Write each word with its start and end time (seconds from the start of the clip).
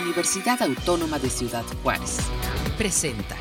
Universidad 0.00 0.60
Autónoma 0.62 1.18
de 1.18 1.30
Ciudad 1.30 1.64
Juárez. 1.82 2.18
Presenta. 2.76 3.36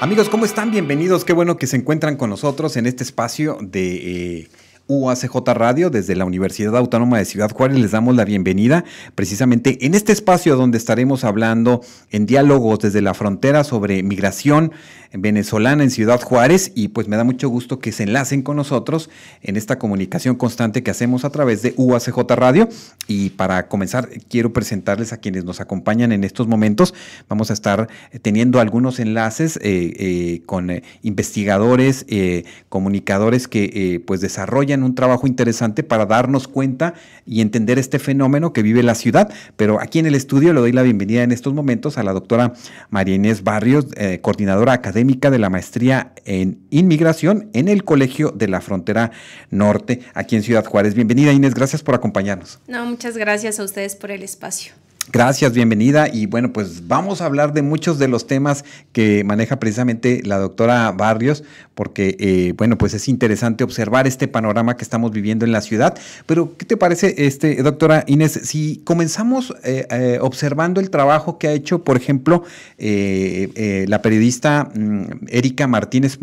Amigos, 0.00 0.28
¿cómo 0.30 0.44
están? 0.44 0.70
Bienvenidos. 0.70 1.24
Qué 1.24 1.32
bueno 1.32 1.58
que 1.58 1.66
se 1.66 1.76
encuentran 1.76 2.16
con 2.16 2.30
nosotros 2.30 2.76
en 2.76 2.86
este 2.86 3.04
espacio 3.04 3.58
de... 3.60 4.38
Eh, 4.38 4.48
UACJ 4.88 5.36
Radio 5.54 5.90
desde 5.90 6.16
la 6.16 6.24
Universidad 6.24 6.76
Autónoma 6.76 7.18
de 7.18 7.24
Ciudad 7.24 7.50
Juárez. 7.50 7.78
Les 7.78 7.90
damos 7.92 8.16
la 8.16 8.24
bienvenida 8.24 8.84
precisamente 9.14 9.84
en 9.86 9.94
este 9.94 10.12
espacio 10.12 10.56
donde 10.56 10.78
estaremos 10.78 11.24
hablando 11.24 11.82
en 12.10 12.26
diálogos 12.26 12.80
desde 12.80 13.02
la 13.02 13.14
frontera 13.14 13.64
sobre 13.64 14.02
migración 14.02 14.72
venezolana 15.12 15.82
en 15.82 15.90
Ciudad 15.90 16.20
Juárez 16.20 16.72
y 16.74 16.88
pues 16.88 17.08
me 17.08 17.16
da 17.16 17.24
mucho 17.24 17.48
gusto 17.48 17.80
que 17.80 17.92
se 17.92 18.04
enlacen 18.04 18.42
con 18.42 18.56
nosotros 18.56 19.10
en 19.42 19.56
esta 19.56 19.78
comunicación 19.78 20.36
constante 20.36 20.82
que 20.82 20.90
hacemos 20.90 21.24
a 21.24 21.30
través 21.30 21.62
de 21.62 21.74
UACJ 21.76 22.18
Radio. 22.36 22.68
Y 23.08 23.30
para 23.30 23.68
comenzar, 23.68 24.08
quiero 24.28 24.52
presentarles 24.52 25.12
a 25.12 25.16
quienes 25.16 25.44
nos 25.44 25.60
acompañan 25.60 26.12
en 26.12 26.22
estos 26.22 26.46
momentos. 26.46 26.94
Vamos 27.28 27.50
a 27.50 27.54
estar 27.54 27.88
teniendo 28.22 28.60
algunos 28.60 29.00
enlaces 29.00 29.56
eh, 29.56 29.92
eh, 29.98 30.42
con 30.46 30.70
eh, 30.70 30.82
investigadores, 31.02 32.06
comunicadores 32.68 33.48
que 33.48 34.02
pues 34.06 34.20
desarrollan 34.20 34.79
un 34.82 34.94
trabajo 34.94 35.26
interesante 35.26 35.82
para 35.82 36.06
darnos 36.06 36.48
cuenta 36.48 36.94
y 37.26 37.40
entender 37.40 37.78
este 37.78 37.98
fenómeno 37.98 38.52
que 38.52 38.62
vive 38.62 38.82
la 38.82 38.94
ciudad. 38.94 39.32
Pero 39.56 39.80
aquí 39.80 39.98
en 39.98 40.06
el 40.06 40.14
estudio 40.14 40.52
le 40.52 40.60
doy 40.60 40.72
la 40.72 40.82
bienvenida 40.82 41.22
en 41.22 41.32
estos 41.32 41.54
momentos 41.54 41.98
a 41.98 42.02
la 42.02 42.12
doctora 42.12 42.52
María 42.90 43.14
Inés 43.14 43.42
Barrios, 43.42 43.86
eh, 43.96 44.20
coordinadora 44.20 44.72
académica 44.72 45.30
de 45.30 45.38
la 45.38 45.50
maestría 45.50 46.12
en 46.24 46.60
inmigración 46.70 47.50
en 47.52 47.68
el 47.68 47.84
Colegio 47.84 48.30
de 48.30 48.48
la 48.48 48.60
Frontera 48.60 49.10
Norte, 49.50 50.00
aquí 50.14 50.36
en 50.36 50.42
Ciudad 50.42 50.64
Juárez. 50.64 50.94
Bienvenida 50.94 51.32
Inés, 51.32 51.54
gracias 51.54 51.82
por 51.82 51.94
acompañarnos. 51.94 52.60
No, 52.66 52.84
muchas 52.86 53.16
gracias 53.16 53.60
a 53.60 53.64
ustedes 53.64 53.96
por 53.96 54.10
el 54.10 54.22
espacio. 54.22 54.72
Gracias, 55.12 55.52
bienvenida. 55.52 56.08
Y 56.12 56.26
bueno, 56.26 56.52
pues 56.52 56.86
vamos 56.86 57.20
a 57.20 57.26
hablar 57.26 57.52
de 57.52 57.62
muchos 57.62 57.98
de 57.98 58.06
los 58.06 58.28
temas 58.28 58.64
que 58.92 59.24
maneja 59.24 59.58
precisamente 59.58 60.22
la 60.24 60.38
doctora 60.38 60.92
Barrios, 60.92 61.42
porque, 61.74 62.16
eh, 62.20 62.54
bueno, 62.56 62.78
pues 62.78 62.94
es 62.94 63.08
interesante 63.08 63.64
observar 63.64 64.06
este 64.06 64.28
panorama 64.28 64.76
que 64.76 64.84
estamos 64.84 65.10
viviendo 65.10 65.44
en 65.44 65.50
la 65.50 65.62
ciudad. 65.62 65.98
Pero, 66.26 66.56
¿qué 66.56 66.64
te 66.64 66.76
parece, 66.76 67.26
este, 67.26 67.60
doctora 67.60 68.04
Inés, 68.06 68.38
si 68.44 68.82
comenzamos 68.84 69.52
eh, 69.64 69.88
eh, 69.90 70.18
observando 70.20 70.78
el 70.78 70.90
trabajo 70.90 71.38
que 71.38 71.48
ha 71.48 71.52
hecho, 71.52 71.82
por 71.82 71.96
ejemplo, 71.96 72.44
la 72.78 74.02
periodista 74.02 74.70
mm, 74.72 75.26
Erika 75.28 75.66
Martínez 75.66 76.20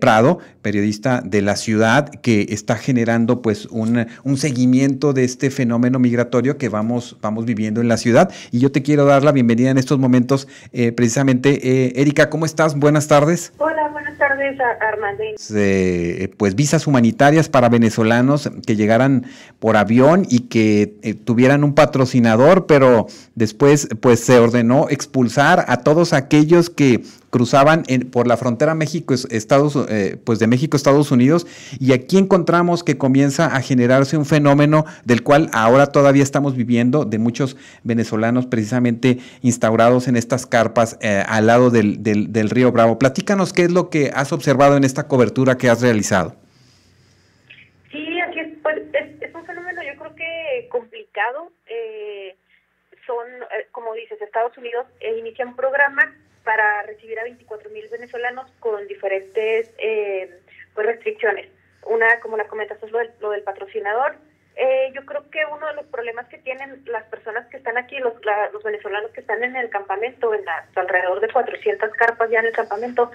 Prado, 0.00 0.38
periodista 0.62 1.20
de 1.24 1.42
la 1.42 1.56
ciudad, 1.56 2.08
que 2.08 2.46
está 2.48 2.76
generando 2.76 3.42
pues 3.42 3.66
un, 3.66 4.06
un 4.24 4.36
seguimiento 4.38 5.12
de 5.12 5.24
este 5.24 5.50
fenómeno 5.50 5.98
migratorio 5.98 6.56
que 6.56 6.68
vamos, 6.70 7.18
vamos 7.20 7.44
viviendo 7.44 7.82
en 7.82 7.88
la 7.88 7.96
ciudad. 7.96 8.05
Y 8.50 8.60
yo 8.60 8.70
te 8.72 8.82
quiero 8.82 9.04
dar 9.04 9.24
la 9.24 9.32
bienvenida 9.32 9.70
en 9.70 9.78
estos 9.78 9.98
momentos, 9.98 10.48
eh, 10.72 10.92
precisamente. 10.92 11.86
Eh, 11.86 11.92
Erika, 11.96 12.30
¿cómo 12.30 12.46
estás? 12.46 12.78
Buenas 12.78 13.08
tardes. 13.08 13.52
Hola, 13.58 13.88
buenas 13.88 14.16
tardes, 14.16 14.25
Eh, 15.54 16.32
pues 16.36 16.54
visas 16.54 16.86
humanitarias 16.86 17.48
para 17.48 17.68
venezolanos 17.68 18.50
que 18.66 18.76
llegaran 18.76 19.26
por 19.58 19.76
avión 19.76 20.26
y 20.28 20.40
que 20.40 21.16
tuvieran 21.24 21.64
un 21.64 21.74
patrocinador, 21.74 22.66
pero 22.66 23.06
después 23.34 23.88
pues 24.00 24.20
se 24.20 24.38
ordenó 24.38 24.88
expulsar 24.90 25.64
a 25.68 25.78
todos 25.78 26.12
aquellos 26.12 26.70
que 26.70 27.02
cruzaban 27.36 27.84
por 28.10 28.26
la 28.26 28.38
frontera 28.38 28.74
México, 28.74 29.12
Estados, 29.12 29.76
eh, 29.90 30.16
pues 30.24 30.38
de 30.38 30.46
México, 30.46 30.74
Estados 30.74 31.10
Unidos, 31.10 31.46
y 31.78 31.92
aquí 31.92 32.16
encontramos 32.16 32.82
que 32.82 32.96
comienza 32.96 33.46
a 33.46 33.60
generarse 33.60 34.16
un 34.16 34.24
fenómeno 34.24 34.86
del 35.04 35.22
cual 35.22 35.50
ahora 35.52 35.88
todavía 35.88 36.22
estamos 36.22 36.56
viviendo, 36.56 37.04
de 37.04 37.18
muchos 37.18 37.56
venezolanos 37.84 38.46
precisamente 38.46 39.18
instaurados 39.42 40.08
en 40.08 40.16
estas 40.16 40.46
carpas 40.46 40.96
eh, 41.02 41.22
al 41.26 41.46
lado 41.46 41.70
del, 41.70 42.02
del, 42.02 42.50
río 42.50 42.72
Bravo. 42.72 42.98
Platícanos 42.98 43.52
qué 43.52 43.64
es 43.64 43.70
lo 43.70 43.90
que 43.90 44.12
has 44.26 44.32
observado 44.32 44.76
en 44.76 44.82
esta 44.82 45.06
cobertura 45.06 45.56
que 45.56 45.68
has 45.68 45.80
realizado. 45.80 46.34
Sí, 47.92 48.20
aquí 48.20 48.40
es, 48.40 48.48
pues, 48.60 48.82
es, 48.92 49.34
un 49.34 49.46
fenómeno 49.46 49.82
yo 49.82 49.96
creo 50.00 50.14
que 50.16 50.68
complicado. 50.68 51.52
Eh, 51.66 52.34
son, 53.06 53.24
como 53.70 53.94
dices, 53.94 54.20
Estados 54.20 54.58
Unidos 54.58 54.86
inicia 55.00 55.46
un 55.46 55.54
programa 55.54 56.12
para 56.42 56.82
recibir 56.82 57.18
a 57.20 57.22
24 57.22 57.70
mil 57.70 57.86
venezolanos 57.88 58.50
con 58.58 58.86
diferentes 58.88 59.70
eh, 59.78 60.28
pues 60.74 60.86
restricciones. 60.86 61.48
Una, 61.84 62.18
como 62.18 62.36
la 62.36 62.48
comentas, 62.48 62.82
es 62.82 62.90
lo 62.90 63.30
del, 63.30 63.42
patrocinador. 63.44 64.16
Eh, 64.56 64.90
yo 64.92 65.04
creo 65.06 65.30
que 65.30 65.44
uno 65.54 65.68
de 65.68 65.74
los 65.74 65.86
problemas 65.86 66.26
que 66.26 66.38
tienen 66.38 66.82
las 66.86 67.04
personas 67.04 67.46
que 67.46 67.58
están 67.58 67.78
aquí, 67.78 67.98
los, 67.98 68.14
los 68.52 68.62
venezolanos 68.64 69.12
que 69.12 69.20
están 69.20 69.44
en 69.44 69.54
el 69.54 69.70
campamento, 69.70 70.34
en 70.34 70.44
alrededor 70.74 71.20
de 71.20 71.28
400 71.28 71.90
carpas 71.92 72.28
ya 72.30 72.40
en 72.40 72.46
el 72.46 72.52
campamento, 72.52 73.12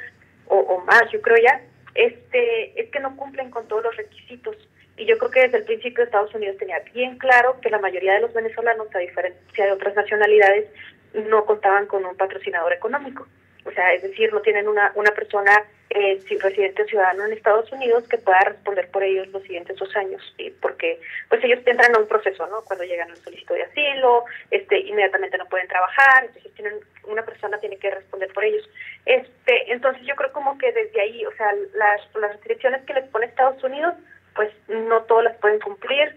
o, 0.51 0.79
más, 0.81 1.03
yo 1.11 1.21
creo 1.21 1.37
ya, 1.37 1.61
este, 1.95 2.79
es 2.79 2.89
que 2.89 2.99
no 2.99 3.15
cumplen 3.15 3.49
con 3.49 3.67
todos 3.67 3.83
los 3.83 3.95
requisitos. 3.95 4.55
Y 4.97 5.05
yo 5.05 5.17
creo 5.17 5.31
que 5.31 5.41
desde 5.41 5.57
el 5.59 5.63
principio 5.63 6.03
Estados 6.03 6.33
Unidos 6.35 6.57
tenía 6.57 6.79
bien 6.93 7.17
claro 7.17 7.59
que 7.61 7.69
la 7.69 7.79
mayoría 7.79 8.13
de 8.13 8.21
los 8.21 8.33
venezolanos, 8.33 8.87
a 8.93 8.99
diferencia 8.99 9.65
de 9.65 9.71
otras 9.71 9.95
nacionalidades, 9.95 10.69
no 11.13 11.45
contaban 11.45 11.87
con 11.87 12.05
un 12.05 12.15
patrocinador 12.15 12.73
económico. 12.73 13.27
O 13.65 13.71
sea, 13.71 13.93
es 13.93 14.01
decir, 14.01 14.33
no 14.33 14.41
tienen 14.41 14.67
una, 14.67 14.91
una 14.95 15.11
persona 15.11 15.63
eh, 15.89 16.19
residente 16.41 16.85
ciudadano 16.85 17.25
en 17.25 17.33
Estados 17.33 17.71
Unidos 17.71 18.07
que 18.07 18.17
pueda 18.17 18.39
responder 18.39 18.89
por 18.91 19.03
ellos 19.03 19.27
los 19.27 19.43
siguientes 19.43 19.75
dos 19.75 19.93
años, 19.95 20.21
porque 20.61 20.99
pues 21.27 21.43
ellos 21.43 21.59
entran 21.65 21.93
a 21.93 21.99
un 21.99 22.07
proceso, 22.07 22.47
¿no? 22.47 22.63
Cuando 22.63 22.85
llegan 22.85 23.11
al 23.11 23.17
solicito 23.17 23.53
de 23.53 23.63
asilo, 23.63 24.23
este, 24.49 24.79
inmediatamente 24.79 25.37
no 25.37 25.47
pueden 25.47 25.67
trabajar, 25.67 26.25
entonces 26.25 26.53
tienen 26.53 26.75
una 27.03 27.23
persona 27.23 27.59
tiene 27.59 27.77
que 27.77 27.91
responder 27.91 28.31
por 28.33 28.45
ellos. 28.45 28.67
Este, 29.05 29.71
entonces 29.71 30.03
yo 30.05 30.15
creo 30.15 30.31
como 30.31 30.57
que 30.57 30.71
desde 30.71 31.01
ahí, 31.01 31.25
o 31.25 31.31
sea, 31.33 31.51
las, 31.73 32.01
las 32.15 32.31
restricciones 32.33 32.83
que 32.85 32.93
les 32.93 33.09
pone 33.09 33.25
Estados 33.25 33.61
Unidos, 33.63 33.95
pues 34.33 34.49
no 34.69 35.03
todas 35.03 35.25
las 35.25 35.37
pueden 35.37 35.59
cumplir. 35.59 36.15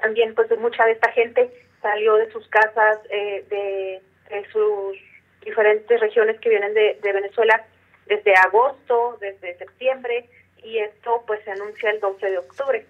También 0.00 0.34
pues 0.34 0.48
mucha 0.58 0.84
de 0.84 0.92
esta 0.92 1.10
gente 1.12 1.50
salió 1.82 2.14
de 2.16 2.30
sus 2.30 2.46
casas, 2.48 2.98
eh, 3.10 3.44
de, 3.48 4.02
sus 4.52 4.96
diferentes 5.46 5.98
regiones 6.00 6.38
que 6.40 6.50
vienen 6.50 6.74
de, 6.74 6.98
Venezuela 7.02 7.64
desde 8.06 8.34
agosto, 8.34 9.16
desde 9.20 9.56
septiembre, 9.56 10.28
y 10.62 10.78
esto 10.78 11.24
pues 11.26 11.42
se 11.44 11.52
anuncia 11.52 11.90
el 11.90 12.00
12 12.00 12.30
de 12.30 12.38
octubre. 12.38 12.86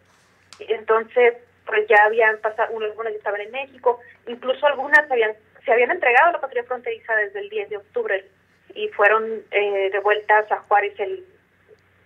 Entonces, 0.60 1.34
pues 1.66 1.86
ya 1.86 2.04
habían 2.04 2.38
pasado, 2.38 2.76
algunas 2.78 3.12
ya 3.12 3.18
estaban 3.18 3.40
en 3.40 3.52
México, 3.52 4.00
incluso 4.26 4.66
algunas 4.66 5.08
habían 5.10 5.32
se 5.64 5.72
habían 5.72 5.90
entregado 5.90 6.28
a 6.28 6.32
la 6.32 6.40
patria 6.40 6.62
fronteriza 6.62 7.14
desde 7.16 7.40
el 7.40 7.48
10 7.48 7.70
de 7.70 7.76
octubre 7.78 8.24
y 8.72 8.86
fueron 8.88 9.42
eh, 9.50 9.90
devueltas 9.90 10.50
a 10.52 10.58
Juárez 10.60 10.94
el 11.00 11.24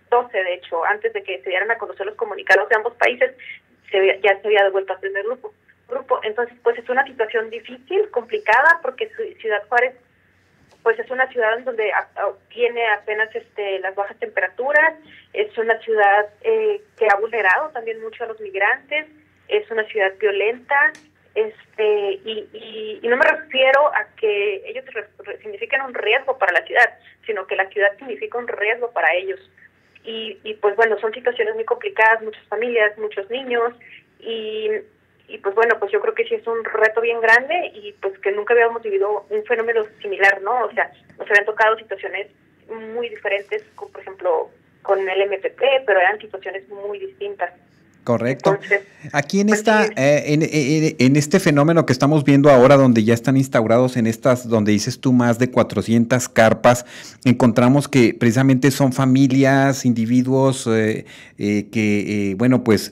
12, 0.09 0.35
de 0.35 0.53
hecho, 0.55 0.83
antes 0.83 1.13
de 1.13 1.21
que 1.21 1.41
se 1.43 1.49
dieran 1.49 1.69
a 1.69 1.77
conocer 1.77 2.07
los 2.07 2.15
comunicados 2.15 2.67
de 2.69 2.75
ambos 2.75 2.95
países, 2.95 3.31
se, 3.91 4.19
ya 4.21 4.41
se 4.41 4.47
había 4.47 4.63
devuelto 4.63 4.93
al 4.93 4.99
primer 4.99 5.23
grupo 5.23 5.53
grupo. 5.91 6.19
Entonces, 6.23 6.57
pues 6.63 6.77
es 6.79 6.89
una 6.89 7.05
situación 7.05 7.49
difícil, 7.51 8.09
complicada, 8.09 8.79
porque 8.81 9.11
Ciudad 9.39 9.61
Juárez, 9.67 9.93
pues 10.83 10.97
es 10.99 11.09
una 11.11 11.27
ciudad 11.27 11.57
en 11.57 11.65
donde 11.65 11.91
tiene 12.49 12.87
apenas 12.89 13.33
este, 13.35 13.79
las 13.79 13.95
bajas 13.95 14.17
temperaturas, 14.17 14.95
es 15.33 15.55
una 15.57 15.77
ciudad 15.79 16.27
eh, 16.41 16.81
que 16.97 17.07
ha 17.11 17.15
vulnerado 17.19 17.69
también 17.69 18.01
mucho 18.01 18.23
a 18.23 18.27
los 18.27 18.39
migrantes, 18.39 19.07
es 19.47 19.69
una 19.69 19.83
ciudad 19.85 20.13
violenta, 20.19 20.93
este 21.35 22.19
y, 22.25 22.99
y, 23.01 23.07
no 23.07 23.15
me 23.15 23.25
refiero 23.25 23.87
a 23.93 24.05
que 24.17 24.63
ellos 24.65 24.83
signifiquen 25.41 25.81
un 25.81 25.93
riesgo 25.93 26.37
para 26.37 26.51
la 26.51 26.65
ciudad, 26.65 26.97
sino 27.25 27.47
que 27.47 27.55
la 27.55 27.69
ciudad 27.69 27.95
significa 27.97 28.37
un 28.37 28.47
riesgo 28.47 28.91
para 28.91 29.13
ellos. 29.13 29.39
Y, 30.03 30.39
y 30.43 30.55
pues 30.55 30.75
bueno, 30.75 30.99
son 30.99 31.13
situaciones 31.13 31.55
muy 31.55 31.63
complicadas, 31.63 32.21
muchas 32.23 32.43
familias, 32.47 32.97
muchos 32.97 33.29
niños, 33.29 33.73
y 34.19 34.69
y 35.31 35.37
pues 35.37 35.55
bueno, 35.55 35.75
pues 35.79 35.91
yo 35.91 36.01
creo 36.01 36.13
que 36.13 36.25
sí 36.25 36.35
es 36.35 36.45
un 36.45 36.63
reto 36.63 37.01
bien 37.01 37.21
grande 37.21 37.71
y 37.73 37.93
pues 38.01 38.17
que 38.19 38.31
nunca 38.31 38.53
habíamos 38.53 38.81
vivido 38.81 39.25
un 39.29 39.43
fenómeno 39.45 39.85
similar, 40.01 40.41
¿no? 40.41 40.65
O 40.65 40.71
sea, 40.71 40.91
nos 41.17 41.29
habían 41.29 41.45
tocado 41.45 41.77
situaciones 41.77 42.27
muy 42.93 43.09
diferentes, 43.09 43.63
como 43.75 43.91
por 43.91 44.01
ejemplo 44.01 44.49
con 44.81 44.99
el 45.07 45.29
MPP, 45.29 45.85
pero 45.85 45.99
eran 45.99 46.19
situaciones 46.19 46.67
muy 46.69 46.99
distintas. 46.99 47.51
Correcto. 48.03 48.57
Aquí 49.13 49.41
en 49.41 49.47
pues 49.47 49.59
esta, 49.59 49.85
eh, 49.85 50.33
en, 50.33 50.41
en, 50.41 51.15
este 51.15 51.39
fenómeno 51.39 51.85
que 51.85 51.93
estamos 51.93 52.23
viendo 52.23 52.49
ahora, 52.49 52.75
donde 52.75 53.03
ya 53.03 53.13
están 53.13 53.37
instaurados 53.37 53.95
en 53.95 54.07
estas, 54.07 54.49
donde 54.49 54.71
dices 54.71 54.99
tú 54.99 55.13
más 55.13 55.37
de 55.37 55.51
400 55.51 56.27
carpas, 56.29 56.85
encontramos 57.25 57.87
que 57.87 58.15
precisamente 58.19 58.71
son 58.71 58.91
familias, 58.91 59.85
individuos 59.85 60.65
eh, 60.65 61.05
eh, 61.37 61.67
que, 61.71 62.33
bueno, 62.39 62.63
pues 62.63 62.91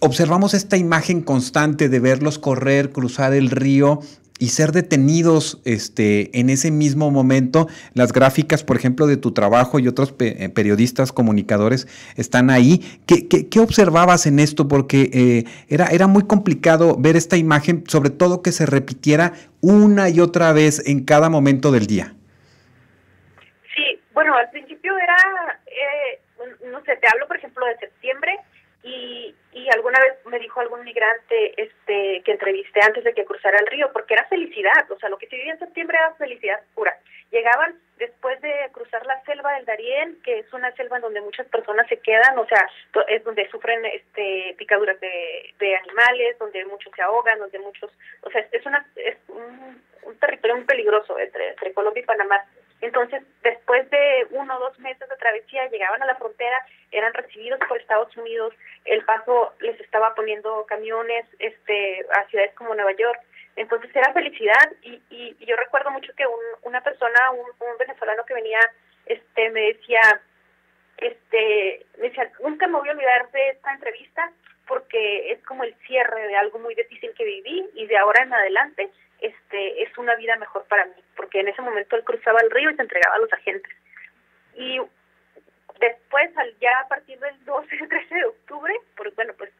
observamos 0.00 0.54
esta 0.54 0.76
imagen 0.76 1.22
constante 1.22 1.88
de 1.88 2.00
verlos 2.00 2.38
correr, 2.38 2.90
cruzar 2.90 3.34
el 3.34 3.50
río 3.50 4.00
y 4.42 4.48
ser 4.48 4.72
detenidos 4.72 5.60
este, 5.64 6.36
en 6.36 6.50
ese 6.50 6.72
mismo 6.72 7.12
momento. 7.12 7.68
Las 7.94 8.12
gráficas, 8.12 8.64
por 8.64 8.76
ejemplo, 8.76 9.06
de 9.06 9.16
tu 9.16 9.30
trabajo 9.30 9.78
y 9.78 9.86
otros 9.86 10.16
eh, 10.18 10.48
periodistas, 10.48 11.12
comunicadores 11.12 11.86
están 12.16 12.50
ahí. 12.50 12.80
¿Qué, 13.06 13.28
qué, 13.28 13.60
observabas 13.60 14.26
en 14.26 14.40
esto? 14.40 14.66
Porque 14.66 15.10
eh, 15.12 15.44
era, 15.68 15.86
era 15.86 16.08
muy 16.08 16.24
complicado 16.24 16.96
ver 16.98 17.14
esta 17.14 17.36
imagen, 17.36 17.84
sobre 17.86 18.10
todo 18.10 18.42
que 18.42 18.50
se 18.50 18.66
repitiera 18.66 19.32
una 19.60 20.08
y 20.08 20.18
otra 20.18 20.52
vez 20.52 20.82
en 20.88 21.04
cada 21.04 21.30
momento 21.30 21.70
del 21.70 21.86
día. 21.86 22.12
Sí, 23.76 24.00
bueno, 24.12 24.34
al 24.34 24.50
principio 24.50 24.92
era, 24.98 25.60
eh, 25.66 26.20
no 26.68 26.82
sé, 26.84 26.96
te 26.96 27.06
hablo 27.06 27.28
por 27.28 27.36
ejemplo 27.36 27.64
de 27.66 27.76
septiembre 27.78 28.32
y, 28.82 29.32
y 29.52 29.68
alguna 29.70 30.00
vez 30.00 30.14
me 30.26 30.38
dijo 30.38 30.60
algún 30.60 30.82
migrante 30.84 31.62
este 31.62 32.22
que 32.22 32.32
entrevisté 32.32 32.80
antes 32.82 33.04
de 33.04 33.12
que 33.12 33.24
cruzara 33.24 33.58
el 33.58 33.66
río, 33.66 33.90
porque 33.92 34.14
era 34.14 34.24
felicidad, 34.24 34.90
o 34.90 34.98
sea, 34.98 35.08
lo 35.08 35.18
que 35.18 35.26
se 35.26 35.36
vivía 35.36 35.52
en 35.52 35.58
septiembre 35.58 35.98
era 35.98 36.14
felicidad 36.14 36.60
pura. 36.74 36.96
Llegaban 37.30 37.74
después 37.96 38.40
de 38.42 38.52
cruzar 38.72 39.04
la 39.06 39.22
selva 39.24 39.54
del 39.54 39.64
Darién, 39.64 40.20
que 40.22 40.40
es 40.40 40.52
una 40.52 40.70
selva 40.72 40.96
en 40.96 41.02
donde 41.02 41.20
muchas 41.20 41.46
personas 41.48 41.86
se 41.88 41.98
quedan, 41.98 42.38
o 42.38 42.46
sea, 42.46 42.68
es 43.08 43.24
donde 43.24 43.48
sufren 43.48 43.84
este 43.86 44.54
picaduras 44.58 44.98
de, 45.00 45.54
de 45.58 45.76
animales, 45.76 46.38
donde 46.38 46.64
muchos 46.66 46.92
se 46.94 47.02
ahogan, 47.02 47.38
donde 47.38 47.58
muchos, 47.58 47.90
o 48.22 48.30
sea, 48.30 48.46
es 48.50 48.66
una 48.66 48.86
es 48.96 49.16
un, 49.28 49.82
un 50.02 50.18
territorio 50.18 50.56
muy 50.56 50.64
peligroso 50.64 51.18
entre, 51.18 51.50
entre 51.50 51.72
Colombia 51.72 52.02
y 52.02 52.06
Panamá. 52.06 52.42
Entonces, 52.82 53.22
después 53.44 53.88
de 53.90 54.26
uno 54.30 54.56
o 54.56 54.60
dos 54.60 54.78
meses 54.80 55.08
de 55.08 55.16
travesía, 55.16 55.68
llegaban 55.68 56.02
a 56.02 56.06
la 56.06 56.16
frontera, 56.16 56.58
eran 56.90 57.14
recibidos 57.14 57.60
por 57.68 57.80
Estados 57.80 58.14
Unidos, 58.16 58.52
el 58.84 59.04
paso 59.04 59.54
les 59.60 59.80
estaba 59.80 60.14
poniendo 60.16 60.66
camiones 60.66 61.24
este, 61.38 62.04
a 62.12 62.26
ciudades 62.28 62.52
como 62.54 62.74
Nueva 62.74 62.90
York. 62.92 63.20
Entonces 63.54 63.94
era 63.94 64.12
felicidad 64.12 64.72
y, 64.82 65.00
y, 65.10 65.36
yo 65.46 65.54
recuerdo 65.56 65.92
mucho 65.92 66.12
que 66.16 66.24
una 66.62 66.82
persona, 66.82 67.30
un, 67.30 67.78
venezolano 67.78 68.24
que 68.24 68.34
venía, 68.34 68.58
este, 69.06 69.50
me 69.50 69.60
decía, 69.60 70.20
este, 70.96 71.86
me 71.98 72.08
decía, 72.08 72.32
nunca 72.42 72.66
me 72.66 72.78
voy 72.78 72.88
a 72.88 72.92
olvidar 72.92 73.30
de 73.30 73.50
esta 73.50 73.74
entrevista 73.74 74.32
porque 74.66 75.32
es 75.32 75.42
como 75.44 75.64
el 75.64 75.74
cierre 75.86 76.26
de 76.28 76.36
algo 76.36 76.58
muy 76.58 76.74
difícil 76.74 77.12
que 77.14 77.24
viví 77.24 77.68
y 77.74 77.86
de 77.86 77.96
ahora 77.96 78.22
en 78.22 78.32
adelante 78.32 78.90
este 79.20 79.82
es 79.82 79.96
una 79.98 80.16
vida 80.16 80.36
mejor 80.36 80.64
para 80.64 80.84
mí, 80.86 81.02
porque 81.16 81.40
en 81.40 81.48
ese 81.48 81.62
momento 81.62 81.96
él 81.96 82.04
cruzaba 82.04 82.40
el 82.40 82.50
río 82.50 82.70
y 82.70 82.76
se 82.76 82.82
entregaba 82.82 83.16
a 83.16 83.20
los 83.20 83.32
agentes. 83.32 83.72
Y 84.56 84.80
después, 85.78 86.30
ya 86.60 86.80
a 86.80 86.88
partir 86.88 87.18
del 87.20 87.44
12, 87.44 87.68
13 87.88 88.14
de 88.14 88.24
octubre, 88.24 88.74
por, 88.96 89.14
bueno, 89.14 89.32
pues 89.38 89.50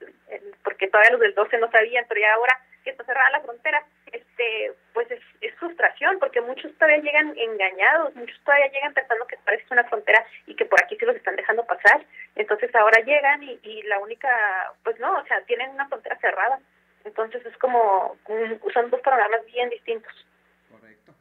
porque 0.64 0.88
todavía 0.88 1.12
los 1.12 1.20
del 1.20 1.34
12 1.34 1.58
no 1.58 1.70
sabían, 1.70 2.04
pero 2.08 2.20
ya 2.20 2.34
ahora 2.34 2.60
que 2.82 2.90
está 2.90 3.04
cerrada 3.04 3.30
la 3.30 3.40
frontera, 3.40 3.84
este 4.12 4.72
pues 4.92 5.10
es, 5.10 5.20
frustración, 5.58 6.18
porque 6.18 6.40
muchos 6.40 6.72
todavía 6.74 6.98
llegan 6.98 7.38
engañados, 7.38 8.16
muchos 8.16 8.36
todavía 8.44 8.66
llegan 8.72 8.92
pensando 8.92 9.24
que 9.28 9.36
parece 9.44 9.64
una 9.70 9.84
frontera 9.84 10.24
y 10.46 10.56
que 10.56 10.64
por 10.64 10.82
aquí 10.82 10.96
sí 10.98 11.04
los 11.04 11.14
están 11.14 11.36
dejando 11.36 11.64
pasar. 11.64 12.04
Entonces 12.34 12.74
ahora 12.74 13.00
llegan 13.04 13.44
y, 13.44 13.60
y 13.62 13.82
la 13.82 14.00
única, 14.00 14.28
pues 14.82 14.98
no, 14.98 15.18
o 15.18 15.24
sea, 15.26 15.40
tienen 15.42 15.70
una 15.70 15.86
frontera 15.86 16.18
cerrada. 16.18 16.58
Entonces 17.04 17.44
es 17.46 17.56
como, 17.58 18.16
son 18.72 18.90
dos 18.90 19.00
programas 19.00 19.40
bien 19.46 19.70
distintos. 19.70 20.12
Correcto. 20.70 21.14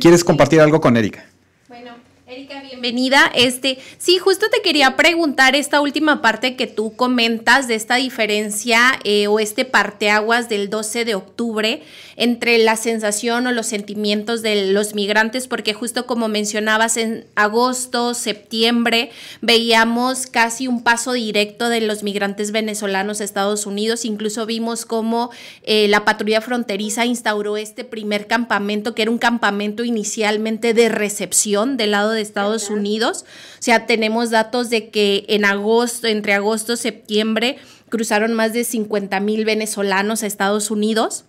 ¿Quieres 0.00 0.24
compartir 0.24 0.60
algo 0.60 0.80
con 0.80 0.96
Erika? 0.96 1.24
Bueno, 1.68 1.96
Erika, 2.30 2.62
bienvenida. 2.62 3.28
Este, 3.34 3.78
sí, 3.98 4.18
justo 4.18 4.46
te 4.50 4.62
quería 4.62 4.96
preguntar 4.96 5.56
esta 5.56 5.80
última 5.80 6.22
parte 6.22 6.54
que 6.54 6.68
tú 6.68 6.94
comentas 6.94 7.66
de 7.66 7.74
esta 7.74 7.96
diferencia 7.96 9.00
eh, 9.02 9.26
o 9.26 9.40
este 9.40 9.64
parteaguas 9.64 10.48
del 10.48 10.70
12 10.70 11.04
de 11.04 11.16
octubre 11.16 11.82
entre 12.14 12.58
la 12.58 12.76
sensación 12.76 13.48
o 13.48 13.52
los 13.52 13.66
sentimientos 13.66 14.42
de 14.42 14.70
los 14.70 14.94
migrantes, 14.94 15.48
porque 15.48 15.74
justo 15.74 16.06
como 16.06 16.28
mencionabas 16.28 16.98
en 16.98 17.26
agosto, 17.34 18.14
septiembre, 18.14 19.10
veíamos 19.40 20.26
casi 20.26 20.68
un 20.68 20.84
paso 20.84 21.14
directo 21.14 21.68
de 21.68 21.80
los 21.80 22.04
migrantes 22.04 22.52
venezolanos 22.52 23.20
a 23.20 23.24
Estados 23.24 23.66
Unidos. 23.66 24.04
Incluso 24.04 24.46
vimos 24.46 24.84
cómo 24.84 25.30
eh, 25.64 25.88
la 25.88 26.04
patrulla 26.04 26.40
fronteriza 26.40 27.06
instauró 27.06 27.56
este 27.56 27.82
primer 27.82 28.28
campamento, 28.28 28.94
que 28.94 29.02
era 29.02 29.10
un 29.10 29.18
campamento 29.18 29.82
inicialmente 29.82 30.74
de 30.74 30.90
recepción 30.90 31.76
del 31.76 31.90
lado 31.90 32.10
de 32.12 32.19
Estados 32.22 32.70
Unidos. 32.70 33.24
O 33.58 33.62
sea, 33.62 33.86
tenemos 33.86 34.30
datos 34.30 34.70
de 34.70 34.90
que 34.90 35.24
en 35.28 35.44
agosto, 35.44 36.06
entre 36.06 36.34
agosto 36.34 36.74
y 36.74 36.76
septiembre, 36.76 37.58
cruzaron 37.88 38.34
más 38.34 38.52
de 38.52 38.64
50 38.64 39.20
mil 39.20 39.44
venezolanos 39.44 40.22
a 40.22 40.26
Estados 40.26 40.70
Unidos 40.70 41.24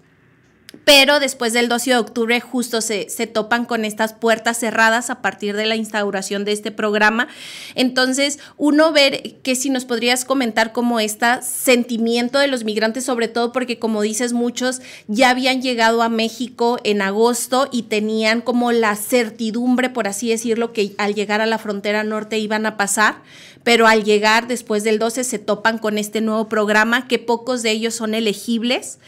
pero 0.85 1.19
después 1.19 1.53
del 1.53 1.69
12 1.69 1.91
de 1.91 1.97
octubre 1.97 2.39
justo 2.41 2.81
se, 2.81 3.09
se, 3.09 3.27
topan 3.27 3.65
con 3.65 3.85
estas 3.85 4.13
puertas 4.13 4.57
cerradas 4.57 5.09
a 5.09 5.21
partir 5.21 5.55
de 5.55 5.65
la 5.65 5.75
instauración 5.75 6.45
de 6.45 6.51
este 6.51 6.71
programa. 6.71 7.27
Entonces, 7.75 8.39
uno 8.57 8.91
ver 8.91 9.35
que 9.43 9.55
si 9.55 9.69
nos 9.69 9.85
podrías 9.85 10.25
comentar 10.25 10.71
como 10.71 10.99
este 10.99 11.41
sentimiento 11.41 12.39
de 12.39 12.47
los 12.47 12.63
migrantes, 12.63 13.05
sobre 13.05 13.27
todo 13.27 13.51
porque 13.51 13.79
como 13.79 14.01
dices, 14.01 14.33
muchos 14.33 14.81
ya 15.07 15.29
habían 15.29 15.61
llegado 15.61 16.01
a 16.01 16.09
México 16.09 16.79
en 16.83 17.01
agosto 17.01 17.67
y 17.71 17.83
tenían 17.83 18.41
como 18.41 18.71
la 18.71 18.95
certidumbre, 18.95 19.89
por 19.89 20.07
así 20.07 20.29
decirlo, 20.29 20.73
que 20.73 20.93
al 20.97 21.15
llegar 21.15 21.41
a 21.41 21.45
la 21.45 21.57
frontera 21.57 22.03
norte 22.03 22.39
iban 22.39 22.65
a 22.65 22.77
pasar, 22.77 23.21
pero 23.63 23.87
al 23.87 24.03
llegar 24.03 24.47
después 24.47 24.83
del 24.83 24.99
12 24.99 25.23
se 25.23 25.39
topan 25.39 25.77
con 25.77 25.97
este 25.97 26.21
nuevo 26.21 26.49
programa, 26.49 27.07
que 27.07 27.19
pocos 27.19 27.63
de 27.63 27.71
ellos 27.71 27.93
son 27.95 28.13
elegibles. 28.13 28.99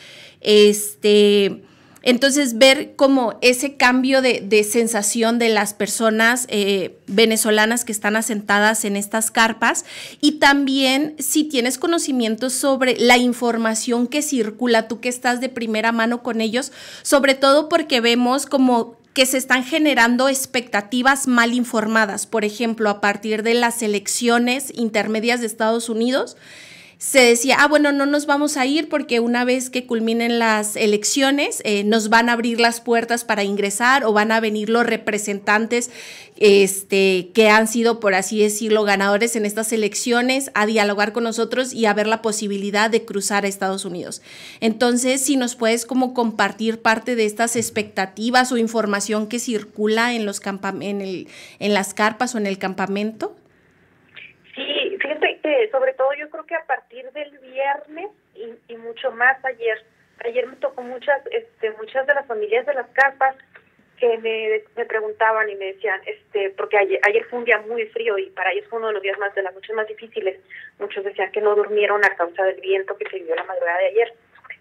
Este, 0.41 1.63
entonces, 2.05 2.57
ver 2.57 2.97
como 2.97 3.37
ese 3.41 3.77
cambio 3.77 4.21
de, 4.21 4.67
sensación 4.69 5.39
de 5.39 5.47
las 5.47 5.73
personas 5.73 6.45
eh, 6.49 6.97
venezolanas 7.07 7.85
que 7.85 7.93
están 7.93 8.17
asentadas 8.17 8.83
en 8.83 8.97
estas 8.97 9.31
carpas 9.31 9.85
y 10.19 10.33
también 10.33 11.15
si 11.17 11.45
tienes 11.45 11.77
conocimiento 11.77 12.49
sobre 12.49 12.97
la 12.99 13.17
información 13.17 14.07
que 14.07 14.21
circula, 14.21 14.89
tú 14.89 14.99
que 14.99 15.07
estás 15.07 15.39
de 15.39 15.47
primera 15.47 15.93
mano 15.93 16.23
con 16.23 16.41
ellos, 16.41 16.73
sobre 17.03 17.35
todo 17.35 17.69
porque 17.69 18.01
vemos 18.01 18.45
como 18.45 18.97
que 19.13 19.25
se 19.25 19.37
están 19.37 19.63
generando 19.63 20.27
expectativas 20.27 21.27
mal 21.27 21.53
informadas, 21.53 22.25
por 22.25 22.43
ejemplo, 22.45 22.89
a 22.89 22.99
partir 22.99 23.43
de 23.43 23.53
las 23.53 23.81
elecciones 23.81 24.71
intermedias 24.75 25.39
de 25.39 25.45
Estados 25.45 25.87
Unidos 25.87 26.35
se 27.03 27.19
decía, 27.19 27.57
ah, 27.59 27.67
bueno, 27.67 27.91
no 27.91 28.05
nos 28.05 28.25
vamos 28.27 28.55
a 28.55 28.65
ir 28.65 28.87
porque 28.87 29.19
una 29.19 29.43
vez 29.43 29.69
que 29.69 29.85
culminen 29.85 30.39
las 30.39 30.77
elecciones 30.77 31.61
eh, 31.65 31.83
nos 31.83 32.07
van 32.07 32.29
a 32.29 32.31
abrir 32.31 32.61
las 32.61 32.79
puertas 32.79 33.25
para 33.25 33.43
ingresar 33.43 34.05
o 34.05 34.13
van 34.13 34.31
a 34.31 34.39
venir 34.39 34.69
los 34.69 34.85
representantes 34.85 35.91
este, 36.37 37.29
que 37.33 37.49
han 37.49 37.67
sido, 37.67 37.99
por 37.99 38.15
así 38.15 38.39
decirlo, 38.39 38.85
ganadores 38.85 39.35
en 39.35 39.45
estas 39.45 39.73
elecciones 39.73 40.49
a 40.53 40.65
dialogar 40.65 41.11
con 41.11 41.25
nosotros 41.25 41.73
y 41.73 41.87
a 41.87 41.93
ver 41.93 42.07
la 42.07 42.21
posibilidad 42.21 42.89
de 42.89 43.03
cruzar 43.03 43.43
a 43.43 43.49
Estados 43.49 43.83
Unidos. 43.83 44.21
Entonces, 44.61 45.19
si 45.19 45.35
nos 45.35 45.55
puedes 45.55 45.85
como 45.85 46.13
compartir 46.13 46.81
parte 46.81 47.17
de 47.17 47.25
estas 47.25 47.57
expectativas 47.57 48.53
o 48.53 48.57
información 48.57 49.27
que 49.27 49.39
circula 49.39 50.13
en, 50.13 50.25
los 50.25 50.41
en, 50.79 51.01
el, 51.01 51.27
en 51.59 51.73
las 51.73 51.93
carpas 51.93 52.33
o 52.33 52.37
en 52.37 52.47
el 52.47 52.57
campamento. 52.57 53.35
Sobre 55.71 55.93
todo 55.93 56.13
yo 56.13 56.29
creo 56.29 56.45
que 56.45 56.55
a 56.55 56.65
partir 56.65 57.11
del 57.11 57.37
viernes 57.39 58.09
y, 58.35 58.77
mucho 58.77 59.11
más 59.11 59.43
ayer, 59.43 59.83
ayer 60.23 60.47
me 60.47 60.55
tocó 60.55 60.81
muchas, 60.81 61.21
este, 61.31 61.71
muchas 61.71 62.07
de 62.07 62.13
las 62.13 62.25
familias 62.27 62.65
de 62.65 62.73
las 62.73 62.87
carpas 62.91 63.35
que 63.99 64.17
me, 64.17 64.85
preguntaban 64.85 65.49
y 65.49 65.55
me 65.55 65.73
decían, 65.73 66.01
este, 66.05 66.49
porque 66.51 66.77
ayer, 66.77 66.99
ayer 67.03 67.25
fue 67.25 67.39
un 67.39 67.45
día 67.45 67.59
muy 67.59 67.85
frío 67.87 68.17
y 68.17 68.29
para 68.29 68.51
ellos 68.51 68.67
fue 68.69 68.79
uno 68.79 68.87
de 68.87 68.93
los 68.93 69.03
días 69.03 69.19
más 69.19 69.35
de 69.35 69.43
las 69.43 69.53
noches 69.53 69.75
más 69.75 69.87
difíciles. 69.87 70.39
Muchos 70.79 71.03
decían 71.03 71.31
que 71.31 71.41
no 71.41 71.55
durmieron 71.55 72.03
a 72.05 72.15
causa 72.15 72.43
del 72.43 72.61
viento 72.61 72.97
que 72.97 73.09
se 73.09 73.17
vivió 73.17 73.35
la 73.35 73.43
madrugada 73.43 73.79
de 73.79 73.87
ayer. 73.87 74.13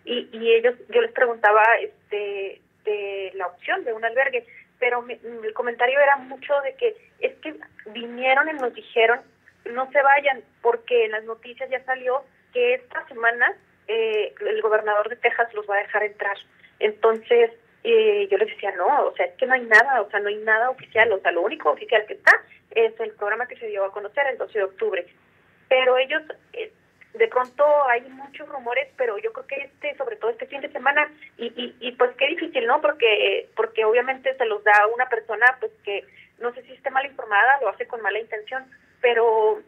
Y, 0.04 0.28
y 0.32 0.54
ellos, 0.54 0.74
yo 0.88 1.00
les 1.00 1.12
preguntaba, 1.12 1.62
este, 1.80 2.60
de 2.84 3.30
la 3.34 3.46
opción 3.46 3.84
de 3.84 3.92
un 3.92 4.04
albergue, 4.04 4.44
pero 4.78 5.04
el 5.08 5.54
comentario 5.54 6.00
era 6.00 6.16
mucho 6.16 6.60
de 6.62 6.74
que 6.74 6.96
es 7.20 7.34
que 7.36 7.54
vinieron 7.90 8.48
y 8.48 8.52
nos 8.54 8.74
dijeron 8.74 9.20
no 9.64 9.90
se 9.90 10.02
vayan, 10.02 10.42
porque 10.60 11.04
en 11.04 11.12
las 11.12 11.24
noticias 11.24 11.68
ya 11.70 11.82
salió 11.84 12.22
que 12.52 12.74
esta 12.74 13.06
semana 13.08 13.56
eh, 13.88 14.34
el 14.40 14.62
gobernador 14.62 15.08
de 15.08 15.16
Texas 15.16 15.52
los 15.54 15.68
va 15.68 15.76
a 15.76 15.82
dejar 15.82 16.04
entrar. 16.04 16.36
Entonces, 16.78 17.50
eh, 17.84 18.28
yo 18.30 18.38
les 18.38 18.48
decía, 18.48 18.72
no, 18.76 19.06
o 19.06 19.14
sea, 19.16 19.26
es 19.26 19.34
que 19.36 19.46
no 19.46 19.54
hay 19.54 19.62
nada, 19.62 20.02
o 20.02 20.10
sea, 20.10 20.20
no 20.20 20.28
hay 20.28 20.36
nada 20.36 20.70
oficial, 20.70 21.12
o 21.12 21.20
sea, 21.20 21.32
lo 21.32 21.42
único 21.42 21.70
oficial 21.70 22.04
que 22.06 22.14
está 22.14 22.32
es 22.70 22.98
el 23.00 23.12
programa 23.12 23.46
que 23.46 23.56
se 23.56 23.66
dio 23.66 23.84
a 23.84 23.92
conocer 23.92 24.26
el 24.28 24.38
12 24.38 24.58
de 24.58 24.64
octubre. 24.64 25.06
Pero 25.68 25.98
ellos, 25.98 26.22
eh, 26.52 26.72
de 27.14 27.28
pronto 27.28 27.64
hay 27.88 28.02
muchos 28.02 28.48
rumores, 28.48 28.88
pero 28.96 29.18
yo 29.18 29.32
creo 29.32 29.46
que 29.46 29.56
este, 29.56 29.96
sobre 29.96 30.16
todo 30.16 30.30
este 30.30 30.46
fin 30.46 30.60
de 30.60 30.72
semana, 30.72 31.10
y, 31.36 31.46
y, 31.46 31.76
y 31.80 31.92
pues 31.92 32.12
qué 32.16 32.28
difícil, 32.28 32.66
¿no? 32.66 32.80
Porque, 32.80 33.48
porque 33.56 33.84
obviamente 33.84 34.34
se 34.36 34.46
los 34.46 34.62
da 34.64 34.86
una 34.94 35.08
persona, 35.08 35.56
pues 35.60 35.72
que 35.84 36.04
no 36.38 36.52
sé 36.54 36.62
si 36.62 36.72
esté 36.72 36.90
mal 36.90 37.06
informada, 37.06 37.60
lo 37.60 37.68
hace 37.68 37.86
con 37.86 38.00
mala 38.00 38.18
intención, 38.18 38.64
pero 39.02 39.60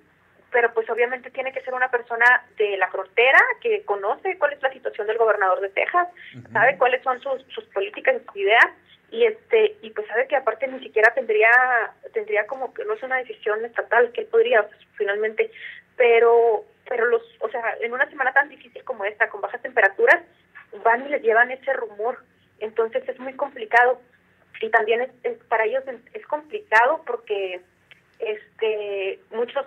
pero 0.50 0.72
pues 0.72 0.88
obviamente 0.88 1.30
tiene 1.30 1.52
que 1.52 1.62
ser 1.62 1.74
una 1.74 1.90
persona 1.90 2.46
de 2.56 2.76
la 2.76 2.88
frontera 2.88 3.40
que 3.60 3.82
conoce 3.84 4.38
cuál 4.38 4.52
es 4.52 4.62
la 4.62 4.72
situación 4.72 5.08
del 5.08 5.18
gobernador 5.18 5.60
de 5.60 5.68
Texas, 5.70 6.06
sabe 6.52 6.78
cuáles 6.78 7.02
son 7.02 7.20
sus, 7.20 7.42
sus 7.52 7.64
políticas 7.64 8.14
y 8.14 8.24
sus 8.24 8.36
ideas 8.36 8.66
y 9.10 9.24
este 9.24 9.76
y 9.82 9.90
pues 9.90 10.06
sabe 10.06 10.28
que 10.28 10.36
aparte 10.36 10.68
ni 10.68 10.78
siquiera 10.78 11.12
tendría 11.12 11.50
tendría 12.12 12.46
como 12.46 12.72
que 12.72 12.84
no 12.84 12.94
es 12.94 13.02
una 13.02 13.16
decisión 13.16 13.64
estatal 13.64 14.12
que 14.12 14.22
él 14.22 14.28
podría 14.28 14.62
pues, 14.62 14.80
finalmente 14.96 15.50
pero 15.96 16.64
pero 16.88 17.06
los 17.06 17.22
o 17.40 17.48
sea 17.48 17.76
en 17.80 17.92
una 17.92 18.08
semana 18.08 18.32
tan 18.32 18.48
difícil 18.48 18.82
como 18.84 19.04
esta 19.04 19.28
con 19.28 19.40
bajas 19.40 19.60
temperaturas 19.60 20.22
van 20.82 21.06
y 21.06 21.10
les 21.10 21.22
llevan 21.22 21.50
ese 21.50 21.72
rumor. 21.72 22.18
Entonces 22.58 23.06
es 23.08 23.18
muy 23.20 23.34
complicado. 23.34 24.00
Y 24.60 24.70
también 24.70 25.12
es, 25.22 25.38
para 25.48 25.64
ellos 25.64 25.84
es, 26.12 26.26
complicado 26.26 27.02
porque 27.06 27.60
este 28.64 29.36
muchos 29.36 29.66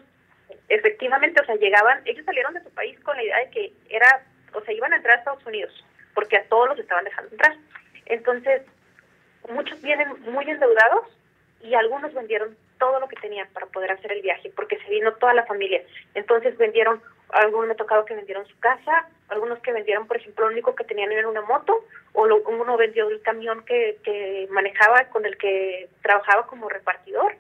efectivamente 0.70 1.42
o 1.42 1.46
sea 1.46 1.56
llegaban 1.56 2.02
ellos 2.06 2.26
salieron 2.26 2.54
de 2.54 2.64
su 2.64 2.70
país 2.72 3.00
con 3.02 3.16
la 3.16 3.24
idea 3.24 3.38
de 3.40 3.50
que 3.50 3.74
era 3.90 4.24
o 4.54 4.62
sea 4.62 4.74
iban 4.74 4.94
a 4.94 4.98
entrar 4.98 5.16
a 5.16 5.20
Estados 5.20 5.46
Unidos 5.46 5.86
porque 6.14 6.38
a 6.38 6.44
todos 6.46 6.70
los 6.70 6.80
estaban 6.80 7.06
dejando 7.06 7.32
entrar 7.32 7.56
entonces 8.06 8.62
muchos 9.50 9.82
vienen 9.82 10.08
muy 10.22 10.50
endeudados 10.50 11.08
y 11.62 11.74
algunos 11.74 12.14
vendieron 12.14 12.56
todo 12.78 13.00
lo 13.00 13.08
que 13.08 13.16
tenían 13.16 13.48
para 13.54 13.66
poder 13.68 13.92
hacer 13.92 14.12
el 14.12 14.22
viaje, 14.22 14.52
porque 14.56 14.78
se 14.78 14.90
vino 14.90 15.14
toda 15.14 15.34
la 15.34 15.46
familia. 15.46 15.82
Entonces 16.14 16.56
vendieron, 16.58 17.02
algunos 17.30 17.68
me 17.68 17.74
ha 17.74 17.78
tocado 17.78 18.06
que 18.06 18.14
vendieron 18.14 18.46
su 18.46 18.58
casa, 18.60 19.10
algunos 19.30 19.60
que 19.60 19.74
vendieron, 19.74 20.08
por 20.08 20.18
ejemplo, 20.18 20.46
lo 20.46 20.52
único 20.52 20.76
que 20.76 20.84
tenían 20.84 21.12
era 21.12 21.28
una 21.28 21.42
moto, 21.42 21.86
o 22.14 22.24
uno 22.24 22.78
vendió 22.78 23.10
el 23.10 23.22
camión 23.22 23.64
que, 23.66 23.98
que 24.04 24.48
manejaba, 24.52 25.06
con 25.06 25.26
el 25.26 25.38
que 25.38 25.90
trabajaba 26.02 26.48
como 26.48 26.70
repartidor, 26.70 27.36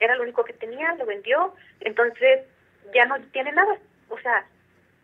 era 0.00 0.14
lo 0.16 0.22
único 0.22 0.44
que 0.44 0.52
tenía, 0.52 0.94
lo 0.94 1.06
vendió, 1.06 1.54
entonces 1.80 2.40
ya 2.94 3.06
no 3.06 3.16
tiene 3.32 3.52
nada. 3.52 3.76
O 4.08 4.18
sea, 4.18 4.46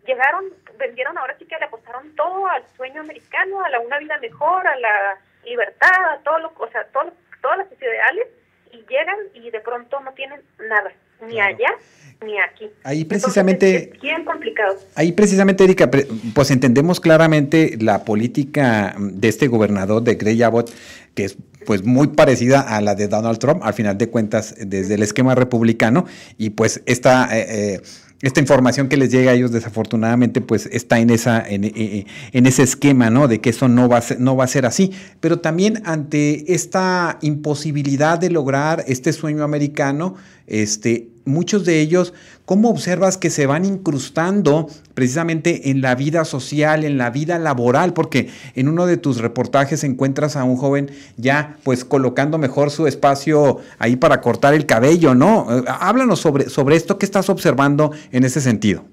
llegaron, 0.07 0.45
vendieron, 0.79 1.19
ahora 1.19 1.37
sí 1.39 1.45
que 1.47 1.57
le 1.59 1.67
apostaron 1.67 2.15
todo 2.17 2.47
al 2.47 2.63
sueño 2.77 3.01
americano, 3.01 3.65
a 3.65 3.71
la 3.71 3.81
una 3.81 3.99
vida 3.99 4.19
mejor, 4.19 4.67
a 4.67 4.77
la 4.77 5.19
libertad, 5.45 6.13
a 6.13 6.19
todo 6.23 6.39
lo, 6.39 6.53
o 6.57 6.69
sea, 6.71 6.85
todo, 6.93 7.13
todas 7.43 7.59
las 7.59 7.73
ideales 7.73 8.29
y 8.73 8.79
llegan 8.89 9.19
y 9.35 9.51
de 9.51 9.61
pronto 9.61 10.01
no 10.01 10.13
tienen 10.13 10.41
nada, 10.59 10.93
ni 11.21 11.41
allá 11.41 11.77
ni 12.25 12.39
aquí. 12.41 12.71
Ahí 12.85 13.05
precisamente... 13.05 13.77
es 13.95 14.01
bien 14.01 14.25
complicado. 14.25 14.79
Ahí 14.95 15.13
precisamente, 15.13 15.65
Erika, 15.65 15.91
pues 16.35 16.51
entendemos 16.51 17.01
claramente 17.01 17.77
la 17.81 18.05
política 18.05 18.95
de 18.99 19.29
este 19.29 19.49
gobernador 19.49 20.03
de 20.03 20.15
Grey 20.15 20.43
Abbott, 20.43 20.71
que 21.15 21.25
es 21.25 21.37
pues 21.65 21.85
muy 21.85 22.09
parecida 22.09 22.61
a 22.61 22.81
la 22.81 22.95
de 22.95 23.09
Donald 23.09 23.39
Trump, 23.39 23.63
al 23.63 23.75
final 23.75 23.99
de 23.99 24.09
cuentas, 24.09 24.55
desde 24.59 24.95
el 24.95 25.03
esquema 25.03 25.35
republicano, 25.35 26.05
y 26.39 26.51
pues 26.51 26.83
esta... 26.87 27.37
Eh, 27.37 27.75
eh, 27.75 27.83
esta 28.23 28.41
información 28.41 28.89
que 28.89 28.97
les 28.97 29.11
llega 29.11 29.33
a 29.33 29.35
ellos 29.35 29.53
desafortunadamente 29.53 30.41
pues 30.41 30.67
está 30.73 30.99
en 30.99 31.11
esa 31.11 31.47
en, 31.47 31.65
eh, 31.65 32.07
en, 32.33 32.47
ese 32.47 32.63
esquema 32.63 33.11
no 33.11 33.29
de 33.29 33.43
que 33.43 33.51
eso 33.51 33.69
no 33.69 33.87
va 33.87 34.03
no 34.19 34.35
va 34.35 34.45
a 34.45 34.49
ser 34.49 34.65
así. 34.65 34.93
Pero 35.21 35.41
también 35.41 35.83
ante 35.85 36.55
esta 36.55 37.19
imposibilidad 37.21 38.19
de 38.19 38.31
lograr 38.31 38.83
este 38.89 39.13
sueño 39.13 39.45
americano 39.45 40.15
este 40.47 41.11
muchos 41.25 41.65
de 41.65 41.81
ellos, 41.81 42.15
¿cómo 42.45 42.71
observas 42.71 43.19
que 43.19 43.31
se 43.31 43.47
van 43.47 43.65
incrustando 43.65 44.69
precisamente 44.95 45.71
en 45.71 45.81
la 45.81 45.95
vida 45.95 46.25
social, 46.25 46.85
en 46.85 46.99
la 46.99 47.11
vida 47.11 47.39
laboral? 47.39 47.93
Porque 47.95 48.31
en 48.55 48.69
uno 48.69 48.87
de 48.87 48.97
tus 48.97 49.19
reportajes 49.21 49.85
encuentras 49.85 50.37
a 50.37 50.45
un 50.45 50.57
joven 50.57 50.91
ya 51.17 51.57
pues 51.65 51.85
colocando 51.85 52.39
mejor 52.39 52.71
su 52.71 52.87
espacio 52.87 53.61
ahí 53.79 53.97
para 53.97 54.21
cortar 54.21 54.55
el 54.55 54.67
cabello, 54.67 55.15
¿no? 55.15 55.47
Eh, 55.51 55.65
háblanos 55.67 56.21
sobre, 56.21 56.49
sobre 56.49 56.77
esto, 56.77 56.99
¿qué 56.99 57.07
estás 57.07 57.29
observando 57.31 57.93
en 58.13 58.25
ese 58.25 58.41
sentido? 58.41 58.85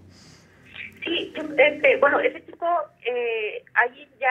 Sí, 1.04 1.34
este, 1.58 1.98
bueno, 1.98 2.20
ese 2.20 2.44
chico 2.46 2.66
eh, 3.06 3.64
ahí 3.74 4.08
ya 4.20 4.30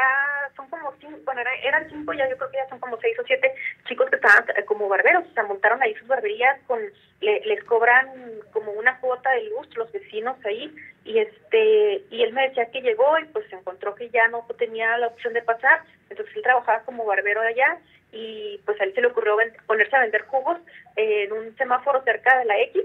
cinco, 1.00 1.18
bueno, 1.24 1.42
eran 1.62 1.88
cinco, 1.88 2.12
ya 2.12 2.28
yo 2.28 2.36
creo 2.36 2.50
que 2.50 2.56
ya 2.56 2.68
son 2.68 2.80
como 2.80 2.98
seis 2.98 3.18
o 3.18 3.24
siete 3.24 3.54
chicos 3.86 4.08
que 4.10 4.16
estaban 4.16 4.44
eh, 4.56 4.64
como 4.64 4.88
barberos, 4.88 5.24
o 5.28 5.34
sea, 5.34 5.44
montaron 5.44 5.82
ahí 5.82 5.94
sus 5.94 6.08
barberías, 6.08 6.58
con 6.66 6.80
les 7.20 7.62
cobran 7.64 8.08
como 8.52 8.72
una 8.72 8.98
cuota 8.98 9.30
de 9.32 9.44
luz 9.50 9.68
los 9.76 9.92
vecinos 9.92 10.36
ahí, 10.44 10.74
y 11.04 11.18
este 11.18 12.02
y 12.10 12.22
él 12.22 12.32
me 12.32 12.48
decía 12.48 12.70
que 12.70 12.80
llegó 12.80 13.18
y 13.18 13.24
pues 13.26 13.48
se 13.48 13.56
encontró 13.56 13.94
que 13.94 14.08
ya 14.10 14.28
no 14.28 14.46
tenía 14.58 14.96
la 14.98 15.08
opción 15.08 15.34
de 15.34 15.42
pasar, 15.42 15.82
entonces 16.08 16.34
él 16.34 16.42
trabajaba 16.42 16.82
como 16.84 17.04
barbero 17.04 17.40
allá 17.42 17.78
y 18.12 18.60
pues 18.64 18.80
a 18.80 18.84
él 18.84 18.94
se 18.94 19.00
le 19.00 19.08
ocurrió 19.08 19.36
ponerse 19.66 19.96
a 19.96 20.00
vender 20.00 20.22
jugos 20.22 20.58
en 20.96 21.32
un 21.32 21.56
semáforo 21.56 22.02
cerca 22.02 22.38
de 22.38 22.44
la 22.46 22.60
X 22.60 22.82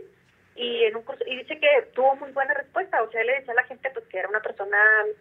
y 0.55 0.83
en 0.85 0.95
un 0.95 1.03
curso, 1.03 1.23
y 1.27 1.37
dice 1.37 1.59
que 1.59 1.87
tuvo 1.93 2.15
muy 2.15 2.31
buena 2.31 2.53
respuesta, 2.53 3.03
o 3.03 3.11
sea, 3.11 3.21
él 3.21 3.27
le 3.27 3.39
decía 3.39 3.51
a 3.51 3.57
la 3.57 3.63
gente 3.65 3.89
pues 3.91 4.05
que 4.05 4.19
era 4.19 4.29
una 4.29 4.41
persona 4.41 4.77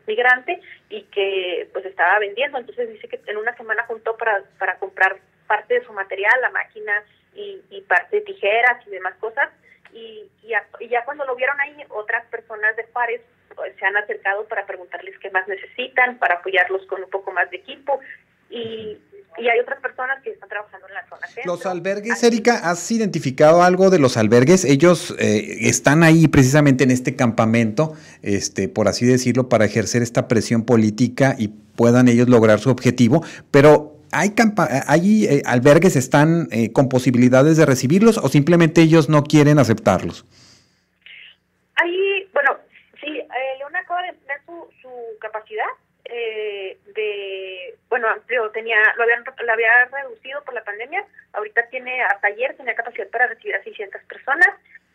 migrante 0.07 0.61
y 0.88 1.03
que 1.05 1.69
pues 1.73 1.85
estaba 1.85 2.21
vendiendo, 2.21 2.59
entonces 2.59 2.88
dice 2.88 3.09
que 3.09 3.21
en 3.26 3.37
una 3.37 3.57
semana 3.57 3.85
juntó 3.87 4.17
para, 4.17 4.43
para 4.59 4.79
comprar 4.79 5.17
parte 5.47 5.75
de 5.75 5.85
su 5.85 5.93
material, 5.93 6.41
la 6.41 6.50
máquina 6.50 7.03
y, 7.35 7.61
y 7.71 7.81
parte 7.83 8.17
de 8.17 8.23
tijeras 8.23 8.87
y 8.87 8.91
demás 8.91 9.14
cosas, 9.17 9.50
y, 9.95 10.29
y, 10.43 10.88
ya, 10.88 11.05
cuando 11.05 11.25
lo 11.25 11.37
vieron 11.37 11.59
ahí, 11.61 11.76
otras 11.88 12.26
personas 12.26 12.75
de 12.76 12.85
Juárez 12.93 13.23
pues, 13.55 13.75
se 13.76 13.87
han 13.87 13.97
acercado 13.97 14.45
para 14.47 14.67
preguntarles 14.67 15.19
qué 15.21 15.31
más 15.31 15.47
necesitan, 15.47 16.19
para 16.19 16.37
apoyarlos 16.37 16.85
con 16.87 17.03
un 17.03 17.11
poco 17.11 17.31
más 17.31 17.49
de 17.50 17.59
equipo, 17.59 18.00
y, 18.54 18.99
y 19.37 19.49
hay 19.49 19.58
otras 19.61 19.80
personas 19.80 20.23
que 20.23 20.30
están 20.30 20.49
trabajando 20.49 20.87
en 20.87 20.94
la 20.94 21.06
zona. 21.08 21.26
Los 21.44 21.66
albergues, 21.66 22.23
Erika, 22.23 22.70
¿has 22.70 22.90
identificado 22.90 23.62
algo 23.62 23.90
de 23.90 23.99
los 23.99 24.16
albergues? 24.16 24.64
Ellos 24.64 25.14
eh, 25.18 25.66
están 25.68 26.04
ahí 26.04 26.28
precisamente 26.28 26.84
en 26.84 26.92
este 26.92 27.16
campamento, 27.16 27.94
este, 28.23 28.68
por 28.68 28.87
así 28.87 29.04
decirlo, 29.06 29.49
para 29.49 29.64
ejercer 29.64 30.02
esta 30.02 30.28
presión 30.28 30.64
política 30.64 31.34
y 31.37 31.49
puedan 31.49 32.06
ellos 32.06 32.28
lograr 32.28 32.61
su 32.61 32.70
objetivo, 32.70 33.25
pero 33.50 33.96
¿hay, 34.12 34.32
hay 34.87 35.25
eh, 35.25 35.42
albergues 35.44 35.96
están 35.96 36.46
eh, 36.52 36.73
con 36.73 36.88
posibilidades 36.88 37.56
de 37.56 37.66
recibirlos 37.66 38.18
o 38.18 38.28
simplemente 38.28 38.82
ellos 38.82 39.08
no 39.08 39.25
quieren 39.25 39.58
aceptarlos? 39.58 40.25
Ahí, 41.75 42.28
bueno, 42.32 42.56
sí, 43.00 43.08
León 43.08 43.75
acaba 43.75 44.02
de 44.02 44.12
tener 44.12 44.38
su, 44.46 44.52
su 44.80 44.88
capacidad 45.18 45.66
eh, 46.06 46.78
de, 46.94 47.63
bueno, 47.95 48.09
amplio, 48.09 48.51
tenía, 48.51 48.77
lo, 48.97 49.05
habían, 49.05 49.23
lo 49.23 49.53
había 49.53 49.85
reducido 49.85 50.43
por 50.43 50.53
la 50.53 50.65
pandemia, 50.65 51.05
ahorita 51.33 51.69
tiene, 51.69 52.03
hasta 52.03 52.27
ayer 52.27 52.57
tenía 52.57 52.75
capacidad 52.75 53.07
para 53.07 53.29
recibir 53.29 53.55
a 53.55 53.63
600 53.63 54.03
personas, 54.03 54.49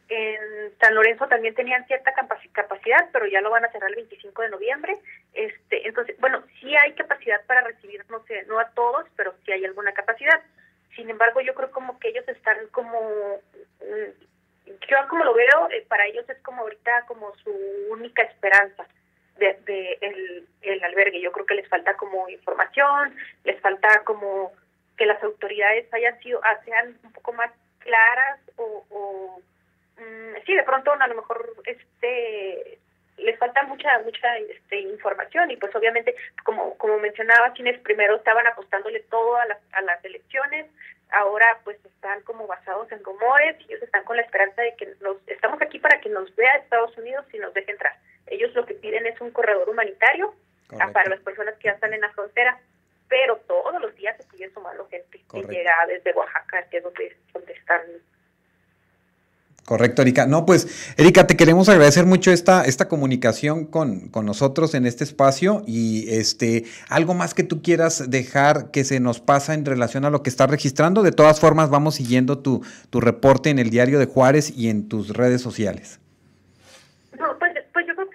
en 0.10 0.78
San 0.82 0.94
Lorenzo 0.96 1.26
también 1.30 1.56
tenían 1.56 1.88
cierta 1.88 2.12
capacidad, 2.12 3.08
pero 3.14 3.26
ya 3.28 3.40
lo 3.40 3.52
van 3.52 3.64
a 3.64 3.72
cerrar 3.72 3.90
el 3.92 3.96
25 3.96 4.42
de 4.42 4.50
noviembre. 4.50 4.98
Este, 5.34 5.88
entonces, 5.88 6.20
bueno, 6.20 6.44
sí 6.60 6.76
hay 6.76 6.92
capacidad 6.92 7.42
para 7.46 7.62
recibir, 7.62 8.04
no 8.10 8.22
sé, 8.26 8.44
no 8.48 8.60
a 8.60 8.70
todos, 8.72 9.06
pero 9.16 9.34
sí 9.46 9.54
hay 9.54 9.64
alguna 9.64 9.94
capacidad. 9.94 10.42
Sin 10.94 11.10
embargo, 11.10 11.40
yo 11.40 11.56
creo 11.56 11.72
como 11.72 11.98
que 12.00 12.10
ellos 12.10 12.28
están 12.28 12.68
como, 12.72 13.00
mm, 13.80 14.72
yo 14.90 14.98
como 15.08 15.24
lo 15.24 15.34
veo, 15.34 15.70
eh, 15.72 15.86
para 15.88 16.06
ellos 16.06 16.30
es 16.30 16.40
como 16.40 16.64
ahorita 16.64 17.06
como 17.08 17.34
su 17.38 17.52
única 17.92 18.24
esperanza 18.24 18.86
de, 19.40 19.98
el, 20.02 20.48
el, 20.62 20.84
albergue. 20.84 21.22
Yo 21.22 21.32
creo 21.32 21.46
que 21.46 21.56
les 21.56 21.68
falta 21.68 21.96
como 21.96 22.30
información, 22.30 23.16
les 23.44 23.60
falta 23.62 24.04
como 24.04 24.52
que 24.98 25.06
las 25.06 25.22
autoridades 25.24 25.92
hayan 25.94 26.20
sido, 26.20 26.40
ah, 26.44 26.58
sean 26.66 26.98
un 27.04 27.14
poco 27.14 27.34
más 27.34 27.52
claras 27.80 28.40
o, 28.58 28.86
o 28.90 29.42
mm, 29.98 30.46
sí, 30.46 30.54
de 30.56 30.64
pronto 30.64 30.92
a 30.92 31.08
lo 31.08 31.16
mejor 31.16 31.54
este 31.66 32.80
les 33.18 33.38
falta 33.38 33.64
mucha 33.64 34.00
mucha 34.00 34.38
este, 34.38 34.80
información 34.80 35.52
y 35.52 35.58
pues 35.58 35.76
obviamente 35.76 36.16
como 36.44 36.78
como 36.78 36.98
mencionaba 37.00 37.54
quienes 37.54 37.80
primero 37.80 38.16
estaban 38.16 38.48
apostándole 38.48 39.02
todo 39.10 39.36
a 39.36 39.46
las, 39.46 39.58
a 39.74 39.82
las 39.82 40.04
elecciones 40.06 40.68
ahora 41.12 41.60
pues 41.64 41.78
están 41.84 42.22
como 42.22 42.48
basados 42.48 42.92
en 42.92 43.04
rumores 43.04 43.58
y 43.60 43.66
ellos 43.66 43.84
están 43.84 44.04
con 44.04 44.16
la 44.16 44.24
esperanza 44.24 44.62
de 44.62 44.76
que 44.76 44.94
nos 45.02 45.18
estamos 45.28 45.62
aquí 45.62 45.80
para 45.80 46.00
que 46.00 46.10
nos 46.10 46.34
vea 46.36 46.56
Estados 46.56 46.98
Unidos 46.98 47.26
y 47.34 47.40
nos 47.40 47.54
deje 47.54 47.72
entrar 47.72 47.98
ellos 48.30 48.54
lo 48.56 48.66
que 48.66 48.76
piden 48.76 49.06
es 49.06 49.20
un 49.22 49.32
corredor 49.32 49.70
humanitario 49.70 50.34
para 50.94 51.10
las 51.10 51.20
personas 51.22 51.56
que 51.56 51.68
ya 51.68 51.72
están 51.72 51.94
en 51.94 52.02
la 52.02 52.12
frontera, 52.12 52.60
pero 53.08 53.38
todos 53.48 53.82
los 53.82 53.96
días 53.96 54.16
se 54.18 54.30
siguen 54.30 54.54
sumando 54.54 54.88
gente 54.88 55.20
que 55.32 55.42
llega 55.42 55.74
desde 55.88 56.14
Oaxaca, 56.14 56.64
que 56.70 56.78
es 56.78 56.84
donde, 56.84 57.18
donde 57.34 57.54
están 57.54 57.82
Correcto, 59.66 60.02
Erika. 60.02 60.26
No, 60.26 60.48
pues, 60.48 60.96
Erika, 60.98 61.28
te 61.28 61.38
queremos 61.38 61.70
agradecer 61.70 62.08
mucho 62.08 62.32
esta, 62.32 62.64
esta 62.64 62.88
comunicación 62.88 63.66
con, 63.66 64.10
con, 64.10 64.26
nosotros 64.26 64.74
en 64.74 64.88
este 64.88 65.04
espacio 65.04 65.62
y 65.68 66.10
este, 66.10 66.64
algo 66.90 67.14
más 67.14 67.36
que 67.36 67.44
tú 67.44 67.62
quieras 67.62 68.10
dejar 68.10 68.72
que 68.72 68.84
se 68.84 69.00
nos 69.00 69.20
pasa 69.20 69.54
en 69.54 69.66
relación 69.66 70.06
a 70.06 70.10
lo 70.10 70.24
que 70.24 70.32
estás 70.32 70.50
registrando. 70.50 71.04
De 71.04 71.12
todas 71.12 71.40
formas, 71.40 71.70
vamos 71.70 71.96
siguiendo 71.96 72.40
tu, 72.40 72.66
tu 72.90 73.00
reporte 73.00 73.52
en 73.52 73.60
el 73.60 73.70
diario 73.70 74.00
de 74.00 74.08
Juárez 74.08 74.52
y 74.58 74.70
en 74.72 74.90
tus 74.90 75.10
redes 75.10 75.42
sociales. 75.42 76.00
No, 77.20 77.38
pues 77.38 77.54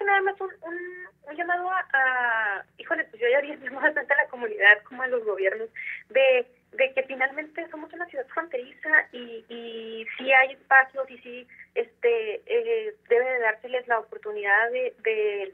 nada 0.05 0.21
más 0.21 0.41
un, 0.41 0.47
un, 0.47 1.34
llamado 1.45 1.69
a, 1.69 2.63
híjole, 2.77 3.03
pues 3.05 3.21
yo 3.21 3.27
ya 3.29 3.41
vi 3.41 3.55
bastante 3.69 4.13
a 4.13 4.17
la 4.17 4.29
comunidad 4.29 4.81
como 4.83 5.03
a 5.03 5.07
los 5.07 5.23
gobiernos, 5.23 5.69
de, 6.09 6.47
de 6.73 6.93
que 6.93 7.03
finalmente 7.03 7.67
somos 7.69 7.91
una 7.93 8.05
ciudad 8.07 8.25
fronteriza 8.27 9.07
y, 9.11 9.45
y 9.49 10.05
sí 10.17 10.31
hay 10.31 10.53
espacios 10.53 11.09
y 11.09 11.17
sí 11.19 11.47
este 11.75 12.41
eh, 12.45 12.95
debe 13.09 13.25
de 13.25 13.39
necesidad 13.39 14.71
de, 14.71 15.53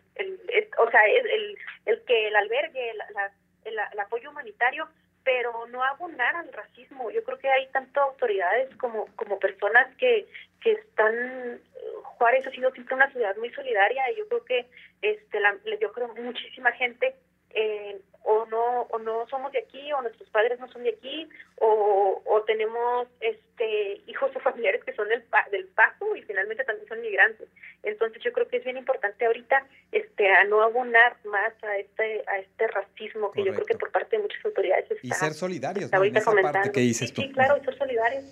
o 0.77 0.91
sea, 0.91 1.05
el, 1.05 1.57
el, 1.85 2.01
que 2.05 2.27
el 2.27 2.35
albergue, 2.35 2.91
el, 2.91 3.79
el 3.91 3.99
apoyo 3.99 4.29
humanitario 4.29 4.87
pero 5.23 5.67
no 5.67 5.83
abonar 5.83 6.35
al 6.35 6.51
racismo. 6.51 7.11
Yo 7.11 7.23
creo 7.23 7.37
que 7.37 7.49
hay 7.49 7.67
tanto 7.67 8.01
autoridades 8.01 8.75
como, 8.77 9.05
como 9.15 9.39
personas 9.39 9.95
que, 9.97 10.27
que 10.61 10.71
están, 10.71 11.61
Juárez 12.03 12.45
ha 12.47 12.51
sido 12.51 12.71
siempre 12.71 12.95
una 12.95 13.11
ciudad 13.11 13.35
muy 13.37 13.51
solidaria 13.51 14.09
y 14.11 14.17
yo 14.17 14.27
creo 14.27 14.45
que 14.45 14.65
este 15.01 15.39
la, 15.39 15.55
yo 15.79 15.91
creo 15.91 16.13
muchísima 16.15 16.71
gente 16.73 17.15
eh, 17.53 17.99
o 18.23 18.45
no 18.45 18.81
o 18.83 18.99
no 18.99 19.27
somos 19.27 19.51
de 19.51 19.59
aquí 19.59 19.91
o 19.93 20.01
nuestros 20.01 20.29
padres 20.29 20.59
no 20.59 20.71
son 20.71 20.83
de 20.83 20.91
aquí 20.91 21.27
o, 21.57 22.21
o 22.23 22.41
tenemos 22.43 23.07
este 23.19 24.01
hijos 24.05 24.31
o 24.35 24.39
familiares 24.39 24.83
que 24.83 24.93
son 24.93 25.09
del, 25.09 25.23
del 25.51 25.67
paso 25.69 26.15
y 26.15 26.21
finalmente 26.21 26.63
también 26.63 26.87
son 26.87 27.01
migrantes 27.01 27.49
entonces 27.83 28.21
yo 28.23 28.31
creo 28.31 28.47
que 28.47 28.57
es 28.57 28.63
bien 28.63 28.77
importante 28.77 29.25
ahorita 29.25 29.65
este 29.91 30.31
a 30.31 30.43
no 30.43 30.61
abonar 30.61 31.17
más 31.25 31.51
a 31.63 31.77
este 31.77 32.23
a 32.27 32.37
este 32.37 32.67
racismo 32.67 32.90
que 33.33 33.43
yo 33.43 33.53
creo 33.53 33.65
que 33.65 33.77
por 33.77 33.91
parte 33.91 34.17
de 34.17 34.23
muchas 34.23 34.43
autoridades 34.45 34.85
está, 34.91 35.07
y 35.07 35.11
ser 35.11 35.33
solidarios 35.33 35.93
ahorita 35.93 36.19
esa 36.19 36.31
parte 36.31 36.71
que 36.71 36.81
dices 36.81 37.11
sí, 37.15 37.31
claro 37.31 37.57
y 37.61 37.65
ser 37.65 37.77
solidarios 37.77 38.23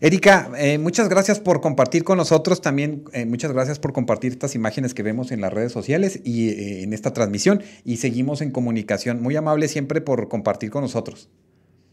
Erika, 0.00 0.50
eh, 0.56 0.78
muchas 0.78 1.08
gracias 1.08 1.40
por 1.40 1.60
compartir 1.60 2.04
con 2.04 2.16
nosotros 2.16 2.60
también, 2.60 3.04
eh, 3.12 3.26
muchas 3.26 3.52
gracias 3.52 3.78
por 3.78 3.92
compartir 3.92 4.32
estas 4.32 4.54
imágenes 4.54 4.94
que 4.94 5.02
vemos 5.02 5.30
en 5.30 5.40
las 5.40 5.52
redes 5.52 5.72
sociales 5.72 6.20
y 6.24 6.48
eh, 6.48 6.82
en 6.82 6.92
esta 6.92 7.12
transmisión 7.12 7.62
y 7.84 7.98
seguimos 7.98 8.40
en 8.40 8.50
comunicación. 8.50 9.22
Muy 9.22 9.36
amable 9.36 9.68
siempre 9.68 10.00
por 10.00 10.28
compartir 10.28 10.70
con 10.70 10.82
nosotros. 10.82 11.28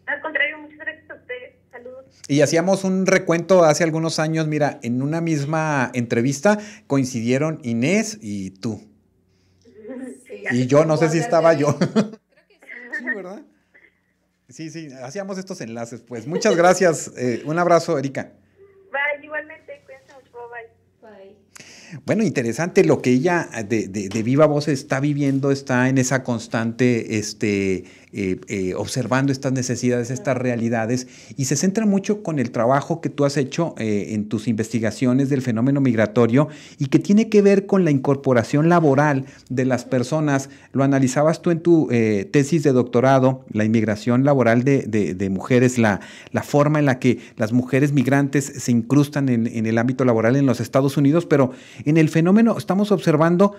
Al 0.05 0.21
contrario, 0.21 0.59
muchas 0.59 0.79
gracias 0.79 1.09
a 1.09 1.15
ustedes. 1.15 1.55
Saludos. 1.69 2.05
Y 2.27 2.41
hacíamos 2.41 2.83
un 2.83 3.05
recuento 3.05 3.63
hace 3.63 3.83
algunos 3.83 4.19
años, 4.19 4.47
mira, 4.47 4.79
en 4.83 5.01
una 5.01 5.21
misma 5.21 5.91
entrevista 5.93 6.59
coincidieron 6.87 7.59
Inés 7.63 8.17
y 8.21 8.51
tú. 8.51 8.81
y 10.51 10.67
yo 10.67 10.85
no 10.85 10.97
sé 10.97 11.09
si 11.09 11.17
estaba 11.17 11.53
yo. 11.53 11.77
Creo 11.77 11.91
que 11.91 12.97
sí, 12.97 13.05
¿verdad? 13.15 13.41
Sí, 14.49 14.69
sí, 14.69 14.89
hacíamos 15.03 15.37
estos 15.37 15.61
enlaces. 15.61 16.01
Pues 16.01 16.27
muchas 16.27 16.55
gracias. 16.55 17.11
Eh, 17.17 17.41
un 17.45 17.57
abrazo, 17.57 17.97
Erika. 17.97 18.33
Bye, 18.91 19.25
igualmente. 19.25 19.81
Cuídense 19.85 20.13
mucho. 20.13 20.37
Bye. 21.01 21.09
Bye. 21.09 22.01
Bueno, 22.05 22.23
interesante 22.23 22.83
lo 22.83 23.01
que 23.01 23.11
ella 23.11 23.49
de, 23.67 23.87
de, 23.87 24.09
de, 24.09 24.23
viva 24.23 24.45
voz 24.45 24.67
está 24.67 24.99
viviendo, 24.99 25.51
está 25.51 25.87
en 25.87 25.97
esa 25.97 26.23
constante 26.23 27.17
este, 27.17 27.85
eh, 28.13 28.41
eh, 28.49 28.73
observando 28.75 29.31
estas 29.31 29.53
necesidades, 29.53 30.11
estas 30.11 30.35
realidades, 30.35 31.07
y 31.37 31.45
se 31.45 31.55
centra 31.55 31.85
mucho 31.85 32.23
con 32.23 32.39
el 32.39 32.51
trabajo 32.51 32.99
que 32.99 33.07
tú 33.07 33.23
has 33.23 33.37
hecho 33.37 33.73
eh, 33.77 34.07
en 34.09 34.27
tus 34.27 34.49
investigaciones 34.49 35.29
del 35.29 35.41
fenómeno 35.41 35.79
migratorio 35.79 36.49
y 36.77 36.87
que 36.87 36.99
tiene 36.99 37.29
que 37.29 37.41
ver 37.41 37.67
con 37.67 37.85
la 37.85 37.91
incorporación 37.91 38.67
laboral 38.67 39.27
de 39.49 39.63
las 39.63 39.85
personas. 39.85 40.49
Lo 40.73 40.83
analizabas 40.83 41.41
tú 41.41 41.51
en 41.51 41.61
tu 41.61 41.87
tesis 42.31 42.63
de 42.63 42.73
doctorado, 42.73 43.45
la 43.51 43.63
inmigración 43.63 44.25
laboral 44.25 44.63
de, 44.65 45.29
mujeres, 45.31 45.77
la, 45.77 46.01
forma 46.43 46.79
en 46.79 46.85
la 46.85 46.99
que 46.99 47.19
las 47.37 47.53
mujeres 47.53 47.93
migrantes 47.93 48.45
se 48.45 48.71
incrustan 48.71 49.29
en 49.29 49.65
el 49.65 49.77
ámbito 49.77 50.03
laboral 50.03 50.35
en 50.35 50.45
los 50.45 50.59
Estados 50.59 50.97
Unidos, 50.97 51.25
pero 51.25 51.51
en 51.85 51.97
el 51.97 52.09
fenómeno 52.09 52.57
estamos 52.57 52.91
observando 52.91 53.55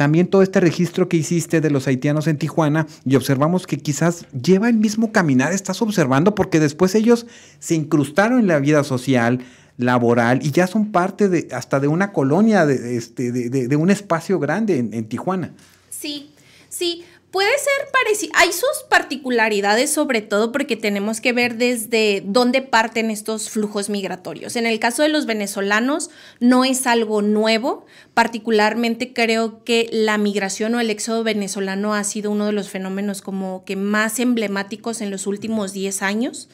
también 0.00 0.28
todo 0.28 0.40
este 0.40 0.60
registro 0.60 1.10
que 1.10 1.18
hiciste 1.18 1.60
de 1.60 1.68
los 1.68 1.86
haitianos 1.86 2.26
en 2.26 2.38
Tijuana 2.38 2.86
y 3.04 3.16
observamos 3.16 3.66
que 3.66 3.76
quizás 3.76 4.24
lleva 4.32 4.70
el 4.70 4.76
mismo 4.78 5.12
caminar, 5.12 5.52
estás 5.52 5.82
observando, 5.82 6.34
porque 6.34 6.58
después 6.58 6.94
ellos 6.94 7.26
se 7.58 7.74
incrustaron 7.74 8.40
en 8.40 8.46
la 8.46 8.58
vida 8.60 8.82
social, 8.82 9.40
laboral 9.76 10.40
y 10.42 10.52
ya 10.52 10.66
son 10.66 10.90
parte 10.90 11.28
de 11.28 11.48
hasta 11.52 11.80
de 11.80 11.88
una 11.88 12.14
colonia, 12.14 12.64
de, 12.64 12.96
este, 12.96 13.30
de, 13.30 13.76
un 13.76 13.90
espacio 13.90 14.38
grande 14.38 14.78
en, 14.78 14.94
en 14.94 15.04
Tijuana. 15.04 15.52
Sí, 15.90 16.30
sí, 16.70 17.04
Puede 17.30 17.50
ser 17.58 17.92
parecido, 17.92 18.32
hay 18.34 18.52
sus 18.52 18.84
particularidades 18.88 19.92
sobre 19.92 20.20
todo 20.20 20.50
porque 20.50 20.76
tenemos 20.76 21.20
que 21.20 21.32
ver 21.32 21.56
desde 21.56 22.24
dónde 22.26 22.60
parten 22.60 23.08
estos 23.08 23.50
flujos 23.50 23.88
migratorios. 23.88 24.56
En 24.56 24.66
el 24.66 24.80
caso 24.80 25.04
de 25.04 25.10
los 25.10 25.26
venezolanos 25.26 26.10
no 26.40 26.64
es 26.64 26.88
algo 26.88 27.22
nuevo, 27.22 27.86
particularmente 28.14 29.12
creo 29.12 29.62
que 29.62 29.88
la 29.92 30.18
migración 30.18 30.74
o 30.74 30.80
el 30.80 30.90
éxodo 30.90 31.22
venezolano 31.22 31.94
ha 31.94 32.02
sido 32.02 32.32
uno 32.32 32.46
de 32.46 32.52
los 32.52 32.68
fenómenos 32.68 33.22
como 33.22 33.64
que 33.64 33.76
más 33.76 34.18
emblemáticos 34.18 35.00
en 35.00 35.12
los 35.12 35.28
últimos 35.28 35.72
10 35.72 36.02
años 36.02 36.48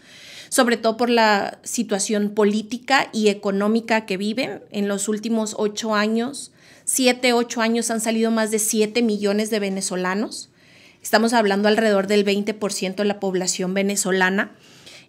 sobre 0.49 0.77
todo 0.77 0.97
por 0.97 1.11
la 1.11 1.59
situación 1.65 2.31
política 2.31 3.09
y 3.13 3.29
económica 3.29 4.07
que 4.07 4.17
viven. 4.17 4.63
En 4.71 4.87
los 4.89 5.09
últimos 5.09 5.57
ocho 5.59 5.95
años, 5.95 6.53
siete, 6.85 7.33
ocho 7.33 7.61
años 7.61 7.91
han 7.91 8.01
salido 8.01 8.31
más 8.31 8.53
de 8.53 8.59
7 8.59 9.03
millones 9.03 9.51
de 9.51 9.59
venezolanos. 9.59 10.51
Estamos 11.07 11.35
hablando 11.35 11.69
alrededor 11.69 12.09
del 12.09 12.25
20% 12.25 12.97
de 12.97 13.05
la 13.05 13.21
población 13.21 13.75
venezolana. 13.75 14.51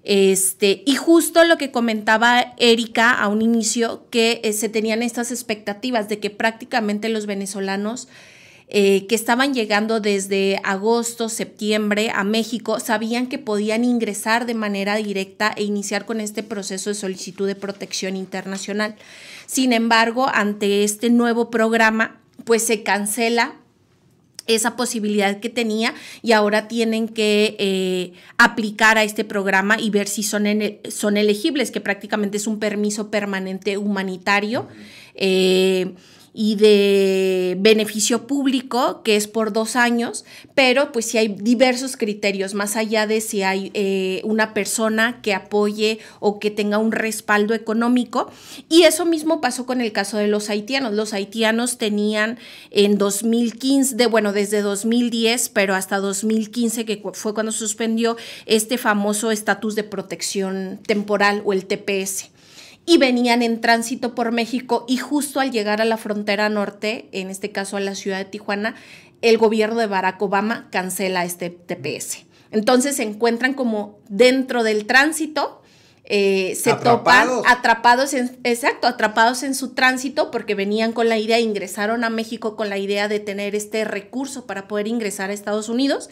Este, 0.04 0.84
y 0.86 0.94
justo 0.94 1.44
lo 1.44 1.58
que 1.58 1.72
comentaba 1.72 2.54
Erika 2.58 3.14
a 3.14 3.28
un 3.30 3.42
inicio, 3.42 4.06
que 4.12 4.40
eh, 4.44 4.54
se 4.54 4.70
tenían 4.70 5.02
estas 5.02 5.32
expectativas 5.32 6.08
de 6.08 6.20
que 6.20 6.30
prácticamente 6.30 7.10
los 7.10 7.26
venezolanos 7.26 8.10
eh, 8.68 9.08
que 9.08 9.16
estaban 9.16 9.56
llegando 9.56 10.00
desde 10.00 10.62
agosto, 10.64 11.30
septiembre 11.30 12.12
a 12.14 12.24
México, 12.24 12.80
sabían 12.80 13.26
que 13.26 13.40
podían 13.40 13.84
ingresar 13.84 14.46
de 14.46 14.54
manera 14.54 14.98
directa 14.98 15.52
e 15.58 15.64
iniciar 15.64 16.06
con 16.06 16.22
este 16.22 16.44
proceso 16.44 16.92
de 16.92 16.96
solicitud 16.96 17.48
de 17.48 17.56
protección 17.56 18.16
internacional. 18.16 18.98
Sin 19.48 19.74
embargo, 19.74 20.30
ante 20.32 20.84
este 20.84 21.10
nuevo 21.10 21.50
programa, 21.50 22.22
pues 22.46 22.62
se 22.62 22.84
cancela 22.84 23.56
esa 24.48 24.76
posibilidad 24.76 25.40
que 25.40 25.50
tenía 25.50 25.94
y 26.22 26.32
ahora 26.32 26.68
tienen 26.68 27.08
que 27.08 27.56
eh, 27.60 28.14
aplicar 28.38 28.98
a 28.98 29.04
este 29.04 29.24
programa 29.24 29.80
y 29.80 29.90
ver 29.90 30.08
si 30.08 30.24
son, 30.24 30.46
son 30.90 31.18
elegibles, 31.18 31.72
que 31.72 31.82
prácticamente 31.82 32.38
es 32.38 32.48
un 32.48 32.60
permiso 32.60 33.12
permanente 33.12 33.78
humanitario. 33.78 34.68
Eh, 35.16 35.94
y 36.40 36.54
de 36.54 37.58
beneficio 37.60 38.28
público, 38.28 39.02
que 39.02 39.16
es 39.16 39.28
por 39.28 39.54
dos 39.54 39.76
años, 39.76 40.24
pero 40.54 40.92
pues 40.92 41.08
si 41.08 41.18
hay 41.18 41.30
diversos 41.30 41.98
criterios, 41.98 42.54
más 42.54 42.76
allá 42.76 43.08
de 43.08 43.22
si 43.22 43.42
hay 43.42 43.72
eh, 43.74 44.22
una 44.24 44.54
persona 44.54 45.20
que 45.24 45.34
apoye 45.34 45.98
o 46.20 46.38
que 46.38 46.52
tenga 46.52 46.78
un 46.78 46.92
respaldo 46.92 47.56
económico. 47.56 48.30
Y 48.70 48.84
eso 48.84 49.04
mismo 49.04 49.42
pasó 49.42 49.66
con 49.66 49.82
el 49.82 49.92
caso 49.92 50.18
de 50.18 50.28
los 50.28 50.52
haitianos. 50.52 50.94
Los 50.94 51.14
haitianos 51.14 51.80
tenían 51.80 52.38
en 52.70 53.00
2015, 53.00 53.96
de, 53.96 54.06
bueno, 54.06 54.32
desde 54.32 54.62
2010, 54.62 55.50
pero 55.50 55.74
hasta 55.74 55.98
2015, 55.98 56.86
que 56.86 57.02
fue 57.14 57.34
cuando 57.34 57.52
suspendió 57.52 58.16
este 58.46 58.78
famoso 58.78 59.32
estatus 59.32 59.74
de 59.74 59.84
protección 59.84 60.82
temporal 60.86 61.42
o 61.46 61.54
el 61.54 61.66
TPS 61.66 62.30
y 62.88 62.98
venían 62.98 63.44
en 63.44 63.60
tránsito 63.60 64.16
por 64.16 64.32
México 64.32 64.86
y 64.88 64.96
justo 64.98 65.42
al 65.42 65.52
llegar 65.52 65.82
a 65.82 65.86
la 65.86 65.98
frontera 65.98 66.48
norte, 66.48 67.10
en 67.12 67.30
este 67.30 67.52
caso 67.52 67.76
a 67.76 67.82
la 67.82 67.96
ciudad 67.96 68.18
de 68.18 68.26
Tijuana, 68.26 68.76
el 69.22 69.38
gobierno 69.38 69.80
de 69.80 69.88
Barack 69.88 70.22
Obama 70.22 70.70
cancela 70.72 71.26
este 71.26 71.50
TPS. 71.50 72.26
Entonces 72.50 72.96
se 72.96 73.04
encuentran 73.04 73.54
como 73.54 74.00
dentro 74.08 74.64
del 74.64 74.86
tránsito, 74.86 75.57
eh, 76.08 76.56
se 76.56 76.74
topan 76.74 77.30
atrapados 77.46 78.14
en, 78.14 78.38
exacto, 78.44 78.88
atrapados 78.88 79.44
en 79.44 79.54
su 79.54 79.74
tránsito 79.74 80.32
porque 80.32 80.56
venían 80.56 80.94
con 80.94 81.10
la 81.10 81.18
idea, 81.18 81.40
ingresaron 81.40 82.04
a 82.04 82.10
México 82.10 82.56
con 82.56 82.70
la 82.70 82.78
idea 82.78 83.08
de 83.08 83.20
tener 83.20 83.56
este 83.56 83.86
recurso 83.86 84.46
para 84.46 84.68
poder 84.68 84.88
ingresar 84.88 85.30
a 85.30 85.34
Estados 85.34 85.70
Unidos 85.70 86.10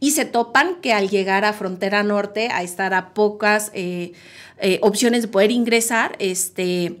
y 0.00 0.10
se 0.10 0.24
topan 0.24 0.80
que 0.80 0.92
al 0.92 1.08
llegar 1.08 1.44
a 1.44 1.52
frontera 1.52 2.02
norte, 2.02 2.48
a 2.50 2.62
estar 2.62 2.94
a 2.94 3.14
pocas... 3.14 3.70
Eh, 3.74 4.12
eh, 4.58 4.78
opciones 4.82 5.22
de 5.22 5.28
poder 5.28 5.50
ingresar, 5.50 6.16
este, 6.20 6.96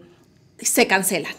se 0.58 0.86
cancelan. 0.86 1.34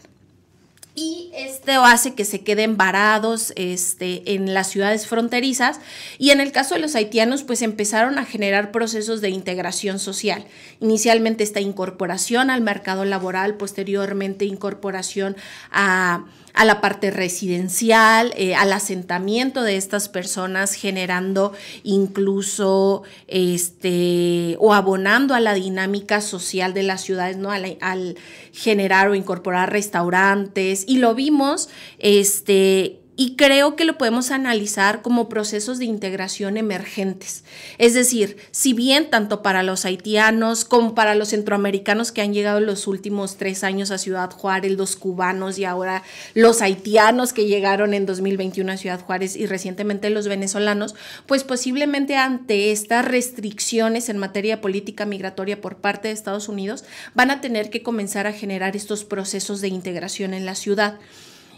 Y 0.98 1.30
esto 1.36 1.84
hace 1.84 2.16
que 2.16 2.24
se 2.24 2.40
queden 2.40 2.78
varados 2.78 3.52
este, 3.58 4.34
en 4.34 4.54
las 4.54 4.70
ciudades 4.70 5.08
fronterizas. 5.08 5.82
Y 6.18 6.30
en 6.30 6.40
el 6.40 6.54
caso 6.54 6.76
de 6.76 6.80
los 6.80 6.96
haitianos, 6.96 7.44
pues 7.44 7.62
empezaron 7.62 8.18
a 8.18 8.24
generar 8.26 8.72
procesos 8.72 9.20
de 9.20 9.30
integración 9.30 10.00
social. 10.00 10.46
Inicialmente 10.80 11.44
esta 11.44 11.60
incorporación 11.60 12.50
al 12.50 12.62
mercado 12.62 13.04
laboral, 13.04 13.56
posteriormente 13.56 14.46
incorporación 14.46 15.36
a 15.70 16.24
a 16.56 16.66
la 16.66 16.82
parte 16.82 17.12
residencial, 17.12 18.34
eh, 18.36 18.56
al 18.56 18.74
asentamiento 18.74 19.62
de 19.62 19.78
estas 19.78 20.10
personas, 20.10 20.74
generando 20.74 21.54
incluso 21.84 23.04
este 23.28 24.56
o 24.60 24.74
abonando 24.74 25.36
a 25.36 25.40
la 25.40 25.54
dinámica 25.54 26.22
social 26.22 26.74
de 26.74 26.84
las 26.84 27.02
ciudades, 27.02 27.38
¿no? 27.38 27.52
Al, 27.52 27.78
al 27.82 28.18
generar 28.52 29.10
o 29.10 29.16
incorporar 29.16 29.72
restaurantes. 29.72 30.86
Y 30.88 30.98
lo 30.98 31.14
vimos, 31.14 31.70
este 32.00 33.05
y 33.18 33.36
creo 33.36 33.76
que 33.76 33.86
lo 33.86 33.98
podemos 33.98 34.32
analizar 34.32 35.02
como 35.02 35.30
procesos 35.30 35.80
de 35.80 35.86
integración 35.86 36.58
emergentes. 36.58 37.44
Es 37.78 37.94
decir, 37.94 38.38
si 38.52 38.74
bien 38.74 39.10
tanto 39.10 39.42
para 39.42 39.64
los 39.64 39.86
haitianos 39.86 40.66
como 40.66 40.96
para 40.96 41.16
los 41.16 41.30
centroamericanos 41.30 42.12
que 42.12 42.22
han 42.22 42.34
llegado 42.34 42.58
en 42.58 42.66
los 42.66 42.88
últimos 42.88 43.38
tres 43.38 43.64
años 43.64 43.92
a 43.92 43.98
Ciudad 43.98 44.32
Juárez, 44.32 44.74
los 44.74 44.96
cubanos 44.96 45.58
y 45.58 45.66
ahora 45.66 46.04
los 46.34 46.62
haitianos 46.62 47.32
que 47.32 47.46
llegaron 47.46 47.94
en 47.94 48.06
2021 48.06 48.72
a 48.72 48.78
Ciudad 48.78 49.00
Juárez 49.00 49.36
y 49.36 49.46
recientemente 49.46 50.10
los 50.10 50.28
venezolanos, 50.28 50.96
pues 51.26 51.44
posiblemente 51.44 52.18
ante 52.18 52.72
estas 52.72 53.06
restricciones 53.06 54.10
en 54.10 54.18
materia 54.18 54.62
política 54.62 55.06
migratoria 55.06 55.62
por 55.62 55.78
parte 55.78 56.10
de 56.10 56.14
Estados 56.14 56.50
Unidos 56.50 56.84
van 57.14 57.32
a 57.32 57.42
tener 57.42 57.70
que 57.70 57.82
comenzar 57.82 58.28
a 58.28 58.34
generar 58.34 58.76
estos 58.76 59.06
procesos 59.06 59.62
de 59.62 59.70
integración 59.70 60.34
en 60.34 60.46
la 60.46 60.56
ciudad. 60.56 61.00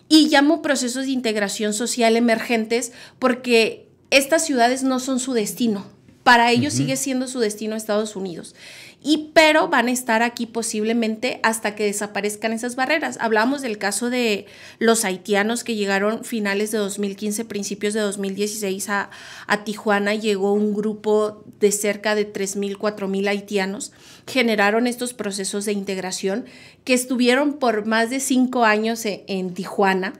Y 0.09 0.29
llamo 0.29 0.61
procesos 0.61 1.05
de 1.05 1.11
integración 1.11 1.73
social 1.73 2.15
emergentes 2.15 2.91
porque 3.19 3.87
estas 4.09 4.45
ciudades 4.45 4.83
no 4.83 4.99
son 4.99 5.19
su 5.19 5.33
destino. 5.33 5.85
Para 6.23 6.51
ellos 6.51 6.73
sigue 6.73 6.97
siendo 6.97 7.27
su 7.27 7.39
destino 7.39 7.75
Estados 7.75 8.15
Unidos 8.17 8.53
y 9.03 9.29
pero 9.33 9.67
van 9.67 9.87
a 9.87 9.91
estar 9.91 10.23
aquí 10.23 10.45
posiblemente 10.45 11.39
hasta 11.43 11.75
que 11.75 11.85
desaparezcan 11.85 12.51
esas 12.51 12.75
barreras. 12.75 13.17
Hablamos 13.21 13.61
del 13.61 13.77
caso 13.77 14.09
de 14.09 14.47
los 14.79 15.05
haitianos 15.05 15.63
que 15.63 15.75
llegaron 15.75 16.23
finales 16.23 16.71
de 16.71 16.79
2015, 16.79 17.45
principios 17.45 17.93
de 17.93 18.01
2016 18.01 18.89
a, 18.89 19.09
a 19.45 19.63
Tijuana, 19.63 20.15
llegó 20.15 20.53
un 20.53 20.73
grupo 20.73 21.43
de 21.59 21.71
cerca 21.71 22.15
de 22.15 22.31
3.000, 22.31 22.77
4.000 22.77 23.27
haitianos, 23.29 23.91
generaron 24.25 24.87
estos 24.87 25.13
procesos 25.13 25.65
de 25.65 25.73
integración 25.73 26.45
que 26.83 26.93
estuvieron 26.93 27.53
por 27.53 27.85
más 27.85 28.09
de 28.09 28.19
cinco 28.19 28.65
años 28.65 29.05
en, 29.05 29.21
en 29.27 29.53
Tijuana 29.53 30.13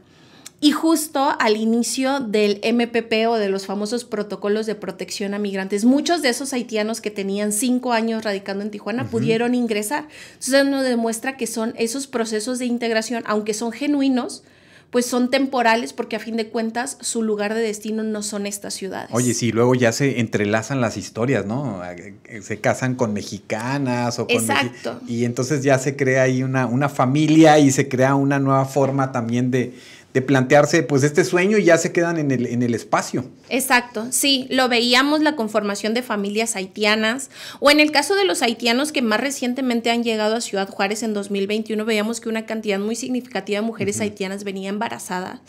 y 0.60 0.72
justo 0.72 1.36
al 1.39 1.56
inicio 1.56 2.20
del 2.20 2.60
MPP 2.63 3.28
o 3.30 3.36
de 3.36 3.48
los 3.48 3.67
famosos 3.67 4.06
protocolos 4.06 4.65
de 4.65 4.74
protección 4.74 5.36
a 5.36 5.39
migrantes, 5.39 5.86
muchos 5.86 6.24
de 6.24 6.30
esos 6.30 6.52
haitianos 6.52 7.00
que 7.00 7.12
tenían 7.12 7.52
cinco 7.52 7.93
años 7.93 8.24
radicando 8.24 8.63
en 8.63 8.72
Tijuana 8.72 9.08
pudieron 9.10 9.54
ingresar. 9.54 10.08
Entonces 10.34 10.65
nos 10.65 10.84
demuestra 10.84 11.38
que 11.38 11.46
son 11.46 11.74
esos 11.78 12.08
procesos 12.08 12.58
de 12.58 12.65
integración, 12.65 13.24
aunque 13.28 13.54
son 13.54 13.72
genuinos, 13.72 14.43
pues 14.89 15.06
son 15.06 15.30
temporales 15.30 15.93
porque 15.93 16.15
a 16.15 16.20
fin 16.20 16.38
de 16.38 16.48
cuentas 16.48 16.98
su 17.02 17.22
lugar 17.22 17.54
de 17.54 17.62
destino 17.62 18.04
no 18.04 18.24
son 18.24 18.48
estas 18.48 18.74
ciudades. 18.74 19.10
Oye, 19.12 19.34
sí, 19.34 19.52
luego 19.52 19.76
ya 19.76 19.91
se 19.91 20.20
entrelazan 20.20 20.82
las 20.82 20.98
historias, 20.98 21.46
¿no? 21.46 21.84
Eh, 21.84 22.41
se 22.41 22.60
casan 22.60 22.96
con 22.96 23.13
mexicanas 23.13 24.17
o 24.17 24.28
con... 24.28 24.38
Exacto. 24.38 25.02
y 25.08 25.26
entonces 25.26 25.62
ya 25.62 25.78
se 25.78 25.96
crea 25.96 26.24
ahí 26.24 26.41
una, 26.41 26.65
una 26.65 26.89
familia 26.89 27.60
y 27.60 27.70
se 27.72 27.89
crea 27.89 28.15
una 28.15 28.39
nueva 28.39 28.65
forma 28.65 29.12
también 29.12 29.52
de 29.52 29.74
de 30.17 30.23
plantearse 30.23 30.82
pues 30.82 31.03
este 31.03 31.23
sueño 31.23 31.60
y 31.60 31.65
ya 31.65 31.77
se 31.77 31.91
quedan 31.91 32.17
en 32.17 32.32
el, 32.32 32.47
en 32.47 32.63
el 32.63 32.73
espacio. 32.73 33.30
Exacto, 33.49 34.08
sí, 34.10 34.47
lo 34.49 34.67
veíamos 34.67 35.21
la 35.21 35.36
conformación 35.36 35.93
de 35.93 36.01
familias 36.01 36.56
haitianas 36.56 37.30
o 37.60 37.69
en 37.69 37.80
el 37.80 37.91
caso 37.91 38.15
de 38.15 38.25
los 38.25 38.41
haitianos 38.41 38.91
que 38.91 39.03
más 39.03 39.19
recientemente 39.19 39.91
han 39.91 40.03
llegado 40.03 40.36
a 40.36 40.41
Ciudad 40.41 40.67
Juárez 40.69 41.03
en 41.03 41.13
2021, 41.13 41.86
veíamos 41.86 42.19
que 42.19 42.30
una 42.30 42.47
cantidad 42.47 42.80
muy 42.80 42.95
significativa 42.95 43.60
de 43.60 43.67
mujeres 43.67 44.01
haitianas 44.01 44.43
venía 44.43 44.69
embarazadas 44.69 45.39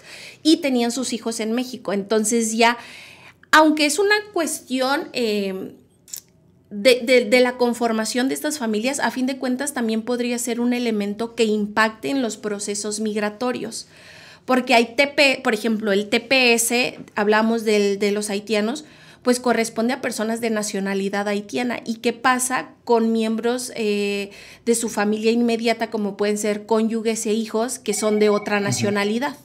y 0.42 0.59
tenían 0.59 0.92
sus 0.92 1.14
hijos 1.14 1.40
en 1.40 1.52
México. 1.52 1.94
Entonces 1.94 2.54
ya, 2.54 2.76
aunque 3.50 3.87
es 3.87 3.98
una 3.98 4.16
cuestión... 4.35 5.09
Eh, 5.14 5.72
de, 6.70 7.26
de, 7.31 7.40
la 7.40 7.57
conformación 7.57 8.28
de 8.28 8.35
estas 8.35 8.59
familias, 8.59 9.00
a 9.00 9.11
fin 9.11 9.24
de 9.24 9.38
cuentas, 9.38 9.72
también 9.72 10.02
podría 10.02 10.38
ser 10.38 10.61
un 10.61 10.74
elemento 10.74 11.35
que 11.35 11.44
impacte 11.44 12.11
en 12.11 12.20
los 12.20 12.37
procesos 12.37 13.00
migratorios 13.00 13.88
porque 14.49 14.73
hay 14.73 14.95
TP, 14.97 15.43
por 15.45 15.53
ejemplo, 15.53 15.93
el 15.93 16.09
TPS, 16.09 16.73
hablamos 17.15 17.67
del, 17.67 17.99
de 17.99 18.13
los 18.13 18.31
haitianos, 18.31 18.87
pues 19.23 19.41
corresponde 19.41 19.93
a 19.93 20.01
personas 20.01 20.41
de 20.41 20.49
nacionalidad 20.49 21.29
haitiana. 21.29 21.81
¿Y 21.85 21.97
qué 21.97 22.15
pasa 22.15 22.71
con 22.85 23.13
miembros 23.13 23.71
eh, 23.77 24.31
de 24.65 24.75
su 24.75 24.89
familia 24.89 25.33
inmediata, 25.33 25.91
como 25.91 26.17
pueden 26.17 26.39
ser 26.39 26.65
cónyuges 26.65 27.27
e 27.27 27.35
hijos, 27.35 27.79
que 27.79 27.93
son 27.93 28.19
de 28.19 28.31
otra 28.31 28.59
nacionalidad? 28.59 29.37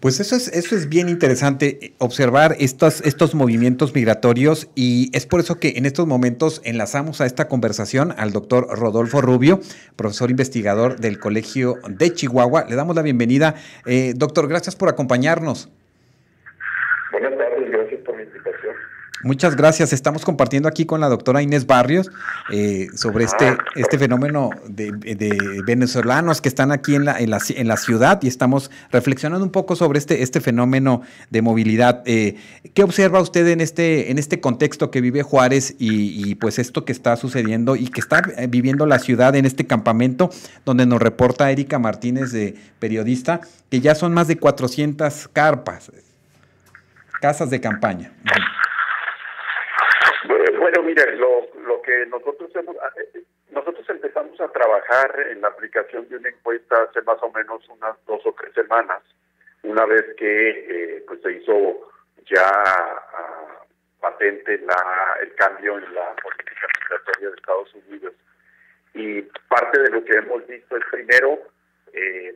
Pues 0.00 0.20
eso 0.20 0.36
es, 0.36 0.48
eso 0.48 0.76
es 0.76 0.88
bien 0.88 1.08
interesante, 1.08 1.78
eh, 1.80 1.94
observar 1.98 2.54
estos, 2.58 3.00
estos 3.00 3.34
movimientos 3.34 3.94
migratorios 3.94 4.68
y 4.74 5.10
es 5.16 5.26
por 5.26 5.40
eso 5.40 5.58
que 5.58 5.74
en 5.76 5.86
estos 5.86 6.06
momentos 6.06 6.60
enlazamos 6.64 7.20
a 7.20 7.26
esta 7.26 7.48
conversación 7.48 8.12
al 8.18 8.32
doctor 8.32 8.68
Rodolfo 8.68 9.22
Rubio, 9.22 9.60
profesor 9.96 10.30
investigador 10.30 11.00
del 11.00 11.18
Colegio 11.18 11.76
de 11.88 12.12
Chihuahua. 12.12 12.66
Le 12.68 12.76
damos 12.76 12.94
la 12.94 13.02
bienvenida. 13.02 13.54
Eh, 13.86 14.12
doctor, 14.14 14.48
gracias 14.48 14.76
por 14.76 14.90
acompañarnos. 14.90 15.70
Buenas 17.12 17.36
tardes, 17.38 17.70
gracias 17.70 18.00
por 18.02 18.16
la 18.16 18.22
invitación. 18.22 18.74
Muchas 19.26 19.56
gracias. 19.56 19.92
Estamos 19.92 20.24
compartiendo 20.24 20.68
aquí 20.68 20.86
con 20.86 21.00
la 21.00 21.08
doctora 21.08 21.42
Inés 21.42 21.66
Barrios 21.66 22.12
eh, 22.52 22.86
sobre 22.94 23.24
este, 23.24 23.56
este 23.74 23.98
fenómeno 23.98 24.50
de, 24.68 24.92
venezolanos 25.66 26.40
que 26.40 26.48
están 26.48 26.70
aquí 26.70 26.94
en 26.94 27.06
la, 27.06 27.16
en 27.18 27.66
la, 27.66 27.76
ciudad 27.76 28.22
y 28.22 28.28
estamos 28.28 28.70
reflexionando 28.92 29.44
un 29.44 29.50
poco 29.50 29.74
sobre 29.74 29.98
este, 29.98 30.22
este 30.22 30.40
fenómeno 30.40 31.02
de 31.30 31.42
movilidad. 31.42 32.04
Eh, 32.06 32.36
¿Qué 32.72 32.84
observa 32.84 33.20
usted 33.20 33.48
en 33.48 33.60
este, 33.60 34.12
en 34.12 34.18
este 34.18 34.38
contexto 34.40 34.92
que 34.92 35.00
vive 35.00 35.24
Juárez 35.24 35.74
y, 35.76 36.36
pues 36.36 36.60
esto 36.60 36.84
que 36.84 36.92
está 36.92 37.16
sucediendo 37.16 37.74
y 37.74 37.88
que 37.88 38.00
está 38.00 38.22
viviendo 38.48 38.86
la 38.86 39.00
ciudad 39.00 39.34
en 39.34 39.44
este 39.44 39.66
campamento 39.66 40.30
donde 40.64 40.86
nos 40.86 41.02
reporta 41.02 41.50
Erika 41.50 41.80
Martínez, 41.80 42.30
de 42.30 42.54
periodista, 42.78 43.40
que 43.72 43.80
ya 43.80 43.96
son 43.96 44.14
más 44.14 44.28
de 44.28 44.36
400 44.36 45.26
carpas, 45.32 45.90
casas 47.20 47.50
de 47.50 47.60
campaña? 47.60 48.12
Lo, 51.04 51.46
lo 51.60 51.82
que 51.82 52.06
nosotros 52.06 52.50
hemos, 52.54 52.74
eh, 52.96 53.22
nosotros 53.50 53.86
empezamos 53.90 54.40
a 54.40 54.48
trabajar 54.48 55.26
en 55.30 55.42
la 55.42 55.48
aplicación 55.48 56.08
de 56.08 56.16
una 56.16 56.30
encuesta 56.30 56.84
hace 56.84 57.02
más 57.02 57.18
o 57.22 57.30
menos 57.32 57.68
unas 57.68 57.96
dos 58.06 58.24
o 58.24 58.32
tres 58.32 58.54
semanas, 58.54 59.02
una 59.62 59.84
vez 59.84 60.04
que 60.16 60.48
eh, 60.96 61.04
pues 61.06 61.20
se 61.20 61.32
hizo 61.32 61.90
ya 62.24 62.48
ah, 62.48 63.62
patente 64.00 64.56
la, 64.58 65.18
el 65.20 65.34
cambio 65.34 65.76
en 65.76 65.94
la 65.94 66.14
política 66.16 66.66
migratoria 66.80 67.28
de 67.28 67.36
Estados 67.36 67.74
Unidos. 67.74 68.14
Y 68.94 69.20
parte 69.48 69.82
de 69.82 69.90
lo 69.90 70.02
que 70.02 70.16
hemos 70.16 70.46
visto 70.46 70.78
es 70.78 70.84
primero 70.90 71.38
eh, 71.92 72.34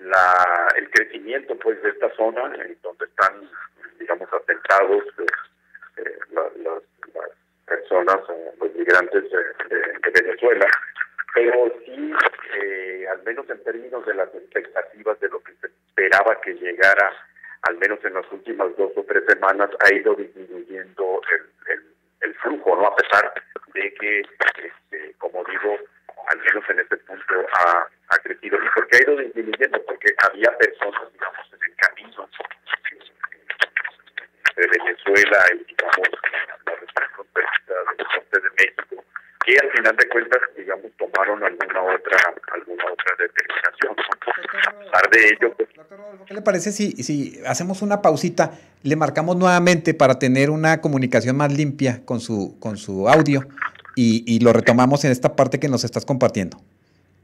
la, 0.00 0.68
el 0.76 0.88
crecimiento 0.88 1.58
pues 1.58 1.82
de 1.82 1.90
esta 1.90 2.10
zona, 2.16 2.50
donde 2.82 3.04
están, 3.04 3.50
digamos, 3.98 4.32
atentados 4.32 5.04
pues, 5.14 5.28
eh, 5.98 6.18
las 6.30 6.82
personas, 7.66 8.18
eh, 8.28 8.52
los 8.60 8.74
migrantes 8.74 9.24
de, 9.30 10.10
Venezuela, 10.12 10.66
pero 11.34 11.72
sí, 11.84 12.12
eh, 12.54 13.06
al 13.10 13.22
menos 13.24 13.48
en 13.50 13.62
términos 13.64 14.06
de 14.06 14.14
las 14.14 14.32
expectativas 14.32 15.18
de 15.18 15.28
lo 15.28 15.42
que 15.42 15.52
se 15.60 15.66
esperaba 15.66 16.40
que 16.40 16.54
llegara, 16.54 17.12
al 17.62 17.76
menos 17.78 17.98
en 18.04 18.14
las 18.14 18.30
últimas 18.30 18.76
dos 18.76 18.92
o 18.94 19.02
tres 19.04 19.24
semanas, 19.26 19.70
ha 19.80 19.92
ido 19.92 20.14
disminuyendo 20.14 21.20
el, 21.32 21.82
el, 22.20 22.34
flujo, 22.36 22.76
¿no? 22.76 22.86
A 22.86 22.96
pesar 22.96 23.32
de 23.74 23.94
que, 23.94 24.20
este, 24.20 25.14
como 25.18 25.42
digo, 25.44 25.76
al 26.28 26.38
menos 26.38 26.64
en 26.70 26.80
este 26.80 26.96
punto 26.98 27.34
ha, 27.58 27.88
ha 28.10 28.18
crecido. 28.18 28.58
¿Y 28.62 28.68
por 28.68 28.86
qué 28.86 28.96
ha 28.96 29.02
ido 29.02 29.16
disminuyendo? 29.16 29.82
Porque 29.86 30.14
había 30.30 30.56
personas, 30.58 31.12
digamos, 31.12 31.52
en 31.52 31.70
el 31.70 31.76
camino 31.76 32.28
de 34.56 34.66
Venezuela 34.66 35.38
y, 35.52 35.64
digamos, 35.64 36.08
de 38.32 38.50
México, 38.58 39.04
que 39.44 39.58
al 39.58 39.70
final 39.72 39.96
de 39.96 40.08
cuentas, 40.08 40.40
digamos, 40.56 40.90
tomaron 40.96 41.42
alguna 41.42 41.82
otra 41.82 42.18
alguna 42.52 42.84
otra 42.92 43.16
determinación. 43.18 43.96
A 44.66 44.72
pesar 44.78 45.10
de 45.10 45.28
ello, 45.28 45.54
pues, 45.56 45.68
¿qué 46.26 46.34
le 46.34 46.42
parece 46.42 46.72
si, 46.72 46.92
si 47.02 47.40
hacemos 47.46 47.82
una 47.82 48.00
pausita, 48.02 48.52
le 48.82 48.96
marcamos 48.96 49.36
nuevamente 49.36 49.94
para 49.94 50.18
tener 50.18 50.50
una 50.50 50.80
comunicación 50.80 51.36
más 51.36 51.52
limpia 51.52 52.04
con 52.04 52.20
su, 52.20 52.58
con 52.60 52.76
su 52.76 53.08
audio 53.08 53.46
y, 53.96 54.24
y 54.26 54.40
lo 54.40 54.52
retomamos 54.52 55.04
en 55.04 55.12
esta 55.12 55.36
parte 55.36 55.58
que 55.58 55.68
nos 55.68 55.84
estás 55.84 56.04
compartiendo? 56.04 56.58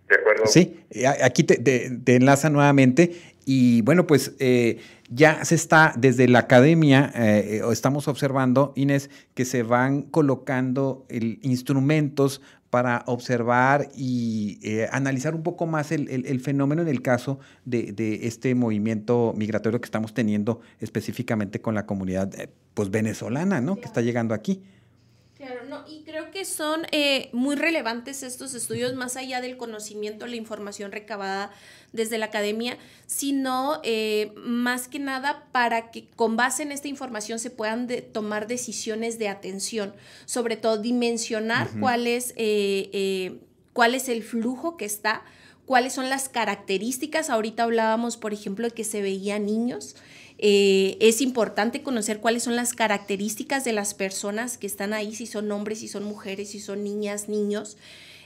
De 0.09 0.17
acuerdo. 0.17 0.47
Sí, 0.47 0.85
aquí 1.23 1.45
te, 1.45 1.57
te, 1.59 2.17
enlaza 2.17 2.51
nuevamente 2.51 3.30
y 3.45 3.83
bueno, 3.83 4.07
pues 4.07 4.35
eh, 4.39 4.79
ya 5.09 5.45
se 5.45 5.55
está 5.55 5.95
desde 5.97 6.29
la 6.29 6.41
academia, 6.41 7.11
eh, 7.15 7.63
estamos 7.73 8.09
observando, 8.09 8.73
Inés, 8.77 9.11
que 9.35 9.45
se 9.45 9.63
van 9.63 10.03
colocando 10.03 11.05
el, 11.09 11.39
instrumentos 11.43 12.41
para 12.71 13.03
observar 13.07 13.89
y 13.97 14.61
eh, 14.63 14.89
analizar 14.93 15.35
un 15.35 15.43
poco 15.43 15.67
más 15.67 15.91
el, 15.91 16.09
el, 16.09 16.41
fenómeno 16.41 16.83
en 16.83 16.89
el 16.89 17.03
caso 17.03 17.41
de, 17.65 17.93
de, 17.93 18.29
este 18.29 18.55
movimiento 18.55 19.35
migratorio 19.37 19.81
que 19.81 19.87
estamos 19.87 20.15
teniendo 20.15 20.61
específicamente 20.79 21.61
con 21.61 21.75
la 21.75 21.85
comunidad 21.87 22.31
pues 22.75 22.91
venezolana, 22.91 23.61
¿no? 23.61 23.77
Que 23.77 23.87
está 23.87 24.03
llegando 24.03 24.35
aquí. 24.35 24.63
Claro, 25.41 25.65
no, 25.65 25.85
y 25.89 26.03
creo 26.03 26.31
que 26.31 26.45
son 26.45 26.83
eh, 26.93 27.31
muy 27.33 27.57
relevantes 27.57 28.23
estos 28.23 28.53
estudios, 28.53 28.93
más 28.93 29.17
allá 29.17 29.41
del 29.41 29.57
conocimiento, 29.57 30.27
la 30.27 30.37
información 30.37 30.93
recabada 30.93 31.51
desde 31.95 32.19
la 32.19 32.27
academia, 32.27 32.77
sino 33.07 33.81
eh, 33.83 34.35
más 34.37 34.87
que 34.87 34.99
nada 34.99 35.47
para 35.51 35.91
que 35.93 36.07
con 36.09 36.37
base 36.37 36.63
en 36.63 36.73
esta 36.73 36.89
información 36.89 37.39
se 37.39 37.49
puedan 37.49 37.89
tomar 38.13 38.49
decisiones 38.49 39.19
de 39.19 39.29
atención, 39.29 39.95
sobre 40.27 40.57
todo 40.57 40.77
dimensionar 40.77 41.71
cuál, 41.81 42.07
es, 42.07 42.35
eh, 42.37 43.41
cuál 43.73 43.95
es 43.95 44.11
el 44.11 44.23
flujo 44.23 44.77
que 44.77 44.85
está, 44.85 45.23
cuáles 45.65 45.95
son 45.95 46.11
las 46.11 46.29
características. 46.29 47.31
Ahorita 47.31 47.63
hablábamos, 47.63 48.19
por 48.19 48.35
ejemplo, 48.35 48.69
de 48.69 48.75
que 48.75 48.85
se 48.85 49.01
veían 49.01 49.47
niños. 49.47 49.97
Eh, 50.43 50.97
es 51.01 51.21
importante 51.21 51.83
conocer 51.83 52.21
cuáles 52.21 52.45
son 52.45 52.57
las 52.57 52.73
características 52.73 53.63
de 53.63 53.75
las 53.75 53.93
personas 53.93 54.57
que 54.57 54.67
están 54.67 54.95
ahí, 54.95 55.15
si 55.15 55.27
son 55.27 55.53
hombres, 55.53 55.81
si 55.81 55.89
son 55.89 56.03
mujeres, 56.05 56.49
si 56.49 56.61
son 56.61 56.83
niñas, 56.83 57.29
niños. 57.29 57.77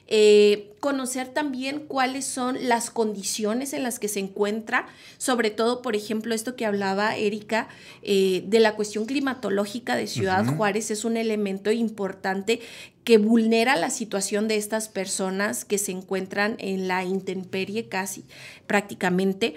Eh, 0.06 0.70
conocer 0.80 1.28
también 1.28 1.80
cuáles 1.80 2.24
son 2.24 2.68
las 2.68 2.90
condiciones 2.90 3.72
en 3.72 3.82
las 3.82 3.98
que 3.98 4.08
se 4.08 4.20
encuentra, 4.20 4.86
sobre 5.18 5.50
todo, 5.50 5.82
por 5.82 5.96
ejemplo, 5.96 6.34
esto 6.34 6.54
que 6.54 6.66
hablaba 6.66 7.16
Erika 7.16 7.68
eh, 8.02 8.44
de 8.46 8.60
la 8.60 8.76
cuestión 8.76 9.06
climatológica 9.06 9.96
de 9.96 10.06
Ciudad 10.06 10.44
Juárez 10.56 10.92
es 10.92 11.04
un 11.04 11.16
elemento 11.16 11.72
importante 11.72 12.60
que 13.02 13.18
vulnera 13.18 13.76
la 13.76 13.90
situación 13.90 14.46
de 14.46 14.56
estas 14.56 14.88
personas 14.88 15.64
que 15.64 15.78
se 15.78 15.92
encuentran 15.92 16.56
en 16.58 16.86
la 16.86 17.02
intemperie 17.02 17.88
casi 17.88 18.24
prácticamente. 18.66 19.54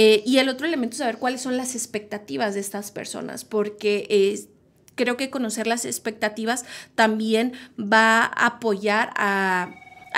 Eh, 0.00 0.22
y 0.24 0.38
el 0.38 0.48
otro 0.48 0.64
elemento 0.64 0.92
es 0.92 0.98
saber 0.98 1.18
cuáles 1.18 1.40
son 1.40 1.56
las 1.56 1.74
expectativas 1.74 2.54
de 2.54 2.60
estas 2.60 2.92
personas, 2.92 3.44
porque 3.44 4.46
creo 4.94 5.16
que 5.16 5.28
conocer 5.28 5.66
las 5.66 5.84
expectativas 5.84 6.64
también 6.94 7.54
va 7.76 8.20
a 8.22 8.46
apoyar 8.46 9.10
a 9.16 9.74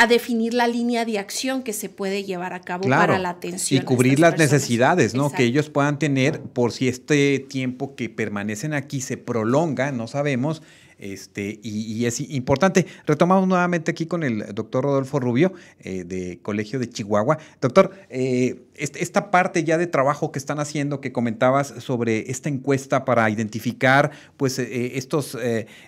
definir 0.06 0.52
la 0.52 0.66
línea 0.66 1.06
de 1.06 1.18
acción 1.18 1.62
que 1.62 1.72
se 1.72 1.88
puede 1.88 2.24
llevar 2.24 2.52
a 2.52 2.60
cabo 2.60 2.90
para 2.90 3.18
la 3.18 3.30
atención. 3.30 3.80
Y 3.80 3.84
cubrir 3.86 4.20
las 4.20 4.36
necesidades, 4.36 5.14
¿no? 5.14 5.32
Que 5.32 5.44
ellos 5.44 5.70
puedan 5.70 5.98
tener 5.98 6.42
por 6.42 6.72
si 6.72 6.86
este 6.86 7.38
tiempo 7.38 7.94
que 7.96 8.10
permanecen 8.10 8.74
aquí 8.74 9.00
se 9.00 9.16
prolonga, 9.16 9.92
no 9.92 10.08
sabemos, 10.08 10.60
este, 11.00 11.58
y, 11.62 12.04
es 12.06 12.20
importante. 12.20 12.86
Retomamos 13.06 13.48
nuevamente 13.48 13.90
aquí 13.90 14.06
con 14.06 14.22
el 14.22 14.54
doctor 14.54 14.84
Rodolfo 14.84 15.18
Rubio, 15.18 15.52
eh, 15.80 16.04
de 16.04 16.40
Colegio 16.42 16.78
de 16.78 16.88
Chihuahua. 16.88 17.38
Doctor, 17.60 17.92
eh, 18.10 18.62
esta 18.74 19.30
parte 19.30 19.64
ya 19.64 19.78
de 19.78 19.86
trabajo 19.86 20.30
que 20.32 20.38
están 20.38 20.58
haciendo, 20.60 21.00
que 21.00 21.12
comentabas 21.12 21.68
sobre 21.68 22.30
esta 22.30 22.48
encuesta 22.48 23.04
para 23.04 23.28
identificar 23.30 24.10
pues, 24.36 24.58
eh, 24.58 24.98
estos 24.98 25.36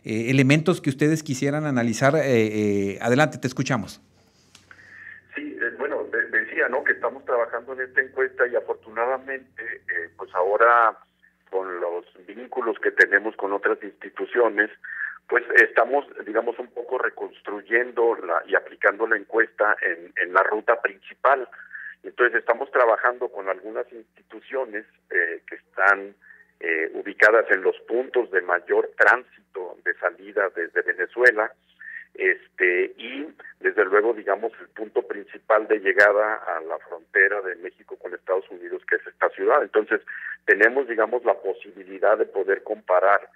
elementos 0.05 0.81
que 0.81 0.91
ustedes 0.91 1.23
quisieran 1.23 1.65
analizar, 1.67 2.17
adelante, 2.17 3.39
te 3.39 3.47
escuchamos. 3.47 4.01
Sí, 5.35 5.57
bueno, 5.79 6.05
decía, 6.31 6.69
¿no? 6.69 6.85
Que 6.85 6.93
estamos 6.93 7.25
trabajando 7.25 7.75
en 7.75 7.83
esta 7.83 8.01
encuesta 8.01 8.47
y 8.47 8.57
afortunadamente, 8.57 9.63
pues 10.17 10.35
ahora 10.35 10.99
con 11.51 11.81
los 11.81 12.07
vínculos 12.27 12.79
que 12.79 12.91
tenemos 12.91 13.37
con 13.37 13.53
otras 13.53 13.79
instituciones, 13.83 14.71
pues 15.33 15.45
estamos, 15.63 16.05
digamos, 16.27 16.59
un 16.59 16.67
poco 16.67 16.99
reconstruyendo 16.99 18.17
la, 18.17 18.43
y 18.47 18.55
aplicando 18.55 19.07
la 19.07 19.17
encuesta 19.17 19.75
en, 19.81 20.31
la 20.31 20.43
ruta 20.43 20.79
principal. 20.83 21.49
Entonces 22.03 22.41
estamos 22.41 22.71
trabajando 22.71 23.31
con 23.31 23.49
algunas 23.49 23.91
instituciones 23.91 24.85
eh, 25.09 25.41
que 25.49 25.55
están 25.55 26.15
eh, 26.61 26.91
ubicadas 26.93 27.51
en 27.51 27.63
los 27.63 27.75
puntos 27.89 28.31
de 28.31 28.43
mayor 28.43 28.91
tránsito 28.99 29.79
de 29.83 29.95
salida 29.95 30.51
desde 30.55 30.83
Venezuela, 30.83 31.51
este 32.13 32.93
y 32.99 33.27
desde 33.61 33.87
luego 33.87 34.13
digamos 34.13 34.53
el 34.61 34.69
punto 34.69 35.01
principal 35.01 35.67
de 35.67 35.79
llegada 35.79 36.35
a 36.35 36.61
la 36.61 36.77
frontera 36.81 37.41
de 37.41 37.55
México 37.57 37.97
con 37.97 38.13
Estados 38.13 38.45
Unidos 38.51 38.83
que 38.87 38.97
es 38.97 39.07
esta 39.07 39.31
ciudad 39.31 39.63
entonces 39.63 40.03
tenemos 40.45 40.87
digamos 40.89 41.25
la 41.25 41.33
posibilidad 41.33 42.19
de 42.19 42.27
poder 42.27 42.63
comparar 42.65 43.31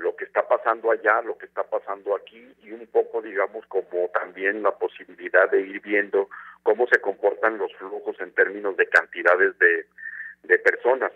lo 0.00 0.16
que 0.16 0.24
está 0.24 0.48
pasando 0.48 0.90
allá, 0.90 1.20
lo 1.22 1.36
que 1.36 1.46
está 1.46 1.62
pasando 1.62 2.16
aquí 2.16 2.54
y 2.62 2.72
un 2.72 2.86
poco, 2.86 3.20
digamos, 3.20 3.66
como 3.66 4.08
también 4.08 4.62
la 4.62 4.72
posibilidad 4.72 5.50
de 5.50 5.60
ir 5.60 5.80
viendo 5.80 6.28
cómo 6.62 6.86
se 6.86 7.00
comportan 7.00 7.58
los 7.58 7.72
flujos 7.76 8.18
en 8.20 8.32
términos 8.32 8.76
de 8.76 8.86
cantidades 8.88 9.58
de, 9.58 9.86
de 10.44 10.58
personas. 10.58 11.12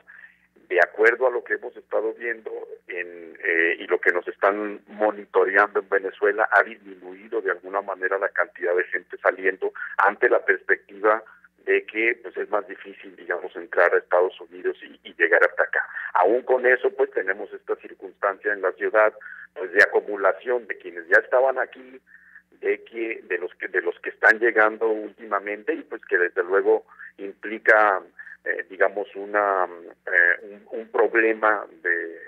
De 0.69 0.79
acuerdo 0.81 1.27
a 1.27 1.31
lo 1.31 1.43
que 1.43 1.55
hemos 1.55 1.75
estado 1.77 2.13
viendo 2.15 2.51
en, 2.89 3.39
eh, 3.43 3.77
y 3.81 3.87
lo 3.87 3.99
que 4.01 4.13
nos 4.13 4.29
están 4.29 4.81
monitoreando 4.89 5.81
en 5.81 5.89
Venezuela, 5.89 6.47
ha 6.53 6.63
disminuido 6.63 7.41
de 7.41 7.53
alguna 7.53 7.81
manera 7.81 8.19
la 8.19 8.29
cantidad 8.29 8.77
de 8.77 8.85
gente 8.85 9.17
saliendo 9.19 9.73
ante 9.97 10.29
la 10.29 10.45
perspectiva 10.45 11.23
de 11.65 11.85
que 11.87 12.19
pues 12.23 12.37
es 12.37 12.51
más 12.51 12.67
difícil, 12.69 13.17
digamos, 13.17 13.57
entrar 13.57 13.95
a 13.95 13.99
Estados 13.99 14.39
Unidos 14.43 14.77
y. 14.83 15.04
Aún 16.35 16.43
con 16.43 16.67
eso, 16.67 16.91
pues 16.91 17.13
tenemos 17.13 17.53
esta 17.53 17.77
circunstancia 17.77 18.53
en 18.53 18.61
la 18.61 18.73
ciudad, 18.73 19.15
pues 19.55 19.71
de 19.73 19.85
acumulación 19.85 20.67
de 20.67 20.77
quienes 20.79 21.07
ya 21.07 21.19
estaban 21.19 21.61
aquí, 21.61 22.01
de 22.61 22.83
que 22.83 23.23
de 23.29 23.39
los 23.39 23.55
que 23.55 23.69
de 23.69 23.81
los 23.81 23.97
que 24.01 24.11
están 24.11 24.41
llegando 24.41 24.89
últimamente 24.89 25.73
y 25.75 25.83
pues 25.83 26.05
que 26.07 26.19
desde 26.19 26.43
luego 26.43 26.87
implica, 27.19 28.03
eh, 28.45 28.67
digamos, 28.69 29.07
una 29.15 29.69
eh, 30.07 30.59
un, 30.73 30.89
problema 30.89 31.65
de, 31.83 32.19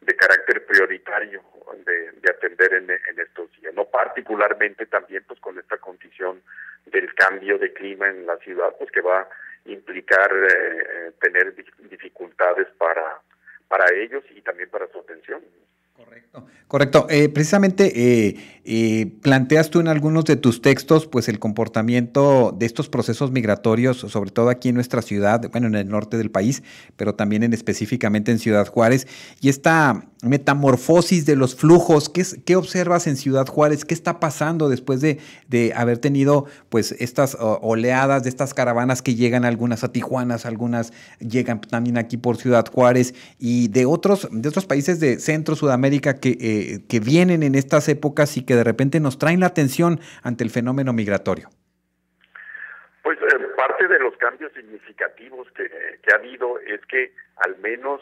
de, 0.00 0.16
carácter 0.16 0.64
prioritario 0.64 1.42
de, 1.84 2.30
atender 2.30 2.72
en, 2.74 2.90
en 2.90 3.20
estos 3.20 3.50
días, 3.60 3.74
no 3.74 3.84
particularmente 3.84 4.86
también 4.86 5.24
pues 5.26 5.40
con 5.40 5.58
esta 5.58 5.76
condición 5.76 6.40
del 6.86 7.12
cambio 7.14 7.58
de 7.58 7.72
clima 7.74 8.08
en 8.08 8.24
la 8.24 8.38
ciudad, 8.38 8.74
pues 8.78 8.90
que 8.92 9.02
va 9.02 9.28
implicar 9.66 10.30
eh, 10.32 11.12
tener 11.20 11.54
dificultades 11.90 12.68
para, 12.78 13.20
para 13.68 13.84
ellos 13.94 14.24
y 14.30 14.40
también 14.42 14.70
para 14.70 14.88
su 14.88 14.98
atención. 14.98 15.42
Correcto. 15.94 16.46
Correcto. 16.72 17.06
Eh, 17.10 17.28
precisamente 17.28 17.92
eh, 18.28 18.36
eh, 18.64 19.12
planteas 19.20 19.68
tú 19.68 19.80
en 19.80 19.88
algunos 19.88 20.24
de 20.24 20.36
tus 20.36 20.62
textos, 20.62 21.06
pues 21.06 21.28
el 21.28 21.38
comportamiento 21.38 22.56
de 22.58 22.64
estos 22.64 22.88
procesos 22.88 23.30
migratorios, 23.30 23.98
sobre 23.98 24.30
todo 24.30 24.48
aquí 24.48 24.70
en 24.70 24.76
nuestra 24.76 25.02
ciudad, 25.02 25.50
bueno, 25.50 25.66
en 25.66 25.74
el 25.74 25.88
norte 25.90 26.16
del 26.16 26.30
país, 26.30 26.62
pero 26.96 27.14
también 27.14 27.42
en 27.42 27.52
específicamente 27.52 28.32
en 28.32 28.38
Ciudad 28.38 28.66
Juárez, 28.68 29.06
y 29.42 29.50
esta 29.50 30.06
metamorfosis 30.22 31.26
de 31.26 31.34
los 31.34 31.56
flujos, 31.56 32.08
¿qué, 32.08 32.56
observas 32.56 33.08
en 33.08 33.16
Ciudad 33.16 33.46
Juárez? 33.48 33.84
¿Qué 33.84 33.92
está 33.92 34.20
pasando 34.20 34.68
después 34.68 35.00
de, 35.00 35.18
de 35.48 35.72
haber 35.74 35.98
tenido, 35.98 36.46
pues, 36.68 36.92
estas 37.00 37.36
oleadas 37.40 38.22
de 38.22 38.28
estas 38.28 38.54
caravanas 38.54 39.02
que 39.02 39.16
llegan 39.16 39.44
algunas 39.44 39.82
a 39.82 39.90
Tijuanas, 39.90 40.46
algunas 40.46 40.92
llegan 41.18 41.60
también 41.60 41.98
aquí 41.98 42.16
por 42.16 42.36
Ciudad 42.36 42.64
Juárez 42.72 43.14
y 43.40 43.66
de 43.66 43.84
otros, 43.84 44.28
de 44.30 44.48
otros 44.48 44.64
países 44.64 45.00
de 45.00 45.18
Centro, 45.18 45.56
Sudamérica 45.56 45.81
que, 45.90 46.30
eh, 46.40 46.84
que 46.88 47.00
vienen 47.00 47.42
en 47.42 47.54
estas 47.54 47.88
épocas 47.88 48.36
y 48.36 48.46
que 48.46 48.54
de 48.54 48.64
repente 48.64 49.00
nos 49.00 49.18
traen 49.18 49.40
la 49.40 49.46
atención 49.46 50.00
ante 50.22 50.44
el 50.44 50.50
fenómeno 50.50 50.92
migratorio? 50.92 51.48
Pues 53.02 53.18
eh, 53.18 53.38
parte 53.56 53.88
de 53.88 53.98
los 53.98 54.16
cambios 54.16 54.52
significativos 54.52 55.48
que, 55.56 55.68
que, 56.02 56.12
ha 56.12 56.16
habido 56.16 56.58
es 56.60 56.80
que 56.86 57.12
al 57.36 57.58
menos 57.58 58.00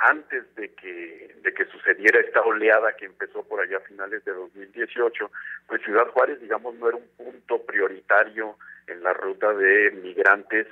antes 0.00 0.44
de 0.54 0.72
que 0.74 1.34
de 1.42 1.52
que 1.52 1.64
sucediera 1.66 2.20
esta 2.20 2.40
oleada 2.42 2.92
que 2.96 3.06
empezó 3.06 3.42
por 3.42 3.60
allá 3.60 3.78
a 3.78 3.80
finales 3.80 4.24
de 4.24 4.32
2018, 4.32 5.30
pues 5.66 5.82
Ciudad 5.82 6.06
Juárez, 6.08 6.40
digamos, 6.40 6.74
no 6.76 6.88
era 6.88 6.98
un 6.98 7.08
punto 7.16 7.64
prioritario 7.64 8.56
en 8.86 9.02
la 9.02 9.12
ruta 9.12 9.52
de 9.54 9.90
migrantes, 10.02 10.66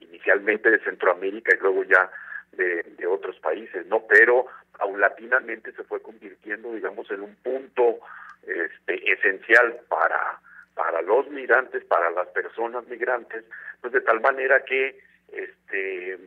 inicialmente 0.00 0.70
de 0.70 0.80
Centroamérica 0.80 1.54
y 1.54 1.60
luego 1.60 1.84
ya 1.84 2.10
de, 2.52 3.06
otros 3.06 3.38
países, 3.40 3.86
¿no? 3.86 4.06
Pero 4.08 4.46
paulatinamente 4.78 5.72
se 5.72 5.84
fue 5.84 6.00
convirtiendo, 6.00 6.72
digamos, 6.72 7.10
en 7.10 7.20
un 7.20 7.34
punto 7.36 7.98
este, 8.42 9.12
esencial 9.12 9.80
para, 9.88 10.40
para 10.74 11.02
los 11.02 11.28
migrantes, 11.28 11.84
para 11.84 12.10
las 12.10 12.28
personas 12.28 12.86
migrantes, 12.88 13.44
pues 13.80 13.92
de 13.92 14.00
tal 14.00 14.20
manera 14.20 14.64
que 14.64 14.98
este 15.28 16.18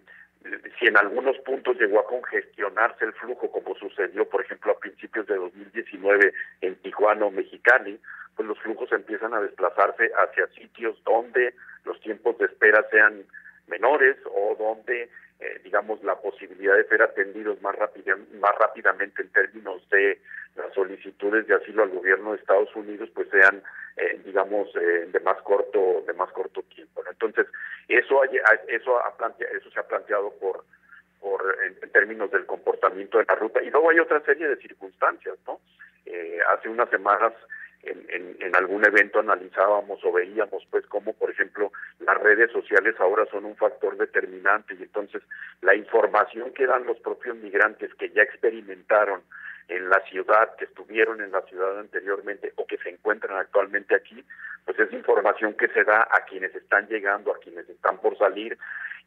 si 0.80 0.86
en 0.86 0.98
algunos 0.98 1.38
puntos 1.40 1.78
llegó 1.80 2.00
a 2.00 2.06
congestionarse 2.06 3.06
el 3.06 3.14
flujo, 3.14 3.52
como 3.52 3.76
sucedió, 3.76 4.30
por 4.30 4.44
ejemplo, 4.44 4.72
a 4.72 4.80
principios 4.80 5.26
de 5.28 5.36
2019 5.36 6.34
en 6.62 6.76
Tijuana 6.76 7.26
o 7.26 7.32
Mexicali, 7.32 8.00
pues 8.36 8.48
los 8.48 8.60
flujos 8.60 8.92
empiezan 8.92 9.34
a 9.34 9.42
desplazarse 9.42 10.12
hacia 10.14 10.48
sitios 10.48 11.02
donde 11.04 11.56
los 11.84 12.00
tiempos 12.02 12.38
de 12.38 12.46
espera 12.46 12.86
sean 12.92 13.24
menores 13.68 14.18
o 14.26 14.56
donde 14.60 15.10
eh, 15.40 15.60
digamos, 15.64 16.04
la 16.04 16.16
posibilidad 16.16 16.76
de 16.76 16.88
ser 16.88 17.02
atendidos 17.02 17.62
más, 17.62 17.76
rápida, 17.76 18.16
más 18.40 18.56
rápidamente 18.58 19.22
en 19.22 19.30
términos 19.30 19.88
de 19.90 20.20
las 20.56 20.74
solicitudes 20.74 21.46
de 21.48 21.56
asilo 21.56 21.84
al 21.84 21.90
gobierno 21.90 22.32
de 22.32 22.38
Estados 22.38 22.74
Unidos, 22.76 23.10
pues 23.14 23.30
sean, 23.30 23.62
eh, 23.98 24.22
digamos, 24.24 24.70
eh, 24.76 25.08
de 25.12 25.20
más 25.20 25.42
corto 25.42 26.04
de 26.08 26.14
más 26.14 26.32
corto 26.32 26.64
tiempo. 26.64 27.04
Entonces, 27.10 27.48
eso 27.88 28.24
eso 28.68 28.98
ha 28.98 29.14
eso 29.58 29.72
se 29.72 29.80
ha 29.80 29.84
planteado 29.84 30.32
por 30.40 30.64
por 31.20 31.42
en, 31.66 31.92
términos 31.92 32.30
del 32.32 32.46
comportamiento 32.46 33.18
de 33.18 33.26
la 33.28 33.36
ruta 33.36 33.62
y 33.62 33.70
luego 33.72 33.90
hay 33.90 34.00
otra 34.00 34.22
serie 34.22 34.48
de 34.48 34.58
circunstancias, 34.58 35.38
¿no? 35.48 35.60
Eh, 36.06 36.40
hace 36.54 36.70
unas 36.70 36.90
semanas 36.90 37.34
en, 37.86 38.38
en, 38.40 38.56
algún 38.56 38.86
evento 38.86 39.20
analizábamos 39.20 40.00
o 40.04 40.12
veíamos 40.12 40.66
pues 40.70 40.86
cómo 40.88 41.14
por 41.14 41.30
ejemplo 41.30 41.72
las 42.00 42.18
redes 42.18 42.52
sociales 42.52 42.96
ahora 43.00 43.26
son 43.26 43.46
un 43.46 43.56
factor 43.56 43.98
determinante 43.98 44.76
y 44.76 44.84
entonces 44.84 45.22
la 45.62 45.76
información 45.76 46.52
que 46.54 46.66
dan 46.66 46.86
los 46.86 46.98
propios 47.00 47.36
migrantes 47.38 47.94
que 47.96 48.10
ya 48.12 48.24
experimentaron 48.24 49.22
en 49.68 49.90
la 49.90 50.00
ciudad, 50.02 50.56
que 50.58 50.66
estuvieron 50.66 51.22
en 51.22 51.32
la 51.32 51.42
ciudad 51.44 51.80
anteriormente 51.80 52.54
o 52.56 52.66
que 52.68 52.78
se 52.78 52.90
encuentran 52.90 53.38
actualmente 53.38 53.96
aquí, 53.96 54.24
pues 54.64 54.80
es 54.80 54.94
información 54.94 55.54
que 55.56 55.68
se 55.70 55.84
da 55.84 56.08
a 56.12 56.24
quienes 56.26 56.54
están 56.56 56.88
llegando, 56.88 57.34
a 57.34 57.40
quienes 57.40 57.68
están 57.68 57.98
por 57.98 58.18
salir 58.18 58.58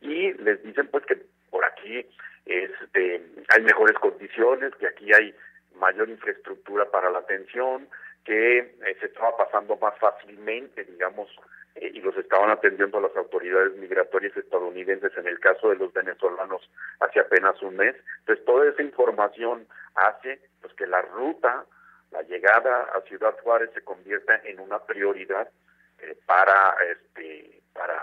y 0.01 0.33
les 0.35 0.62
dicen 0.62 0.88
pues 0.88 1.05
que 1.07 1.17
por 1.51 1.64
aquí 1.64 2.05
este, 2.47 3.23
hay 3.49 3.62
mejores 3.62 3.97
condiciones, 3.99 4.75
que 4.77 4.88
aquí 4.88 5.12
hay 5.12 5.35
mayor 5.79 6.09
infraestructura 6.09 6.91
para 6.91 7.11
la 7.11 7.21
atención, 7.21 7.88
que 8.29 8.59
eh, 8.59 8.97
se 9.01 9.07
estaba 9.07 9.35
pasando 9.38 9.75
más 9.79 9.97
fácilmente, 9.99 10.85
digamos, 10.85 11.31
eh, 11.77 11.91
y 11.95 12.01
los 12.03 12.14
estaban 12.19 12.51
atendiendo 12.51 13.01
las 13.01 13.17
autoridades 13.17 13.75
migratorias 13.77 14.37
estadounidenses 14.37 15.17
en 15.17 15.27
el 15.27 15.41
caso 15.41 15.71
de 15.71 15.77
los 15.77 15.95
venezolanos 15.95 16.61
hace 17.01 17.21
apenas 17.21 17.61
un 17.62 17.77
mes. 17.77 17.97
Entonces, 18.19 18.45
toda 18.45 18.69
esa 18.69 18.83
información 18.83 19.67
hace 19.95 20.41
pues 20.61 20.75
que 20.75 20.87
la 20.87 21.01
ruta, 21.01 21.64
la 22.11 22.21
llegada 22.21 22.83
a 22.95 23.01
Ciudad 23.09 23.35
Juárez 23.43 23.71
se 23.73 23.81
convierta 23.81 24.38
en 24.45 24.61
una 24.61 24.79
prioridad 24.81 25.49
eh, 26.01 26.14
para 26.27 26.77
este 26.93 27.62
para 27.73 27.95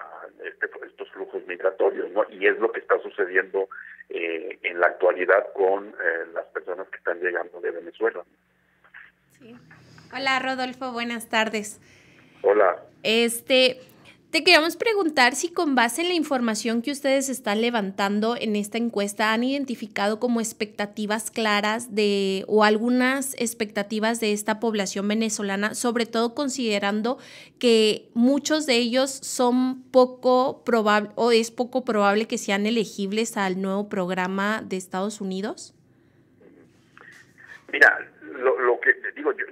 este, 0.44 0.70
estos 0.88 1.12
flujos 1.12 1.46
migratorios, 1.46 2.10
¿no? 2.12 2.26
Y 2.32 2.48
es 2.48 2.58
lo 2.58 2.72
que 2.72 2.80
está 2.80 2.98
sucediendo 3.00 3.70
eh, 4.10 4.58
en 4.64 4.80
la 4.80 4.88
actualidad 4.88 5.54
con 5.54 5.94
las 6.34 6.46
personas 6.46 6.88
que 6.88 6.98
están 6.98 7.20
llegando 7.20 7.60
de 7.60 7.72
Venezuela. 7.72 8.24
Sí. 9.32 9.56
Hola 10.18 10.40
Rodolfo, 10.40 10.94
buenas 10.94 11.28
tardes. 11.28 11.82
Hola. 12.42 12.82
Este, 13.04 13.82
te 14.32 14.46
queríamos 14.46 14.78
preguntar 14.78 15.36
si 15.36 15.52
con 15.52 15.76
base 15.76 16.04
en 16.04 16.08
la 16.08 16.14
información 16.14 16.82
que 16.82 16.92
ustedes 16.92 17.28
están 17.28 17.60
levantando 17.60 18.38
en 18.40 18.56
esta 18.56 18.78
encuesta 18.78 19.34
han 19.34 19.44
identificado 19.44 20.22
como 20.22 20.40
expectativas 20.40 21.32
claras 21.32 21.96
de 21.96 22.46
o 22.48 22.64
algunas 22.64 23.34
expectativas 23.34 24.22
de 24.22 24.32
esta 24.32 24.62
población 24.62 25.06
venezolana, 25.10 25.76
sobre 25.76 26.06
todo 26.06 26.34
considerando 26.34 27.18
que 27.60 28.08
muchos 28.14 28.66
de 28.66 28.76
ellos 28.78 29.12
son 29.12 29.84
poco 29.92 30.64
probable 30.64 31.10
o 31.16 31.34
es 31.34 31.52
poco 31.52 31.84
probable 31.84 32.26
que 32.26 32.38
sean 32.38 32.66
elegibles 32.66 33.36
al 33.36 33.62
nuevo 33.62 33.90
programa 33.90 34.64
de 34.66 34.78
Estados 34.78 35.20
Unidos. 35.20 35.74
Mira, 37.70 38.00
lo, 38.22 38.58
lo 38.62 38.80
que 38.80 38.96
digo 39.14 39.34
yo 39.34 39.46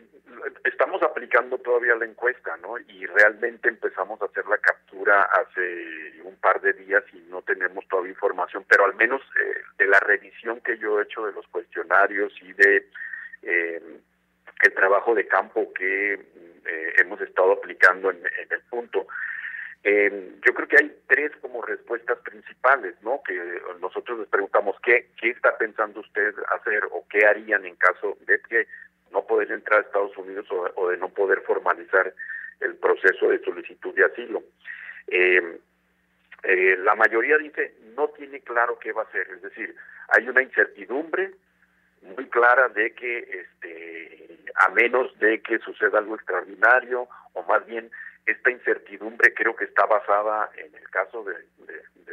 estamos 0.64 1.02
aplicando 1.04 1.58
todavía 1.58 1.96
la 1.96 2.06
encuesta, 2.06 2.58
¿no? 2.58 2.78
Y 2.80 3.06
realmente 3.06 3.70
empezamos 3.70 4.22
a 4.22 4.26
hacer 4.26 4.46
la 4.48 4.58
captura 4.58 5.24
hace 5.24 6.22
un 6.24 6.36
par 6.38 6.62
de 6.62 6.74
días 6.74 7.04
y 7.14 7.20
no 7.30 7.42
tenemos 7.42 7.88
toda 7.88 8.08
información, 8.08 8.66
pero 8.68 8.86
al 8.86 8.96
menos 8.96 9.22
eh, 9.40 9.62
de 9.78 9.88
la 9.88 10.00
revisión 10.00 10.62
que 10.62 10.78
yo 10.78 11.00
he 11.00 11.04
hecho 11.04 11.26
de 11.26 11.34
los 11.34 11.48
cuestionarios 11.48 12.34
y 12.42 12.54
de 12.54 12.88
eh, 13.44 13.82
el 14.62 14.74
trabajo 14.74 15.14
de 15.14 15.28
campo 15.28 15.74
que 15.74 16.14
eh, 16.14 16.94
hemos 16.98 17.20
estado 17.22 17.54
aplicando 17.54 18.12
en, 18.12 18.22
el 18.50 18.62
punto. 18.70 19.08
yo 19.84 20.54
creo 20.54 20.68
que 20.68 20.78
hay 20.78 20.98
tres 21.08 21.32
como 21.42 21.62
respuestas 21.62 22.18
principales, 22.20 22.96
¿no? 23.02 23.22
Que 23.24 23.38
nosotros 23.82 24.20
les 24.20 24.28
preguntamos 24.30 24.78
qué 24.82 25.10
qué 25.20 25.32
está 25.32 25.58
pensando 25.58 26.00
usted 26.00 26.34
hacer 26.58 26.86
o 26.92 27.06
qué 27.10 27.26
harían 27.26 27.66
en 27.66 27.76
caso 27.76 28.18
de 28.22 28.40
que 28.42 28.68
no 29.14 29.26
poder 29.26 29.52
entrar 29.52 29.80
a 29.80 29.84
Estados 29.84 30.18
Unidos 30.18 30.48
o, 30.52 30.90
de 30.90 30.98
no 30.98 31.10
poder 31.10 31.42
formalizar 31.42 32.14
el 32.60 32.76
proceso 32.76 33.30
de 33.30 33.40
solicitud 33.44 33.94
de 33.94 34.06
asilo. 34.06 34.44
Eh, 35.08 35.60
eh, 36.44 36.78
la 36.80 36.96
mayoría 36.96 37.38
dice 37.38 37.76
no 37.96 38.10
tiene 38.10 38.42
claro 38.42 38.78
qué 38.80 38.92
va 38.92 39.04
a 39.04 39.06
hacer, 39.06 39.28
es 39.30 39.42
decir, 39.42 39.76
hay 40.10 40.28
una 40.28 40.42
incertidumbre 40.42 41.32
muy 42.02 42.26
clara 42.28 42.68
de 42.70 42.94
que 42.94 43.20
este 43.20 44.40
a 44.56 44.70
menos 44.70 45.18
de 45.20 45.42
que 45.42 45.60
suceda 45.60 46.00
algo 46.00 46.16
extraordinario 46.16 47.08
o 47.34 47.44
más 47.44 47.66
bien 47.66 47.90
esta 48.26 48.52
incertidumbre 48.52 49.34
creo 49.34 49.56
que 49.56 49.66
está 49.66 49.86
basada 49.86 50.50
en 50.58 50.74
el 50.76 50.90
caso 50.90 51.24
de 51.24 51.36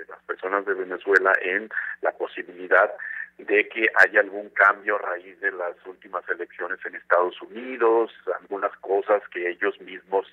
las 0.09 0.23
personas 0.25 0.65
de 0.65 0.75
Venezuela 0.75 1.33
en 1.43 1.69
la 2.03 2.13
posibilidad 2.13 2.93
de 3.47 3.69
que 3.69 3.89
haya 3.97 4.21
algún 4.21 4.51
cambio 4.51 4.97
a 4.97 4.99
raíz 4.99 5.39
de 5.41 5.53
las 5.53 5.75
últimas 5.87 6.29
elecciones 6.29 6.79
en 6.85 6.97
Estados 6.97 7.41
Unidos, 7.43 8.13
algunas 8.41 8.75
cosas 8.79 9.23
que 9.33 9.49
ellos 9.49 9.81
mismos 9.81 10.27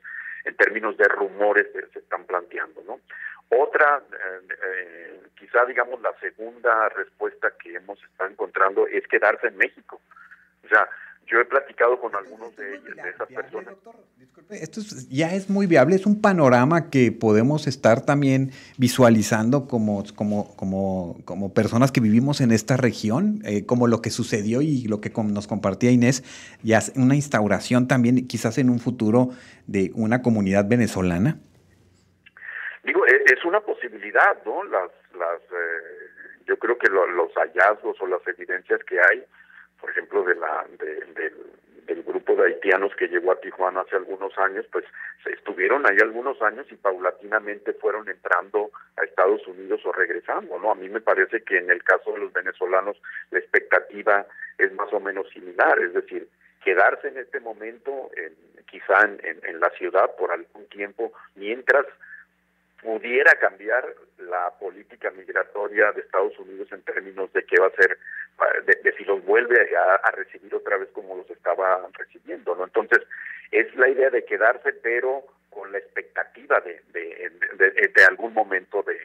en 0.46 0.56
términos 0.56 0.98
de 0.98 1.08
rumores 1.08 1.68
se 1.94 2.00
están 2.00 2.26
planteando, 2.26 2.82
¿no? 2.88 3.00
Otra, 3.50 4.02
eh, 4.12 4.48
eh, 4.64 5.22
quizá 5.36 5.66
digamos 5.66 6.02
la 6.02 6.14
segunda 6.20 6.90
respuesta 6.90 7.52
que 7.62 7.76
hemos 7.76 8.02
estado 8.04 8.30
encontrando 8.30 8.88
es 8.88 9.08
quedarse 9.08 9.48
en 9.48 9.58
México. 9.58 10.02
O 10.66 10.68
sea, 10.68 10.88
yo 11.28 11.42
he 11.42 11.46
platicado 11.46 12.00
con 12.00 12.16
algunos 12.16 12.56
de, 12.56 12.76
ellos, 12.76 12.96
de 12.96 13.10
esas 13.10 13.28
personas. 13.28 13.76
esto 14.50 14.82
ya 15.10 15.34
es 15.34 15.50
muy 15.50 15.68
viable, 15.68 15.96
es 15.96 16.06
un 16.06 16.22
panorama 16.22 16.90
que 16.90 17.12
podemos 17.12 17.68
estar 17.68 18.06
también 18.06 18.52
visualizando 18.78 19.68
como, 19.68 20.04
como, 20.16 20.56
como, 20.56 21.18
como 21.26 21.54
personas 21.54 21.92
que 21.92 22.00
vivimos 22.00 22.40
en 22.40 22.52
esta 22.52 22.78
región, 22.78 23.42
eh, 23.44 23.66
como 23.66 23.88
lo 23.88 24.02
que 24.02 24.10
sucedió 24.10 24.62
y 24.62 24.88
lo 24.88 25.02
que 25.02 25.12
nos 25.18 25.48
compartía 25.48 25.92
Inés, 25.92 26.24
ya 26.64 26.80
una 26.96 27.16
instauración 27.16 27.88
también 27.88 28.26
quizás 28.28 28.58
en 28.58 28.70
un 28.70 28.80
futuro 28.80 29.30
de 29.68 29.92
una 29.96 30.22
comunidad 30.22 30.68
venezolana. 30.68 31.40
Digo, 32.84 33.06
e, 33.06 33.34
es 33.34 33.44
una 33.44 33.60
posibilidad, 33.60 34.38
¿no? 34.46 34.64
Las, 34.64 34.92
las, 35.20 35.42
eh, 35.42 36.46
yo 36.48 36.58
creo 36.58 36.78
que 36.78 36.90
los 36.90 37.34
hallazgos 37.34 37.98
o 38.00 38.08
las 38.08 38.26
evidencias 38.28 38.80
que 38.86 38.98
hay 38.98 39.26
por 39.80 39.90
ejemplo, 39.92 40.24
de 40.24 40.36
la, 40.36 40.66
del 41.88 42.04
grupo 42.04 42.36
de 42.36 42.48
haitianos 42.48 42.96
que 42.96 43.08
llegó 43.08 43.32
a 43.32 43.40
Tijuana 43.40 43.82
hace 43.82 43.96
algunos 43.96 44.38
años, 44.38 44.66
pues 44.72 44.86
se 45.24 45.32
estuvieron 45.32 45.86
ahí 45.86 45.98
algunos 46.02 46.42
años 46.42 46.68
y 46.70 46.76
paulatinamente 46.76 47.74
fueron 47.74 48.10
entrando 48.10 48.72
a 48.98 49.06
Estados 49.06 49.46
Unidos 49.48 49.82
o 49.86 49.92
regresando, 49.92 50.60
¿no? 50.60 50.72
A 50.72 50.76
mí 50.76 50.90
me 50.90 51.02
parece 51.02 51.42
que 51.44 51.58
en 51.58 51.72
el 51.72 51.84
caso 51.84 52.12
de 52.12 52.20
los 52.20 52.34
venezolanos 52.34 53.02
la 53.32 53.40
expectativa 53.40 54.26
es 54.58 54.74
más 54.74 54.92
o 54.92 55.00
menos 55.00 55.30
similar, 55.30 55.80
es 55.80 55.94
decir, 55.94 56.28
quedarse 56.64 57.08
en 57.08 57.18
este 57.18 57.40
momento 57.40 58.10
en, 58.16 58.34
quizá 58.66 59.02
en, 59.02 59.40
en 59.44 59.60
la 59.60 59.70
ciudad 59.72 60.16
por 60.18 60.32
algún 60.32 60.66
tiempo 60.68 61.14
mientras 61.36 61.86
pudiera 62.88 63.34
cambiar 63.36 63.86
la 64.18 64.50
política 64.62 65.12
migratoria 65.12 65.92
de 65.92 66.00
Estados 66.00 66.40
Unidos 66.40 66.72
en 66.72 66.82
términos 66.84 67.34
de 67.34 67.44
qué 67.44 67.60
va 67.60 67.68
a 67.68 67.72
ser, 67.72 67.98
de, 68.66 68.94
si 68.94 69.04
los 69.04 69.26
vuelve 69.26 69.60
a, 69.76 70.10
recibir 70.12 70.56
otra 70.56 70.78
vez 70.78 70.88
como 70.94 71.18
los 71.18 71.30
estaba 71.30 71.86
recibiendo, 71.98 72.56
¿no? 72.56 72.64
Entonces, 72.64 73.00
es 73.52 73.76
la 73.76 73.90
idea 73.90 74.10
de 74.10 74.24
quedarse, 74.24 74.72
pero 74.72 75.26
con 75.50 75.70
la 75.74 75.80
expectativa 75.80 76.62
de, 76.62 76.82
de, 76.94 78.06
algún 78.06 78.34
momento 78.34 78.82
de, 78.84 78.98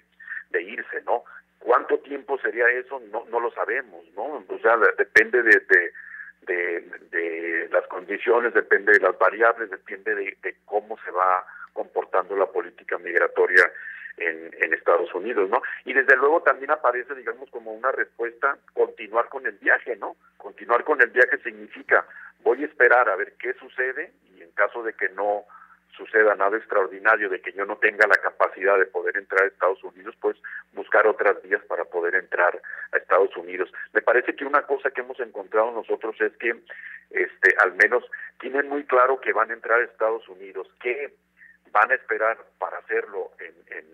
de 0.51 0.63
irse, 0.63 1.03
¿no? 1.05 1.25
¿Cuánto 1.59 1.99
tiempo 1.99 2.39
sería 2.39 2.71
eso? 2.71 3.03
No, 3.11 3.25
no 3.33 3.41
lo 3.41 3.51
sabemos, 3.51 4.05
¿no? 4.15 4.45
O 4.49 4.59
sea, 4.63 4.77
depende 4.97 5.43
de, 5.43 5.61
de, 6.47 6.85
de, 7.11 7.69
las 7.73 7.85
condiciones, 7.89 8.55
depende 8.55 8.93
de 8.93 9.01
las 9.01 9.19
variables, 9.19 9.71
depende 9.71 10.15
de, 10.15 10.57
cómo 10.67 10.97
se 11.05 11.11
va 11.11 11.45
comportando 11.73 12.37
la 12.37 12.47
política 12.47 12.99
migratoria 12.99 13.71
en, 14.17 14.53
Estados 14.73 15.15
Unidos, 15.15 15.49
¿no? 15.49 15.63
Y 15.85 15.93
desde 15.93 16.17
luego 16.17 16.43
también 16.43 16.73
aparece, 16.73 17.15
digamos, 17.15 17.49
como 17.51 17.73
una 17.73 17.93
respuesta 17.93 18.59
continuar 18.75 19.29
con 19.29 19.47
el 19.47 19.57
viaje, 19.59 19.95
¿no? 19.97 20.17
Continuar 20.37 20.83
con 20.83 21.01
el 21.01 21.11
viaje 21.11 21.39
significa 21.39 22.05
voy 22.43 22.63
a 22.63 22.67
esperar 22.67 23.09
a 23.09 23.17
ver 23.17 23.35
qué 23.39 23.55
sucede 23.55 24.13
y 24.35 24.43
en 24.43 24.51
caso 24.53 24.83
de 24.83 24.95
que 24.95 25.09
no 25.11 25.45
suceda 25.97 26.35
nada 26.35 26.57
extraordinario, 26.57 27.29
de 27.29 27.41
que 27.41 27.53
yo 27.53 27.65
no 27.65 27.77
tenga 27.77 28.07
la 28.09 28.17
capacidad 28.17 28.79
de 28.79 28.87
poder 28.87 29.17
entrar 29.17 29.45
a 29.45 29.47
Estados 29.47 29.85
Unidos, 29.85 30.17
pues 30.21 30.37
buscar 30.73 31.07
otras 31.07 31.41
vías 31.43 31.63
para 31.67 31.85
poder 31.85 32.15
entrar 32.15 32.61
a 32.93 32.97
Estados 32.97 33.37
Unidos. 33.37 33.71
Me 33.93 34.03
parece 34.03 34.35
que 34.35 34.45
una 34.45 34.63
cosa 34.63 34.91
que 34.91 35.03
hemos 35.03 35.21
encontrado 35.21 35.71
nosotros 35.71 36.17
es 36.21 36.33
que, 36.39 36.57
este, 37.11 37.55
al 37.63 37.75
menos 37.75 38.05
tienen 38.41 38.69
muy 38.69 38.85
claro 38.85 39.21
que 39.21 39.33
van 39.33 39.51
a 39.51 39.55
entrar 39.55 39.81
a 39.81 39.85
Estados 39.85 40.27
Unidos, 40.29 40.67
que 40.81 41.15
van 41.73 41.91
a 41.91 41.95
esperar 41.95 42.39
para 42.59 42.79
hacerlo 42.79 43.33
en, 43.41 43.53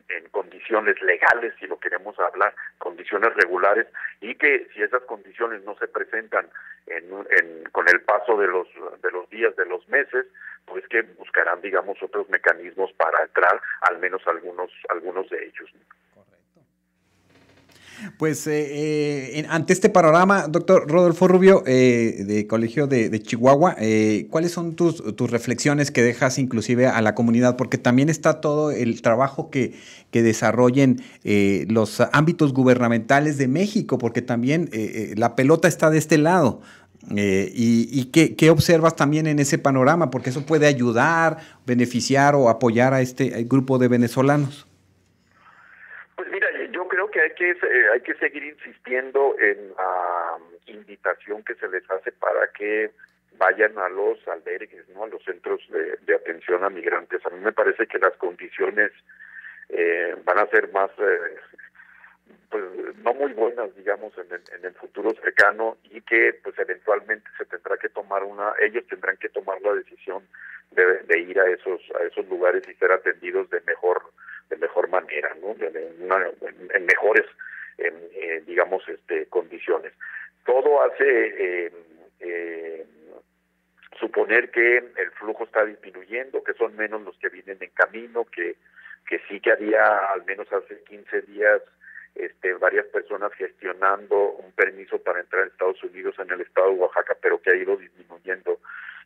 en, 0.08 0.28
condiciones 0.30 1.00
legales, 1.02 1.54
si 1.58 1.66
lo 1.66 1.78
queremos 1.80 2.18
hablar, 2.18 2.54
condiciones 2.78 3.34
regulares, 3.34 3.86
y 4.20 4.34
que 4.34 4.68
si 4.74 4.82
esas 4.82 5.02
condiciones 5.04 5.64
no 5.64 5.76
se 5.78 5.88
presentan 5.88 6.48
en, 6.86 7.64
con 7.72 7.88
el 7.88 8.00
paso 8.02 8.36
de 8.36 8.46
los, 8.46 8.68
de 9.02 9.10
los 9.10 9.28
días, 9.30 9.56
de 9.56 9.66
los 9.66 9.88
meses, 9.88 10.26
pues 10.66 10.86
que 10.88 11.02
buscarán, 11.02 11.60
digamos, 11.60 12.02
otros 12.02 12.28
mecanismos 12.28 12.92
para 12.92 13.22
entrar, 13.22 13.60
al 13.82 13.98
menos 13.98 14.26
algunos, 14.26 14.70
algunos 14.90 15.28
de 15.30 15.46
ellos. 15.46 15.70
Pues 18.16 18.46
eh, 18.46 19.38
eh, 19.38 19.46
ante 19.48 19.72
este 19.72 19.88
panorama, 19.88 20.46
doctor 20.48 20.88
Rodolfo 20.88 21.28
Rubio, 21.28 21.62
eh, 21.66 22.24
de 22.26 22.46
Colegio 22.46 22.86
de, 22.86 23.20
Chihuahua, 23.22 23.76
¿cuáles 24.30 24.52
son 24.52 24.74
tus, 24.74 25.02
reflexiones 25.30 25.90
que 25.90 26.02
dejas 26.02 26.38
inclusive 26.38 26.86
a 26.86 27.00
la 27.02 27.14
comunidad? 27.14 27.56
Porque 27.56 27.78
también 27.78 28.08
está 28.08 28.40
todo 28.40 28.70
el 28.70 29.02
trabajo 29.02 29.50
que, 29.50 29.74
que 30.10 30.22
desarrollen 30.22 31.02
los 31.68 32.00
ámbitos 32.12 32.52
gubernamentales 32.52 33.38
de 33.38 33.48
México, 33.48 33.98
porque 33.98 34.22
también 34.22 34.70
la 35.16 35.34
pelota 35.34 35.68
está 35.68 35.90
de 35.90 35.98
este 35.98 36.18
lado. 36.18 36.60
¿Y, 37.10 38.04
qué, 38.06 38.36
qué, 38.36 38.50
observas 38.50 38.96
también 38.96 39.26
en 39.26 39.38
ese 39.38 39.58
panorama? 39.58 40.10
Porque 40.10 40.30
eso 40.30 40.42
puede 40.42 40.66
ayudar, 40.66 41.38
beneficiar 41.66 42.34
o 42.34 42.48
apoyar 42.48 42.94
a 42.94 43.00
este 43.00 43.44
grupo 43.44 43.78
de 43.78 43.88
venezolanos 43.88 44.67
que 47.18 47.22
hay 47.22 47.30
que 47.30 47.50
eh, 47.50 47.90
hay 47.92 48.00
que 48.00 48.14
seguir 48.14 48.44
insistiendo 48.44 49.34
en 49.40 49.74
la 49.76 50.38
invitación 50.66 51.42
que 51.42 51.54
se 51.56 51.68
les 51.68 51.88
hace 51.90 52.12
para 52.12 52.46
que 52.52 52.90
vayan 53.36 53.76
a 53.78 53.88
los 53.88 54.26
albergues, 54.28 54.88
no 54.90 55.04
a 55.04 55.08
los 55.08 55.22
centros 55.24 55.60
de, 55.70 56.14
atención 56.14 56.64
a 56.64 56.70
migrantes. 56.70 57.24
A 57.26 57.30
mí 57.30 57.40
me 57.40 57.52
parece 57.52 57.86
que 57.86 57.98
las 57.98 58.16
condiciones 58.16 58.92
eh, 59.68 60.16
van 60.24 60.38
a 60.38 60.46
ser 60.46 60.72
más 60.72 60.90
eh, 60.98 61.36
pues 62.50 62.64
no 63.02 63.14
muy 63.14 63.32
buenas 63.32 63.74
digamos 63.76 64.16
en 64.18 64.32
el, 64.32 64.42
en 64.56 64.64
el 64.64 64.74
futuro 64.74 65.10
cercano 65.20 65.76
y 65.90 66.00
que 66.02 66.34
pues 66.42 66.58
eventualmente 66.58 67.28
se 67.36 67.44
tendrá 67.46 67.76
que 67.76 67.88
tomar 67.88 68.22
una 68.22 68.54
ellos 68.60 68.86
tendrán 68.88 69.16
que 69.16 69.28
tomar 69.28 69.60
la 69.60 69.74
decisión 69.74 70.22
de, 70.70 71.00
de 71.00 71.18
ir 71.18 71.38
a 71.38 71.50
esos 71.50 71.80
a 72.00 72.04
esos 72.04 72.26
lugares 72.28 72.62
y 72.68 72.74
ser 72.74 72.92
atendidos 72.92 73.50
de 73.50 73.60
mejor 73.66 74.02
de 74.48 74.56
mejor 74.56 74.88
manera, 74.88 75.34
¿no? 75.40 75.54
en, 75.60 76.86
mejores, 76.86 77.26
eh, 77.78 78.42
digamos, 78.46 78.88
este, 78.88 79.26
condiciones. 79.26 79.92
Todo 80.44 80.82
hace 80.82 81.66
eh, 81.66 81.72
eh, 82.20 82.86
suponer 83.98 84.50
que 84.50 84.78
el 84.78 85.10
flujo 85.12 85.44
está 85.44 85.64
disminuyendo, 85.64 86.42
que 86.42 86.54
son 86.54 86.76
menos 86.76 87.02
los 87.02 87.16
que 87.18 87.28
vienen 87.28 87.58
en 87.60 87.70
camino, 87.70 88.24
que, 88.24 88.56
que 89.06 89.20
sí 89.28 89.40
que 89.40 89.52
había 89.52 90.10
al 90.12 90.24
menos 90.24 90.50
hace 90.52 90.82
15 90.84 91.22
días 91.22 91.62
este, 92.14 92.54
varias 92.54 92.86
personas 92.86 93.32
gestionando 93.34 94.32
un 94.32 94.52
permiso 94.52 94.98
para 94.98 95.20
entrar 95.20 95.44
a 95.44 95.46
Estados 95.46 95.82
Unidos 95.84 96.16
en 96.18 96.30
el 96.30 96.40
estado 96.40 96.70
de 96.70 96.76
Oaxaca, 96.76 97.16
pero 97.20 97.40
que 97.40 97.50
ha 97.50 97.54
ido 97.54 97.76
disminuyendo 97.76 98.58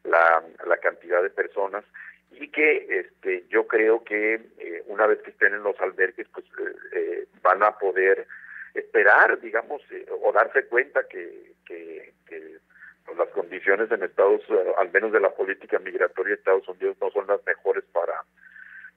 la, 0.05 0.43
la 0.67 0.77
cantidad 0.79 1.23
de 1.23 1.31
personas 1.31 1.85
y 2.35 2.49
que 2.49 2.87
este, 2.89 3.45
yo 3.49 3.67
creo 3.67 4.05
que 4.05 4.35
eh, 4.59 4.83
una 4.87 5.07
vez 5.07 5.21
que 5.23 5.31
estén 5.31 5.55
en 5.55 5.63
los 5.63 5.79
albergues, 5.81 6.27
pues 6.33 6.45
eh, 6.59 6.75
eh, 6.93 7.27
van 7.43 7.63
a 7.63 7.79
poder 7.79 8.27
esperar, 8.75 9.41
digamos, 9.41 9.83
o 10.23 10.33
darse 10.33 10.65
cuenta 10.67 11.07
que, 11.09 11.53
que, 11.67 12.13
pues, 13.05 13.19
las 13.19 13.29
condiciones 13.31 13.91
en 13.91 14.03
Estados, 14.03 14.41
al 14.79 14.91
menos 14.91 15.13
de 15.13 15.21
la 15.21 15.31
política 15.35 15.79
migratoria 15.79 16.35
de 16.35 16.39
Estados 16.39 16.69
Unidos, 16.69 16.97
no 17.01 17.11
son 17.11 17.27
las 17.27 17.45
mejores 17.47 17.85
para 17.93 18.15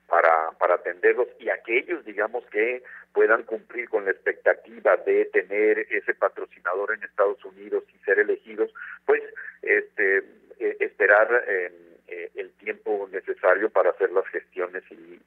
para, 0.08 0.52
para 0.60 0.76
atenderlos 0.76 1.28
y 1.40 1.50
aquellos, 1.50 2.06
digamos, 2.06 2.46
que 2.52 2.84
puedan 3.12 3.42
cumplir 3.42 3.90
con 3.90 4.06
la 4.06 4.12
expectativa 4.12 4.98
de 4.98 5.26
tener 5.26 5.80
ese 5.90 6.14
patrocinador 6.14 6.94
en 6.94 7.04
Estados 7.04 7.44
Unidos 7.44 7.84
y 7.92 7.98
ser 8.06 8.20
elegidos, 8.20 8.72
pues 9.06 9.24
este 9.64 10.24
esperar 10.60 11.44
eh, 11.48 11.72
el 12.08 12.52
tiempo 12.54 13.08
necesario 13.12 13.70
para 13.70 13.92
hacer 13.92 14.12
las 14.12 14.28
gestiones 14.28 14.84
y, 14.92 15.20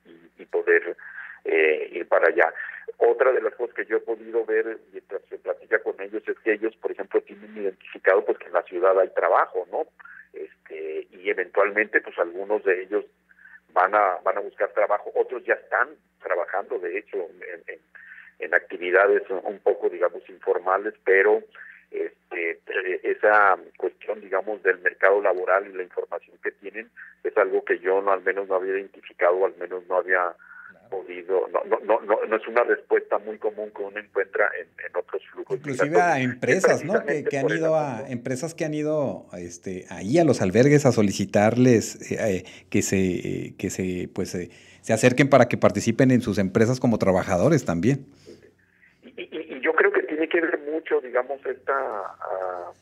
poder 0.46 0.96
eh, 1.44 1.90
ir 1.92 2.08
para 2.08 2.28
allá. 2.28 2.52
Otra 2.96 3.32
de 3.32 3.42
las 3.42 3.54
cosas 3.54 3.74
que 3.74 3.84
yo 3.84 3.98
he 3.98 4.00
podido 4.00 4.46
ver 4.46 4.78
mientras 4.92 5.20
se 5.28 5.36
platica 5.36 5.78
con 5.80 6.00
ellos 6.00 6.22
es 6.26 6.38
que 6.38 6.54
ellos, 6.54 6.74
por 6.76 6.90
ejemplo, 6.90 7.20
tienen 7.20 7.54
identificado 7.54 8.24
pues 8.24 8.38
que 8.38 8.46
en 8.46 8.54
la 8.54 8.62
ciudad 8.62 8.98
hay 8.98 9.10
trabajo, 9.10 9.68
¿no? 9.70 9.86
Este, 10.32 11.06
y 11.10 11.28
eventualmente 11.28 12.00
pues 12.00 12.18
algunos 12.18 12.64
de 12.64 12.82
ellos 12.82 13.04
van 13.74 13.94
a 13.94 14.16
van 14.24 14.38
a 14.38 14.40
buscar 14.40 14.70
trabajo, 14.70 15.12
otros 15.14 15.44
ya 15.44 15.54
están 15.54 15.90
trabajando, 16.22 16.78
de 16.78 16.98
hecho, 16.98 17.18
en, 17.66 17.78
en 18.38 18.54
actividades 18.54 19.22
un 19.28 19.58
poco, 19.58 19.90
digamos, 19.90 20.28
informales, 20.30 20.94
pero 21.04 21.42
este, 21.90 22.50
eh, 22.50 23.00
esa 23.02 23.58
cuestión, 23.76 24.20
digamos, 24.20 24.62
del 24.62 24.78
mercado 24.80 25.20
laboral 25.22 25.66
y 25.66 25.76
la 25.76 25.82
información 25.82 26.36
que 26.42 26.52
tienen 26.52 26.90
es 27.24 27.36
algo 27.36 27.64
que 27.64 27.78
yo 27.78 28.00
no, 28.02 28.12
al 28.12 28.22
menos 28.22 28.48
no 28.48 28.56
había 28.56 28.74
identificado, 28.74 29.46
al 29.46 29.56
menos 29.56 29.86
no 29.88 29.96
había 29.96 30.34
podido, 30.90 31.48
no, 31.48 31.60
no, 31.64 32.00
no, 32.00 32.26
no, 32.26 32.36
es 32.36 32.48
una 32.48 32.64
respuesta 32.64 33.18
muy 33.18 33.38
común 33.38 33.70
que 33.76 33.82
uno 33.82 33.98
encuentra 33.98 34.48
en, 34.58 34.68
otros 34.96 35.22
flujos. 35.32 35.56
Inclusive 35.56 36.00
a 36.00 36.20
empresas, 36.20 36.84
¿no? 36.84 37.04
Que, 37.04 37.24
que 37.24 37.38
han 37.38 37.50
ido 37.50 37.76
a, 37.76 38.08
empresas 38.08 38.54
que 38.54 38.64
han 38.64 38.74
ido 38.74 39.26
este, 39.36 39.84
ahí 39.90 40.18
a 40.18 40.24
los 40.24 40.40
albergues 40.40 40.86
a 40.86 40.92
solicitarles 40.92 42.10
eh, 42.10 42.16
eh, 42.20 42.44
que 42.70 42.82
se, 42.82 43.54
que 43.58 43.70
se, 43.70 44.08
pues, 44.12 44.30
se 44.30 44.92
acerquen 44.92 45.28
para 45.28 45.46
que 45.48 45.56
participen 45.56 46.10
en 46.10 46.22
sus 46.22 46.38
empresas 46.38 46.80
como 46.80 46.98
trabajadores 46.98 47.64
también. 47.64 48.06
Y, 49.02 49.22
y 49.22 49.60
yo 49.60 49.72
creo 49.74 49.92
que 49.92 50.02
tiene 50.02 50.28
que 50.28 50.40
ver 50.40 50.58
mucho, 50.88 51.06
digamos, 51.06 51.44
esta, 51.46 51.74
ah, 51.74 52.72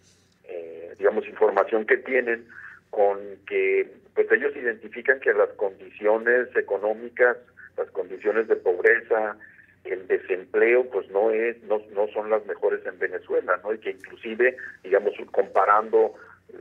eh, 0.45 0.95
digamos, 0.99 1.27
información 1.27 1.87
que 1.87 1.99
tienen 1.99 2.47
con 2.91 3.19
que, 3.47 3.91
pues 4.15 4.31
ellos 4.33 4.55
identifican 4.57 5.21
que 5.21 5.33
las 5.33 5.51
condiciones 5.51 6.55
económicas, 6.57 7.37
las 7.77 7.91
condiciones 7.91 8.49
de 8.49 8.57
pobreza, 8.57 9.37
el 9.85 10.07
desempleo, 10.07 10.89
pues 10.91 11.09
no 11.11 11.31
es, 11.31 11.63
no, 11.65 11.81
no 11.95 12.09
son 12.09 12.31
las 12.31 12.45
mejores 12.47 12.85
en 12.87 12.99
Venezuela, 12.99 13.61
¿no? 13.63 13.75
Y 13.75 13.79
que 13.79 13.91
inclusive, 13.91 14.57
digamos, 14.83 15.15
comparando 15.31 16.15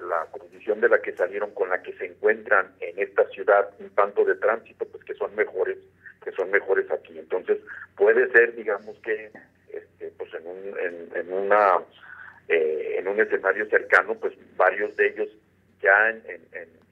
la 0.07 0.25
condición 0.31 0.81
de 0.81 0.89
la 0.89 1.01
que 1.01 1.13
salieron 1.13 1.51
con 1.51 1.69
la 1.69 1.81
que 1.81 1.93
se 1.93 2.05
encuentran 2.05 2.71
en 2.81 2.99
esta 2.99 3.27
ciudad 3.29 3.69
un 3.79 3.89
tanto 3.91 4.25
de 4.25 4.35
tránsito, 4.35 4.85
pues 4.85 5.03
que 5.05 5.13
son 5.13 5.33
mejores, 5.35 5.77
que 6.23 6.31
son 6.31 6.51
mejores 6.51 6.89
aquí. 6.91 7.17
Entonces, 7.17 7.57
puede 7.95 8.29
ser, 8.31 8.55
digamos, 8.55 8.97
que 8.99 9.31
este, 9.75 10.11
pues 10.17 10.33
en 10.33 10.47
un, 10.47 11.09
en, 11.15 11.33
una 11.33 11.79
eh, 12.47 12.95
en 12.99 13.07
un 13.07 13.19
escenario 13.19 13.69
cercano, 13.69 14.15
pues 14.15 14.33
varios 14.55 14.95
de 14.95 15.07
ellos 15.07 15.29
ya 15.81 16.09
en, 16.09 16.21
en, 16.53 16.85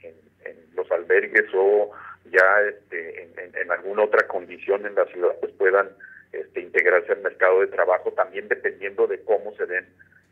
los 0.75 0.91
albergues 0.91 1.45
o 1.53 1.91
ya 2.31 2.61
este, 2.67 3.29
en, 3.37 3.71
alguna 3.71 4.03
otra 4.03 4.27
condición 4.27 4.85
en 4.85 4.95
la 4.95 5.05
ciudad, 5.05 5.35
pues 5.39 5.53
puedan 5.53 5.89
este, 6.31 6.61
integrarse 6.61 7.11
al 7.11 7.21
mercado 7.21 7.61
de 7.61 7.67
trabajo, 7.67 8.11
también 8.11 8.47
dependiendo 8.47 9.05
de 9.07 9.21
cómo 9.23 9.55
se 9.55 9.65
den 9.67 9.85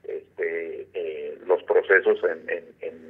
este, 0.03 0.87
eh, 0.93 1.37
los 1.45 1.61
procesos 1.63 2.19
en, 2.23 2.49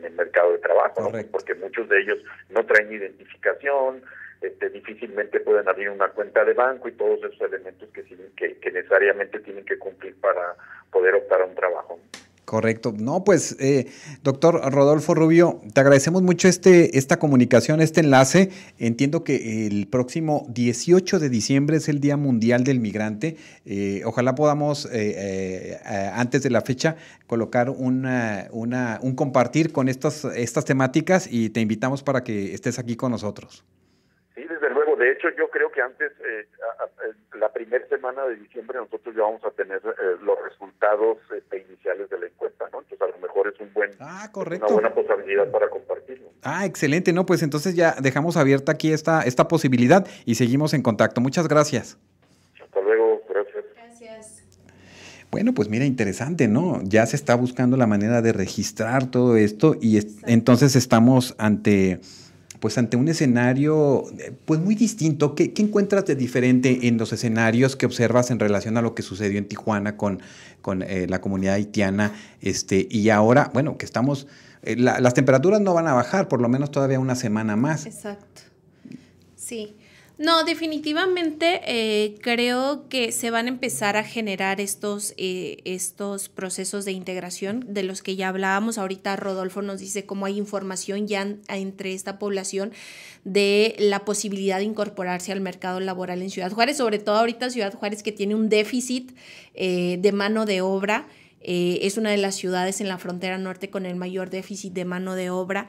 el 0.03 0.11
mercado 0.11 0.51
de 0.51 0.59
trabajo, 0.59 1.11
porque 1.31 1.55
muchos 1.55 1.87
de 1.87 2.01
ellos 2.01 2.19
no 2.49 2.65
traen 2.65 2.91
identificación, 2.91 4.03
este, 4.41 4.69
difícilmente 4.69 5.39
pueden 5.39 5.69
abrir 5.69 5.89
una 5.89 6.09
cuenta 6.09 6.43
de 6.43 6.53
banco 6.53 6.89
y 6.89 6.93
todos 6.93 7.19
esos 7.19 7.41
elementos 7.41 7.89
que, 7.89 8.03
que, 8.35 8.71
necesariamente 8.71 9.39
tienen 9.39 9.63
que 9.65 9.77
cumplir 9.77 10.15
para 10.19 10.55
poder 10.91 11.15
optar 11.15 11.41
a 11.41 11.45
un 11.45 11.55
trabajo. 11.55 11.99
Correcto. 12.45 12.91
No, 12.97 13.23
pues, 13.23 13.55
eh, 13.61 13.85
doctor 14.23 14.59
Rodolfo 14.73 15.13
Rubio, 15.13 15.61
te 15.73 15.79
agradecemos 15.79 16.21
mucho 16.21 16.47
este, 16.47 16.97
esta 16.97 17.17
comunicación, 17.17 17.79
este 17.81 18.01
enlace. 18.01 18.49
Entiendo 18.77 19.23
que 19.23 19.67
el 19.67 19.87
próximo 19.87 20.47
18 20.49 21.19
de 21.19 21.29
diciembre 21.29 21.77
es 21.77 21.87
el 21.87 22.01
Día 22.01 22.17
Mundial 22.17 22.63
del 22.63 22.79
Migrante. 22.79 23.37
Eh, 23.65 24.01
ojalá 24.05 24.35
podamos, 24.35 24.89
eh, 24.91 25.77
antes 26.13 26.41
de 26.43 26.49
la 26.49 26.61
fecha, 26.61 26.97
colocar 27.27 27.69
una, 27.69 28.47
una, 28.51 28.99
un 29.01 29.15
compartir 29.15 29.71
con 29.71 29.87
estas, 29.87 30.25
estas 30.25 30.65
temáticas 30.65 31.31
y 31.31 31.51
te 31.51 31.61
invitamos 31.61 32.03
para 32.03 32.23
que 32.23 32.53
estés 32.53 32.79
aquí 32.79 32.95
con 32.95 33.11
nosotros. 33.11 33.63
Sí, 34.35 34.41
desde 34.41 34.69
luego. 34.73 34.95
De 34.95 35.11
hecho, 35.22 35.38
yo 35.38 35.49
creo 35.49 35.72
que 35.72 35.82
antes, 35.82 36.11
eh, 36.19 36.47
la 37.38 37.51
primera 37.51 37.88
semana 37.88 38.26
de 38.26 38.36
diciembre, 38.36 38.78
nosotros 38.80 39.15
ya 39.15 39.22
vamos 39.22 39.43
a 39.45 39.51
tener 39.51 39.78
eh, 39.78 40.17
los 40.24 40.38
resultados 40.43 41.17
este, 41.36 41.59
iniciales 41.59 42.09
de 42.09 42.19
la 42.19 42.26
encuesta, 42.28 42.65
¿no? 42.72 42.82
Entonces, 42.82 43.01
a 43.01 43.07
lo 43.07 43.17
mejor 43.19 43.47
es 43.47 43.59
un 43.59 43.74
buen, 43.74 43.91
ah, 43.99 44.30
correcto. 44.32 44.65
una 44.67 44.89
buena 44.89 44.93
posibilidad 44.93 45.49
para 45.51 45.69
compartirlo. 45.69 46.30
Ah, 46.43 46.65
excelente. 46.65 47.13
No, 47.13 47.26
pues 47.26 47.43
entonces 47.43 47.76
ya 47.76 47.95
dejamos 48.01 48.38
abierta 48.38 48.72
aquí 48.72 48.91
esta, 48.91 49.22
esta 49.22 49.47
posibilidad 49.47 50.07
y 50.26 50.36
seguimos 50.36 50.74
en 50.74 50.82
contacto. 50.82 51.22
Muchas 51.22 51.47
gracias. 51.47 51.97
Hasta 52.61 52.82
luego. 52.82 53.22
Gracias. 53.30 53.65
Gracias. 53.76 54.43
Bueno, 55.30 55.53
pues 55.53 55.69
mira, 55.69 55.86
interesante, 55.86 56.47
¿no? 56.47 56.82
Ya 56.84 57.05
se 57.05 57.15
está 57.15 57.36
buscando 57.36 57.78
la 57.78 57.88
manera 57.88 58.22
de 58.22 58.34
registrar 58.34 59.09
todo 59.09 59.38
esto 59.38 59.76
y 59.80 59.99
entonces 60.26 60.76
estamos 60.76 61.36
ante 61.38 62.01
pues 62.62 62.78
ante 62.78 62.95
un 62.95 63.07
escenario 63.07 64.05
pues 64.45 64.59
muy 64.59 64.76
distinto. 64.76 65.34
¿Qué, 65.34 65.51
encuentras 65.57 66.05
de 66.05 66.16
diferente 66.16 66.88
en 66.88 66.99
los 66.99 67.12
escenarios 67.12 67.76
que 67.76 67.88
observas 67.88 68.30
en 68.30 68.39
relación 68.39 68.78
a 68.78 68.84
lo 68.84 68.93
que 68.93 69.01
sucedió 69.01 69.39
en 69.39 69.47
Tijuana 69.47 69.97
con, 69.97 70.22
con 70.62 70.84
eh, 70.84 71.07
la 71.09 71.22
comunidad 71.22 71.55
haitiana? 71.55 72.14
Este, 72.39 72.88
y 72.89 73.09
ahora, 73.09 73.49
bueno, 73.51 73.80
que 73.80 73.86
estamos, 73.86 74.28
eh, 74.62 74.76
las 74.78 75.14
temperaturas 75.16 75.59
no 75.59 75.74
van 75.74 75.88
a 75.88 75.93
bajar, 75.93 76.28
por 76.28 76.39
lo 76.39 76.49
menos 76.49 76.70
todavía 76.70 76.99
una 76.99 77.16
semana 77.16 77.55
más. 77.55 77.88
Exacto. 77.88 78.43
Sí. 79.36 79.76
No, 80.22 80.43
definitivamente 80.43 81.61
eh, 81.65 82.13
creo 82.22 82.88
que 82.89 83.11
se 83.11 83.32
van 83.32 83.47
a 83.47 83.49
empezar 83.49 83.97
a 83.97 84.03
generar 84.03 84.61
estos, 84.61 85.15
eh, 85.17 85.57
estos 85.65 86.30
procesos 86.30 86.86
de 86.86 86.91
integración 86.91 87.65
de 87.67 87.82
los 87.82 88.03
que 88.03 88.15
ya 88.15 88.28
hablábamos. 88.28 88.78
Ahorita 88.78 89.15
Rodolfo 89.15 89.63
nos 89.63 89.80
dice 89.80 90.05
cómo 90.05 90.28
hay 90.28 90.38
información 90.38 91.07
ya 91.07 91.28
entre 91.47 91.95
esta 91.95 92.19
población 92.19 92.72
de 93.24 93.76
la 93.80 94.05
posibilidad 94.05 94.59
de 94.59 94.65
incorporarse 94.65 95.32
al 95.32 95.41
mercado 95.41 95.80
laboral 95.80 96.22
en 96.22 96.30
Ciudad 96.30 96.51
Juárez, 96.51 96.78
sobre 96.78 96.99
todo 96.99 97.15
ahorita 97.15 97.49
Ciudad 97.49 97.74
Juárez 97.74 98.03
que 98.03 98.11
tiene 98.11 98.36
un 98.36 98.47
déficit 98.47 99.17
eh, 99.55 99.97
de 99.99 100.11
mano 100.11 100.45
de 100.45 100.61
obra. 100.61 101.07
es 101.41 101.97
una 101.97 102.11
de 102.11 102.17
las 102.17 102.36
ciudades 102.36 102.80
en 102.80 102.89
la 102.89 102.99
frontera 102.99 103.39
norte 103.39 103.72
con 103.72 103.88
el 103.88 103.95
mayor 103.95 104.30
déficit 104.30 104.74
de 104.74 104.86
mano 104.86 105.15
de 105.15 105.32
obra. 105.32 105.67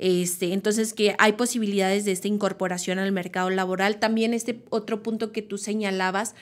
Este, 0.00 0.54
entonces, 0.54 0.94
que 0.94 1.14
hay 1.18 1.32
posibilidades 1.32 2.06
de 2.06 2.12
esta 2.12 2.26
incorporación 2.26 2.98
al 2.98 3.12
mercado 3.12 3.50
laboral. 3.50 4.00
También 4.00 4.32
este 4.32 4.62
otro 4.70 5.02
punto 5.02 5.30
que 5.30 5.42
tú 5.42 5.58
señalabas, 5.58 6.34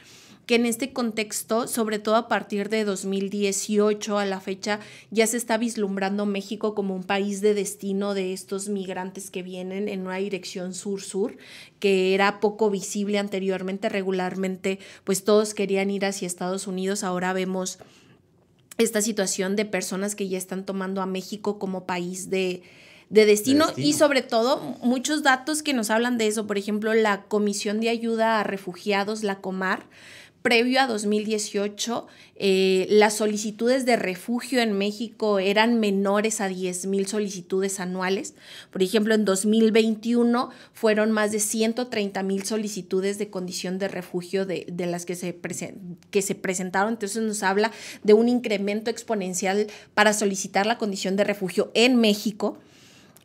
que 0.47 0.55
en 0.55 0.65
este 0.65 0.93
contexto, 0.93 1.67
sobre 1.67 1.99
todo 1.99 2.15
a 2.15 2.29
partir 2.29 2.69
de 2.69 2.85
2018 2.85 4.17
a 4.17 4.27
la 4.27 4.41
fecha, 4.41 4.79
ya 5.11 5.27
se 5.27 5.37
está 5.37 5.59
vislumbrando 5.59 6.25
México 6.25 6.77
como 6.77 6.95
un 6.95 7.03
país 7.03 7.41
de 7.41 7.53
destino 7.53 8.15
de 8.15 8.33
estos 8.33 8.69
migrantes 8.69 9.29
que 9.29 9.43
vienen 9.43 9.89
en 9.89 10.03
una 10.03 10.19
dirección 10.19 10.73
sur-sur, 10.73 11.37
que 11.81 12.15
era 12.15 12.39
poco 12.39 12.71
visible 12.71 13.19
anteriormente, 13.19 13.89
regularmente, 13.89 14.79
pues 15.03 15.25
todos 15.25 15.53
querían 15.53 15.91
ir 15.91 16.07
hacia 16.07 16.27
Estados 16.27 16.69
Unidos, 16.69 17.03
ahora 17.03 17.33
vemos 17.33 17.81
esta 18.79 19.03
situación 19.03 19.57
de 19.57 19.65
personas 19.65 20.15
que 20.15 20.29
ya 20.29 20.39
están 20.39 20.65
tomando 20.65 21.03
a 21.03 21.07
México 21.07 21.59
como 21.59 21.85
país 21.85 22.31
de, 22.31 22.63
de 23.11 23.25
destino, 23.25 23.67
y 23.77 23.95
sobre 23.95 24.23
todo 24.23 24.61
muchos 24.83 25.23
datos 25.23 25.63
que 25.63 25.73
nos 25.73 25.91
hablan 25.91 26.19
de 26.19 26.27
eso. 26.27 26.47
Por 26.47 26.59
ejemplo, 26.59 26.93
la 26.95 27.23
Comisión 27.23 27.81
de 27.81 27.89
Ayuda 27.89 28.41
a 28.41 28.45
Refugiados, 28.45 29.23
la 29.23 29.41
Comar, 29.41 29.87
previo 30.43 30.81
a 30.81 30.87
2018, 30.87 32.07
eh, 32.37 32.87
las 32.91 33.17
solicitudes 33.17 33.85
de 33.85 33.97
refugio 33.97 34.61
en 34.61 34.73
México 34.73 35.39
eran 35.41 35.81
menores 35.81 36.41
a 36.41 36.49
10 36.49 36.87
mil 36.87 37.07
solicitudes 37.07 37.81
anuales. 37.81 38.35
Por 38.71 38.83
ejemplo, 38.83 39.15
en 39.15 39.25
2021 39.25 40.51
fueron 40.73 41.11
más 41.11 41.33
de 41.33 41.41
130 41.41 42.23
mil 42.23 42.45
solicitudes 42.45 43.19
de 43.19 43.31
condición 43.31 43.79
de 43.79 43.89
refugio 43.89 44.47
de, 44.47 44.67
de 44.71 44.87
las 44.87 45.07
que 45.07 45.17
se, 45.17 45.37
que 46.11 46.23
se 46.23 46.35
presentaron. 46.35 46.93
Entonces 46.93 47.23
nos 47.23 47.43
habla 47.43 47.73
de 48.05 48.13
un 48.13 48.29
incremento 48.29 48.91
exponencial 48.91 49.67
para 49.95 50.13
solicitar 50.13 50.67
la 50.67 50.79
condición 50.79 51.17
de 51.17 51.25
refugio 51.25 51.71
en 51.75 51.97
México 51.97 52.59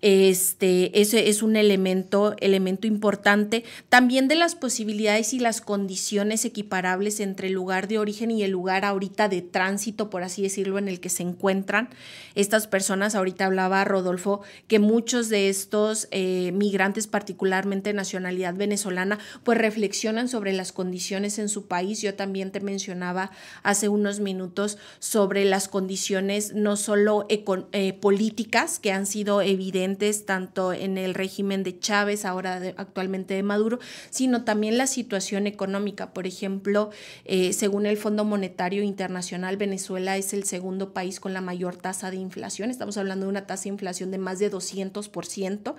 este, 0.04 1.00
ese 1.00 1.30
es 1.30 1.42
un 1.44 1.56
elemento, 1.56 2.36
elemento 2.42 2.88
importante. 2.88 3.64
También 3.88 4.28
de 4.28 4.36
las 4.36 4.54
posibilidades 4.54 5.34
y 5.34 5.40
las 5.40 5.62
condiciones 5.62 6.44
equiparables 6.44 7.22
entre 7.22 7.48
el 7.48 7.54
lugar 7.54 7.88
de 7.88 8.00
origen 8.00 8.30
y 8.30 8.44
el 8.44 8.52
lugar 8.52 8.84
ahorita 8.84 9.30
de 9.30 9.42
tránsito, 9.42 10.10
por 10.10 10.24
así 10.24 10.42
decirlo, 10.42 10.78
en 10.78 10.90
el 10.90 11.00
que 11.00 11.08
se 11.08 11.24
encuentran 11.24 11.88
estas 12.36 12.68
personas. 12.68 13.16
Ahorita 13.16 13.46
hablaba 13.46 13.86
Rodolfo 13.86 14.42
que 14.68 14.80
muchos 14.80 15.30
de 15.30 15.48
estos 15.48 16.10
eh, 16.12 16.52
migrantes, 16.54 17.08
particularmente 17.08 17.94
nacionalidad 17.94 18.56
venezolana, 18.56 19.20
pues 19.46 19.58
reflexionan 19.58 20.28
sobre 20.28 20.52
las 20.52 20.74
condiciones 20.74 21.40
en 21.40 21.48
su 21.48 21.68
país. 21.68 22.02
Yo 22.02 22.14
también 22.16 22.52
te 22.52 22.60
mencionaba 22.60 23.32
hace 23.64 23.88
unos 23.88 24.20
minutos 24.20 24.78
sobre 25.00 25.46
las 25.46 25.70
condiciones 25.70 26.54
no 26.54 26.76
solo 26.76 27.26
eh, 27.30 27.94
políticas 27.94 28.80
que 28.80 28.92
han 28.92 29.06
sido 29.06 29.42
evidentes, 29.42 29.93
tanto 30.26 30.74
en 30.74 30.98
el 30.98 31.14
régimen 31.14 31.64
de 31.64 31.80
Chávez, 31.80 32.26
ahora 32.26 32.62
actualmente 32.78 33.34
de 33.34 33.44
Maduro, 33.44 33.80
sino 34.10 34.44
también 34.44 34.78
la 34.78 34.88
situación 34.88 35.48
económica. 35.48 36.14
Por 36.14 36.28
ejemplo, 36.28 36.90
eh, 37.26 37.54
según 37.54 37.86
el 37.86 37.98
Fondo 37.98 38.26
Monetario 38.26 38.84
Internacional, 38.84 39.58
Venezuela 39.58 40.18
es 40.18 40.34
el 40.34 40.44
segundo 40.44 40.94
país 40.94 41.20
con 41.20 41.34
la 41.34 41.42
mayor 41.42 41.76
tasa 41.76 42.12
de 42.12 42.18
inflación. 42.18 42.70
Estamos 42.70 42.98
hablando 42.98 43.26
de 43.26 43.30
una 43.30 43.46
tasa 43.46 43.64
de 43.64 43.70
inflación 43.70 44.12
de 44.12 44.18
más 44.18 44.40
de 44.40 44.52
200%. 44.52 45.76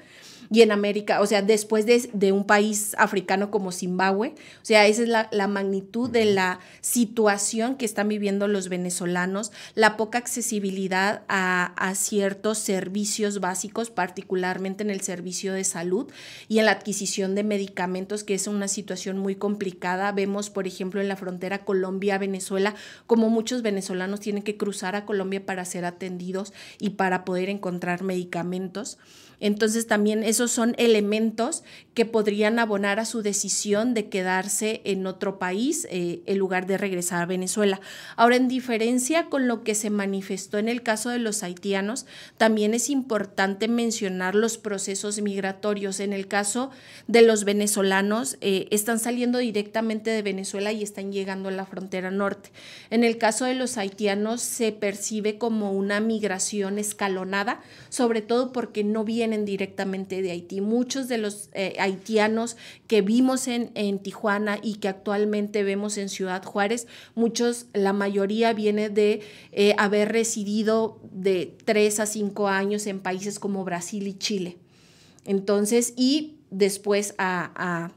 Y 0.51 0.63
en 0.63 0.73
América, 0.73 1.21
o 1.21 1.27
sea, 1.27 1.43
después 1.43 1.87
de, 1.87 2.33
un 2.33 2.45
país 2.45 2.95
africano 2.99 3.51
como 3.51 3.71
Zimbabue, 3.71 4.29
o 4.29 4.65
sea, 4.65 4.87
esa 4.87 5.03
es 5.03 5.09
la, 5.09 5.29
la 5.31 5.47
magnitud 5.47 6.11
de 6.11 6.25
la 6.25 6.61
situación 6.81 7.77
que 7.77 7.85
están 7.85 8.09
viviendo 8.09 8.49
los 8.49 8.69
venezolanos, 8.69 9.53
la 9.75 9.97
poca 9.97 10.19
accesibilidad 10.19 11.23
a, 11.29 11.73
a 11.77 11.95
ciertos 11.95 12.59
servicios 12.59 13.41
básicos 13.41 13.91
particularmente 13.91 14.83
en 14.83 14.91
el 14.91 15.01
servicio 15.01 15.53
de 15.53 15.65
salud 15.65 16.11
y 16.49 16.59
en 16.59 16.67
la 16.67 16.73
adquisición 16.73 17.35
de 17.35 17.45
medicamentos, 17.45 18.25
que 18.25 18.35
es 18.35 18.47
una 18.47 18.69
situación 18.69 19.19
muy 19.19 19.37
complicada. 19.37 20.13
Vemos, 20.13 20.51
por 20.51 20.67
ejemplo, 20.67 21.01
en 21.01 21.09
la 21.09 21.17
frontera 21.17 21.65
Colombia-Venezuela, 21.65 22.75
como 23.07 23.31
muchos 23.31 23.63
venezolanos 23.63 24.21
tienen 24.21 24.43
que 24.43 24.57
cruzar 24.57 24.97
a 24.97 25.05
Colombia 25.05 25.45
para 25.45 25.65
ser 25.65 25.85
atendidos 25.85 26.53
y 26.79 26.91
para 26.91 27.25
poder 27.25 27.49
encontrar 27.49 28.03
medicamentos. 28.03 28.99
Entonces 29.45 29.87
también 29.87 30.25
esos 30.25 30.51
son 30.53 30.75
elementos 30.79 31.65
que 31.95 32.05
podrían 32.05 32.59
abonar 32.59 33.01
a 33.01 33.07
su 33.07 33.23
decisión 33.23 33.95
de 33.95 34.09
quedarse 34.09 34.83
en 34.85 35.07
otro 35.07 35.39
país 35.39 35.87
eh, 35.91 36.21
en 36.27 36.39
lugar 36.39 36.67
de 36.67 36.77
regresar 36.77 37.23
a 37.23 37.27
Venezuela. 37.27 37.81
Ahora, 38.17 38.37
en 38.37 38.49
diferencia 38.49 39.31
con 39.31 39.49
lo 39.49 39.65
que 39.65 39.75
se 39.75 39.89
manifestó 39.89 40.59
en 40.59 40.69
el 40.69 40.83
caso 40.83 41.09
de 41.09 41.19
los 41.19 41.43
haitianos, 41.43 42.05
también 42.37 42.75
es 42.75 42.91
importante 42.91 43.67
mencionar 43.67 44.35
los 44.35 44.59
procesos 44.59 45.21
migratorios. 45.23 46.01
En 46.01 46.13
el 46.13 46.29
caso 46.29 46.71
de 47.07 47.23
los 47.23 47.45
venezolanos, 47.45 48.37
eh, 48.43 48.69
están 48.71 48.99
saliendo 48.99 49.39
directamente 49.39 50.11
de 50.11 50.21
Venezuela 50.21 50.71
y 50.73 50.83
están 50.83 51.13
llegando 51.13 51.49
a 51.49 51.53
la 51.53 51.65
frontera 51.65 52.11
norte. 52.11 52.51
En 52.91 53.05
el 53.05 53.17
caso 53.17 53.47
de 53.47 53.55
los 53.55 53.79
haitianos, 53.79 54.43
se 54.43 54.71
percibe 54.71 55.39
como 55.39 55.73
una 55.73 56.01
migración 56.01 56.79
escalonada, 56.79 57.63
sobre 57.89 58.21
todo 58.21 58.53
porque 58.53 58.85
no 58.85 59.05
viene 59.05 59.15
vienen 59.15 59.45
directamente 59.45 60.23
de 60.23 60.33
Haití. 60.33 60.61
Muchos 60.61 61.07
de 61.07 61.19
los 61.19 61.49
eh, 61.53 61.77
haitianos 61.85 62.57
que 62.87 63.03
vimos 63.03 63.49
en, 63.49 63.71
en, 63.75 63.99
Tijuana 63.99 64.59
y 64.63 64.77
que 64.77 64.89
actualmente 64.89 65.63
vemos 65.63 65.97
en 65.99 66.09
Ciudad 66.09 66.43
Juárez, 66.45 66.87
muchos, 67.15 67.67
la 67.73 67.93
mayoría 67.93 68.53
viene 68.53 68.91
de 68.91 69.23
eh, 69.53 69.75
haber 69.79 70.13
residido 70.13 70.99
de 71.13 71.57
tres 71.65 72.01
a 72.01 72.07
cinco 72.07 72.49
años 72.49 72.87
en 72.87 73.01
países 73.01 73.39
como 73.39 73.65
Brasil 73.65 74.07
y 74.07 74.15
Chile. 74.15 74.59
Entonces, 75.25 75.95
y 75.97 76.37
después 76.51 77.15
a, 77.19 77.93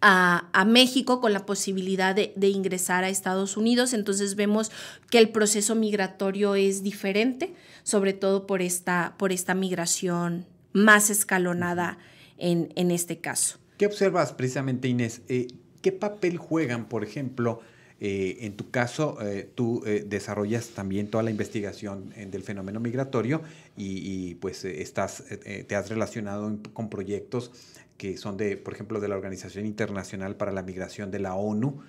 a 0.00 0.64
México 0.64 1.20
con 1.20 1.32
la 1.32 1.46
posibilidad 1.46 2.14
de, 2.14 2.32
de, 2.34 2.48
ingresar 2.48 3.04
a 3.04 3.08
Estados 3.08 3.56
Unidos. 3.56 3.92
Entonces 3.92 4.34
vemos 4.34 4.72
que 5.10 5.18
el 5.18 5.28
proceso 5.28 5.76
migratorio 5.76 6.56
es 6.56 6.82
diferente 6.82 7.54
sobre 7.82 8.12
todo 8.12 8.46
por 8.46 8.62
esta, 8.62 9.14
por 9.18 9.32
esta 9.32 9.54
migración 9.54 10.46
más 10.72 11.10
escalonada 11.10 11.98
en, 12.38 12.72
en 12.76 12.90
este 12.90 13.18
caso. 13.18 13.58
¿Qué 13.78 13.86
observas 13.86 14.32
precisamente, 14.32 14.88
Inés? 14.88 15.22
Eh, 15.28 15.48
¿Qué 15.80 15.92
papel 15.92 16.38
juegan, 16.38 16.88
por 16.88 17.02
ejemplo, 17.02 17.60
eh, 18.00 18.38
en 18.40 18.54
tu 18.56 18.70
caso, 18.70 19.18
eh, 19.20 19.50
tú 19.54 19.82
desarrollas 20.06 20.68
también 20.68 21.08
toda 21.08 21.24
la 21.24 21.30
investigación 21.30 22.10
del 22.10 22.42
fenómeno 22.42 22.80
migratorio 22.80 23.42
y, 23.76 24.36
pues 24.36 24.64
estás, 24.64 25.24
te 25.66 25.74
has 25.74 25.88
relacionado 25.88 26.58
con 26.72 26.90
proyectos 26.90 27.50
que 27.96 28.16
son 28.16 28.36
de, 28.36 28.56
por 28.56 28.74
ejemplo, 28.74 29.00
de 29.00 29.08
la 29.08 29.16
Organización 29.16 29.66
Internacional 29.66 30.36
para 30.36 30.52
la 30.52 30.62
Migración 30.62 31.10
de 31.10 31.20
la 31.20 31.34
ONU. 31.34 31.80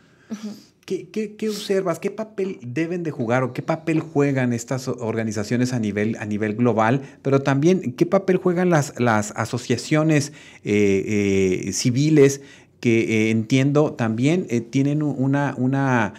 ¿Qué, 0.85 1.49
observas? 1.49 1.99
¿Qué 1.99 2.11
papel 2.11 2.59
deben 2.61 3.03
de 3.03 3.11
jugar 3.11 3.43
o 3.43 3.53
qué 3.53 3.61
papel 3.61 4.01
juegan 4.01 4.51
estas 4.51 4.89
organizaciones 4.89 5.71
a 5.71 5.79
nivel, 5.79 6.17
a 6.19 6.25
nivel 6.25 6.55
global? 6.55 7.01
Pero 7.21 7.41
también, 7.41 7.93
¿qué 7.93 8.05
papel 8.05 8.35
juegan 8.37 8.69
las, 8.69 8.99
las 8.99 9.31
asociaciones 9.37 10.33
eh, 10.65 11.61
eh, 11.67 11.73
civiles 11.73 12.41
que 12.81 13.27
eh, 13.27 13.31
entiendo 13.31 13.93
también 13.93 14.47
tienen 14.69 15.01
una... 15.03 15.55
una 15.57 16.13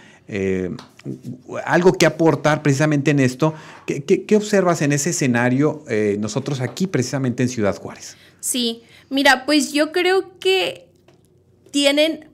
algo 1.66 1.92
que 1.92 2.06
aportar 2.06 2.62
precisamente 2.62 3.10
en 3.10 3.20
esto. 3.20 3.52
¿Qué, 3.86 4.36
observas 4.36 4.80
en 4.80 4.92
ese 4.92 5.10
escenario 5.10 5.84
nosotros 6.18 6.62
aquí 6.62 6.86
precisamente 6.86 7.42
en 7.42 7.50
Ciudad 7.50 7.76
Juárez? 7.76 8.16
Sí, 8.40 8.80
mira, 9.10 9.44
pues 9.44 9.74
yo 9.74 9.92
creo 9.92 10.38
que 10.38 10.86
tienen 11.70 12.30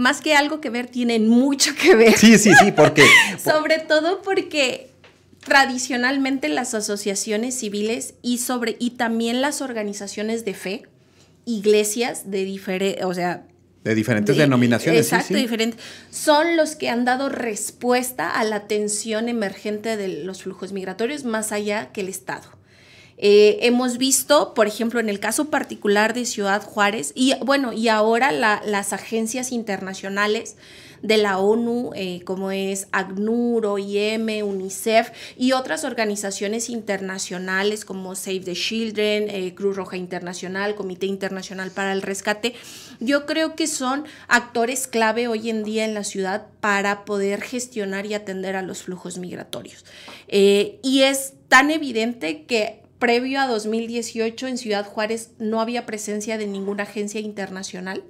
más 0.00 0.22
que 0.22 0.34
algo 0.34 0.60
que 0.60 0.70
ver, 0.70 0.86
tienen 0.86 1.28
mucho 1.28 1.74
que 1.74 1.94
ver. 1.94 2.16
Sí, 2.16 2.38
sí, 2.38 2.52
sí, 2.58 2.72
porque... 2.72 3.04
sobre 3.44 3.78
todo 3.78 4.22
porque 4.22 4.90
tradicionalmente 5.44 6.48
las 6.48 6.74
asociaciones 6.74 7.58
civiles 7.58 8.14
y 8.22 8.38
sobre 8.38 8.76
y 8.78 8.90
también 8.92 9.40
las 9.40 9.60
organizaciones 9.60 10.44
de 10.44 10.54
fe, 10.54 10.82
iglesias 11.44 12.30
de 12.30 12.44
diferentes, 12.44 13.04
o 13.04 13.12
sea, 13.12 13.44
de 13.84 13.94
diferentes 13.94 14.36
denominaciones. 14.36 15.06
Exacto, 15.06 15.34
diferentes. 15.34 15.80
Son 16.10 16.56
los 16.56 16.76
que 16.76 16.88
han 16.88 17.04
dado 17.04 17.28
respuesta 17.28 18.30
a 18.30 18.44
la 18.44 18.66
tensión 18.66 19.28
emergente 19.28 19.96
de 19.96 20.08
los 20.24 20.42
flujos 20.42 20.72
migratorios 20.72 21.24
más 21.24 21.52
allá 21.52 21.90
que 21.92 22.02
el 22.02 22.08
Estado. 22.08 22.59
Eh, 23.22 23.58
hemos 23.66 23.98
visto, 23.98 24.54
por 24.54 24.66
ejemplo, 24.66 24.98
en 24.98 25.10
el 25.10 25.20
caso 25.20 25.50
particular 25.50 26.14
de 26.14 26.24
Ciudad 26.24 26.62
Juárez, 26.62 27.12
y 27.14 27.34
bueno, 27.44 27.74
y 27.74 27.88
ahora 27.88 28.32
las 28.32 28.94
agencias 28.94 29.52
internacionales 29.52 30.56
de 31.02 31.18
la 31.18 31.38
ONU, 31.38 31.92
eh, 31.94 32.22
como 32.24 32.50
es 32.50 32.88
ACNUR, 32.92 33.66
OIM, 33.66 34.42
UNICEF 34.42 35.10
y 35.36 35.52
otras 35.52 35.84
organizaciones 35.84 36.70
internacionales 36.70 37.84
como 37.84 38.14
Save 38.14 38.40
the 38.40 38.54
Children, 38.54 39.28
eh, 39.28 39.54
Cruz 39.54 39.76
Roja 39.76 39.98
Internacional, 39.98 40.74
Comité 40.74 41.04
Internacional 41.04 41.70
para 41.72 41.92
el 41.92 42.00
Rescate, 42.00 42.54
yo 43.00 43.26
creo 43.26 43.54
que 43.54 43.66
son 43.66 44.04
actores 44.28 44.86
clave 44.86 45.28
hoy 45.28 45.50
en 45.50 45.62
día 45.62 45.84
en 45.84 45.92
la 45.92 46.04
ciudad 46.04 46.46
para 46.60 47.04
poder 47.04 47.42
gestionar 47.42 48.06
y 48.06 48.14
atender 48.14 48.56
a 48.56 48.62
los 48.62 48.82
flujos 48.82 49.18
migratorios. 49.18 49.84
Y 50.28 51.02
es 51.02 51.34
tan 51.48 51.70
evidente 51.70 52.44
que 52.44 52.79
previo 53.00 53.40
a 53.40 53.48
2018 53.48 54.46
en 54.46 54.58
Ciudad 54.58 54.86
Juárez 54.86 55.30
no 55.38 55.60
había 55.60 55.86
presencia 55.86 56.38
de 56.38 56.46
ninguna 56.46 56.84
agencia 56.84 57.20
internacional 57.20 58.04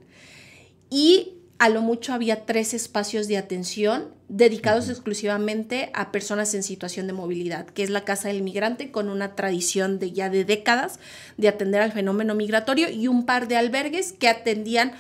y 0.91 1.34
a 1.59 1.68
lo 1.68 1.80
mucho 1.80 2.12
había 2.12 2.45
tres 2.45 2.74
espacios 2.74 3.28
de 3.28 3.36
atención 3.36 4.09
dedicados 4.28 4.88
exclusivamente 4.88 5.91
a 5.95 6.11
personas 6.11 6.55
en 6.55 6.62
situación 6.62 7.07
de 7.07 7.12
movilidad, 7.12 7.66
que 7.66 7.82
es 7.82 7.91
la 7.91 8.05
Casa 8.05 8.28
del 8.28 8.43
Migrante, 8.43 8.91
con 8.91 9.09
una 9.09 9.36
tradición 9.36 9.99
de 9.99 10.12
ya 10.12 10.30
de 10.30 10.45
décadas 10.45 10.99
de 11.36 11.49
atender 11.49 11.82
al 11.82 11.93
fenómeno 11.93 12.34
migratorio, 12.34 12.88
y 12.91 13.09
un 13.09 13.26
par 13.26 13.47
de 13.47 13.57
albergues 13.57 14.12
que 14.12 14.28
atendían 14.28 14.93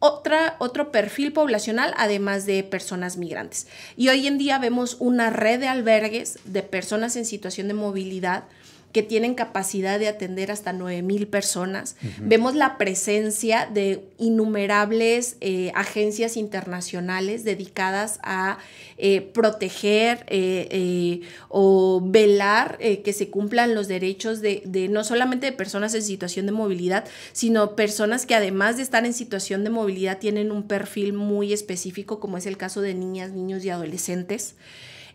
otra, 0.00 0.56
otro 0.58 0.92
perfil 0.92 1.32
poblacional, 1.32 1.94
además 1.96 2.44
de 2.44 2.62
personas 2.62 3.16
migrantes. 3.16 3.66
Y 3.96 4.08
hoy 4.08 4.26
en 4.26 4.36
día 4.36 4.58
vemos 4.58 4.96
una 5.00 5.30
red 5.30 5.60
de 5.60 5.68
albergues 5.68 6.40
de 6.44 6.62
personas 6.62 7.16
en 7.16 7.24
situación 7.24 7.68
de 7.68 7.74
movilidad 7.74 8.44
que 8.92 9.02
tienen 9.02 9.34
capacidad 9.34 9.98
de 9.98 10.06
atender 10.06 10.50
hasta 10.50 10.72
9 10.72 11.02
mil 11.02 11.26
personas. 11.26 11.96
Vemos 12.18 12.54
la 12.54 12.76
presencia 12.76 13.66
de 13.72 14.04
innumerables 14.18 15.36
eh, 15.40 15.72
agencias 15.74 16.36
internacionales 16.36 17.42
dedicadas 17.42 18.20
a 18.22 18.58
eh, 18.98 19.22
proteger 19.22 20.26
eh, 20.28 21.22
o 21.48 22.02
velar 22.04 22.78
que 22.78 23.12
se 23.12 23.30
cumplan 23.30 23.74
los 23.74 23.88
derechos 23.88 24.40
de, 24.40 24.62
de, 24.66 24.88
no 24.88 25.04
solamente 25.04 25.46
de 25.46 25.52
personas 25.52 25.94
en 25.94 26.02
situación 26.02 26.46
de 26.46 26.52
movilidad, 26.52 27.04
sino 27.32 27.74
personas 27.74 28.26
que 28.26 28.34
además 28.34 28.76
de 28.76 28.82
estar 28.82 29.06
en 29.06 29.14
situación 29.14 29.64
de 29.64 29.70
movilidad 29.70 30.18
tienen 30.18 30.52
un 30.52 30.64
perfil 30.64 31.14
muy 31.14 31.52
específico, 31.52 32.20
como 32.20 32.36
es 32.36 32.46
el 32.46 32.58
caso 32.58 32.82
de 32.82 32.94
niñas, 32.94 33.32
niños 33.32 33.64
y 33.64 33.70
adolescentes. 33.70 34.54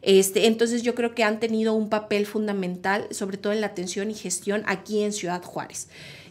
Este, 0.07 0.47
entonces 0.47 0.83
yo 0.83 0.95
creo 0.95 1.13
que 1.13 1.25
han 1.25 1.41
tenido 1.41 1.73
un 1.73 1.89
papel 1.89 2.25
fundamental, 2.25 3.07
sobre 3.11 3.35
todo 3.35 3.51
en 3.51 3.59
la 3.59 3.67
atención 3.67 4.09
y 4.09 4.13
gestión 4.13 4.63
aquí 4.65 5.03
en 5.03 5.11
Ciudad 5.11 5.43
Juárez. 5.43 5.89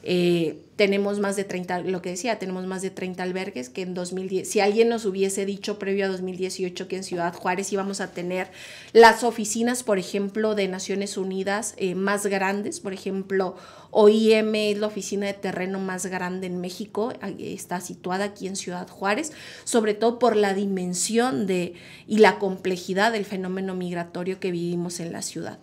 Eh, 0.09 0.63
tenemos 0.77 1.19
más 1.19 1.35
de 1.35 1.43
30, 1.43 1.81
lo 1.81 2.01
que 2.01 2.11
decía, 2.11 2.39
tenemos 2.39 2.65
más 2.65 2.81
de 2.81 2.91
30 2.91 3.25
albergues 3.25 3.71
que 3.71 3.83
en 3.83 3.93
2010, 3.93 4.49
si 4.49 4.61
alguien 4.61 4.89
nos 4.89 5.05
hubiese 5.05 5.45
dicho 5.45 5.81
previo 5.81 6.05
a 6.05 6.09
2018 6.09 6.87
que 6.87 6.97
en 6.97 7.03
Ciudad 7.03 7.35
Juárez 7.35 7.73
íbamos 7.73 8.01
a 8.01 8.13
tener 8.13 8.47
las 8.93 9.25
oficinas, 9.25 9.83
por 9.83 9.99
ejemplo, 9.99 10.55
de 10.55 10.69
Naciones 10.69 11.17
Unidas 11.17 11.75
eh, 11.77 11.97
más 11.97 12.27
grandes, 12.27 12.79
por 12.79 12.93
ejemplo, 12.93 13.57
OIM 13.91 14.55
es 14.55 14.79
la 14.79 14.87
oficina 14.87 15.27
de 15.27 15.35
terreno 15.35 15.81
más 15.81 16.07
grande 16.07 16.47
en 16.47 16.61
México, 16.61 17.13
está 17.41 17.81
situada 17.81 18.27
aquí 18.27 18.47
en 18.47 18.55
Ciudad 18.55 18.89
Juárez, 18.89 19.33
sobre 19.65 19.95
todo 19.95 20.21
por 20.21 20.37
la 20.37 20.55
dimensión 20.55 21.49
de, 21.49 21.75
y 22.07 22.19
la 22.19 22.39
complejidad 22.39 23.11
del 23.11 23.25
fenómeno 23.25 23.75
migratorio 23.75 24.39
que 24.39 24.53
vivimos 24.53 25.01
en 25.01 25.13
la 25.13 25.23
ciudad. 25.23 25.59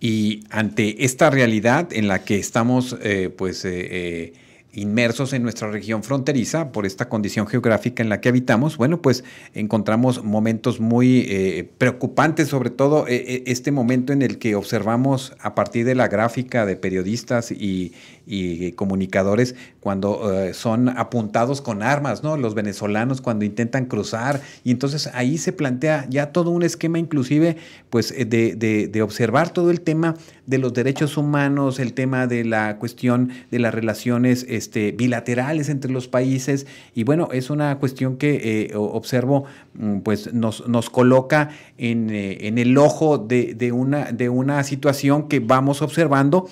Y 0.00 0.44
ante 0.50 1.04
esta 1.04 1.30
realidad 1.30 1.92
en 1.92 2.06
la 2.06 2.24
que 2.24 2.38
estamos, 2.38 2.96
eh, 3.02 3.30
pues, 3.36 3.64
eh, 3.64 3.70
eh, 3.90 4.32
inmersos 4.78 5.32
en 5.32 5.42
nuestra 5.42 5.70
región 5.70 6.02
fronteriza 6.02 6.72
por 6.72 6.86
esta 6.86 7.08
condición 7.08 7.46
geográfica 7.46 8.02
en 8.02 8.08
la 8.08 8.20
que 8.20 8.28
habitamos, 8.28 8.76
bueno, 8.76 9.02
pues 9.02 9.24
encontramos 9.54 10.24
momentos 10.24 10.80
muy 10.80 11.26
eh, 11.28 11.68
preocupantes, 11.78 12.48
sobre 12.48 12.70
todo 12.70 13.06
eh, 13.08 13.24
eh, 13.26 13.42
este 13.46 13.72
momento 13.72 14.12
en 14.12 14.22
el 14.22 14.38
que 14.38 14.54
observamos 14.54 15.34
a 15.40 15.54
partir 15.54 15.84
de 15.84 15.94
la 15.94 16.08
gráfica 16.08 16.64
de 16.64 16.76
periodistas 16.76 17.50
y, 17.50 17.92
comunicadores 18.76 19.54
cuando 19.80 20.30
son 20.52 20.90
apuntados 20.90 21.62
con 21.62 21.82
armas, 21.82 22.22
¿no? 22.22 22.36
Los 22.36 22.54
venezolanos 22.54 23.22
cuando 23.22 23.46
intentan 23.46 23.86
cruzar 23.86 24.42
y 24.64 24.70
entonces 24.70 25.08
ahí 25.14 25.38
se 25.38 25.54
plantea 25.54 26.06
ya 26.10 26.30
todo 26.30 26.50
un 26.50 26.62
esquema 26.62 26.98
inclusive 26.98 27.56
pues 27.88 28.10
de, 28.14 28.54
de 28.54 29.02
observar 29.02 29.50
todo 29.50 29.70
el 29.70 29.80
tema 29.80 30.14
de 30.48 30.56
los 30.56 30.72
derechos 30.72 31.18
humanos, 31.18 31.78
el 31.78 31.92
tema 31.92 32.26
de 32.26 32.42
la 32.42 32.78
cuestión 32.78 33.30
de 33.50 33.58
las 33.58 33.74
relaciones 33.74 34.46
este, 34.48 34.92
bilaterales 34.92 35.68
entre 35.68 35.92
los 35.92 36.08
países. 36.08 36.66
Y 36.94 37.04
bueno, 37.04 37.28
es 37.32 37.50
una 37.50 37.78
cuestión 37.78 38.16
que 38.16 38.70
eh, 38.70 38.74
observo, 38.74 39.44
mm, 39.74 39.98
pues 39.98 40.32
nos, 40.32 40.66
nos 40.66 40.88
coloca 40.88 41.50
en, 41.76 42.08
eh, 42.08 42.48
en 42.48 42.56
el 42.56 42.78
ojo 42.78 43.18
de, 43.18 43.52
de, 43.54 43.72
una, 43.72 44.10
de 44.10 44.30
una 44.30 44.64
situación 44.64 45.28
que 45.28 45.40
vamos 45.40 45.82
observando 45.82 46.48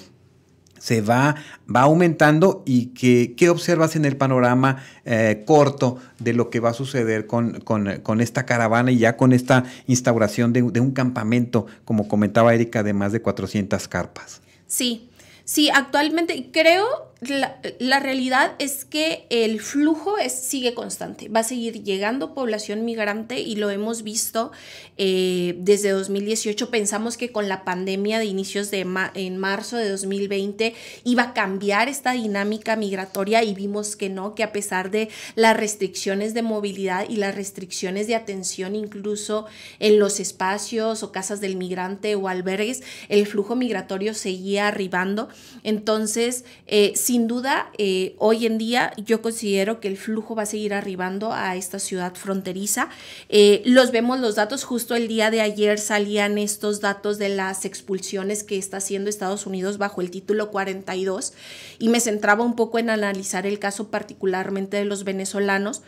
se 0.86 1.00
va, 1.00 1.34
va 1.74 1.80
aumentando 1.80 2.62
y 2.64 2.86
que, 2.94 3.34
¿qué 3.36 3.50
observas 3.50 3.96
en 3.96 4.04
el 4.04 4.16
panorama 4.16 4.84
eh, 5.04 5.42
corto 5.44 5.98
de 6.20 6.32
lo 6.32 6.48
que 6.48 6.60
va 6.60 6.70
a 6.70 6.74
suceder 6.74 7.26
con, 7.26 7.58
con, 7.58 8.20
esta 8.20 8.46
caravana 8.46 8.92
y 8.92 8.98
ya 8.98 9.16
con 9.16 9.32
esta 9.32 9.64
instauración 9.88 10.52
de, 10.52 10.62
de 10.62 10.78
un 10.78 10.92
campamento, 10.92 11.66
como 11.84 12.06
comentaba 12.06 12.54
Erika, 12.54 12.84
de 12.84 12.92
más 12.92 13.10
de 13.10 13.20
400 13.20 13.88
carpas? 13.88 14.42
Sí, 14.68 15.08
sí, 15.42 15.70
actualmente 15.70 16.50
creo 16.52 16.86
la, 17.20 17.98
realidad 18.00 18.52
es 18.58 18.84
que 18.84 19.26
el 19.30 19.60
flujo 19.60 20.18
es, 20.18 20.34
sigue 20.34 20.74
constante, 20.74 21.30
va 21.30 21.40
a 21.40 21.44
seguir 21.44 21.82
llegando 21.82 22.34
población 22.34 22.84
migrante 22.84 23.40
y 23.40 23.56
lo 23.56 23.70
hemos 23.70 24.02
visto 24.02 24.52
eh, 24.98 25.54
desde 25.58 25.90
2018. 25.90 26.70
Pensamos 26.70 27.16
que 27.16 27.32
con 27.32 27.48
la 27.48 27.64
pandemia 27.64 28.18
de 28.18 28.26
inicios 28.26 28.70
de 28.70 28.86
en 29.14 29.38
marzo 29.38 29.78
de 29.78 29.88
2020 29.88 30.74
iba 31.04 31.22
a 31.22 31.32
cambiar 31.32 31.88
esta 31.88 32.12
dinámica 32.12 32.76
migratoria 32.76 33.42
y 33.42 33.54
vimos 33.54 33.96
que 33.96 34.10
no, 34.10 34.34
que 34.34 34.42
a 34.42 34.52
pesar 34.52 34.90
de 34.90 35.08
las 35.36 35.56
restricciones 35.56 36.34
de 36.34 36.42
movilidad 36.42 37.08
y 37.08 37.16
las 37.16 37.34
restricciones 37.34 38.06
de 38.08 38.14
atención 38.14 38.76
incluso 38.76 39.46
en 39.78 39.98
los 39.98 40.20
espacios 40.20 41.02
o 41.02 41.12
casas 41.12 41.40
del 41.40 41.56
migrante 41.56 42.14
o 42.14 42.28
albergues, 42.28 42.82
el 43.08 43.26
flujo 43.26 43.56
migratorio 43.56 44.12
seguía 44.12 44.68
arribando. 44.68 45.30
Entonces, 45.62 46.44
eh, 46.66 46.92
sin 47.06 47.28
duda, 47.28 47.70
eh, 47.78 48.16
hoy 48.18 48.46
en 48.46 48.58
día 48.58 48.92
yo 48.96 49.22
considero 49.22 49.78
que 49.78 49.86
el 49.86 49.96
flujo 49.96 50.34
va 50.34 50.42
a 50.42 50.46
seguir 50.46 50.74
arribando 50.74 51.32
a 51.32 51.54
esta 51.54 51.78
ciudad 51.78 52.16
fronteriza. 52.16 52.88
Eh, 53.28 53.62
los 53.64 53.92
vemos 53.92 54.18
los 54.18 54.34
datos, 54.34 54.64
justo 54.64 54.96
el 54.96 55.06
día 55.06 55.30
de 55.30 55.40
ayer 55.40 55.78
salían 55.78 56.36
estos 56.36 56.80
datos 56.80 57.18
de 57.18 57.28
las 57.28 57.64
expulsiones 57.64 58.42
que 58.42 58.58
está 58.58 58.78
haciendo 58.78 59.08
Estados 59.08 59.46
Unidos 59.46 59.78
bajo 59.78 60.00
el 60.00 60.10
título 60.10 60.50
42 60.50 61.32
y 61.78 61.90
me 61.90 62.00
centraba 62.00 62.42
un 62.42 62.56
poco 62.56 62.80
en 62.80 62.90
analizar 62.90 63.46
el 63.46 63.60
caso 63.60 63.86
particularmente 63.86 64.76
de 64.76 64.84
los 64.84 65.04
venezolanos 65.04 65.82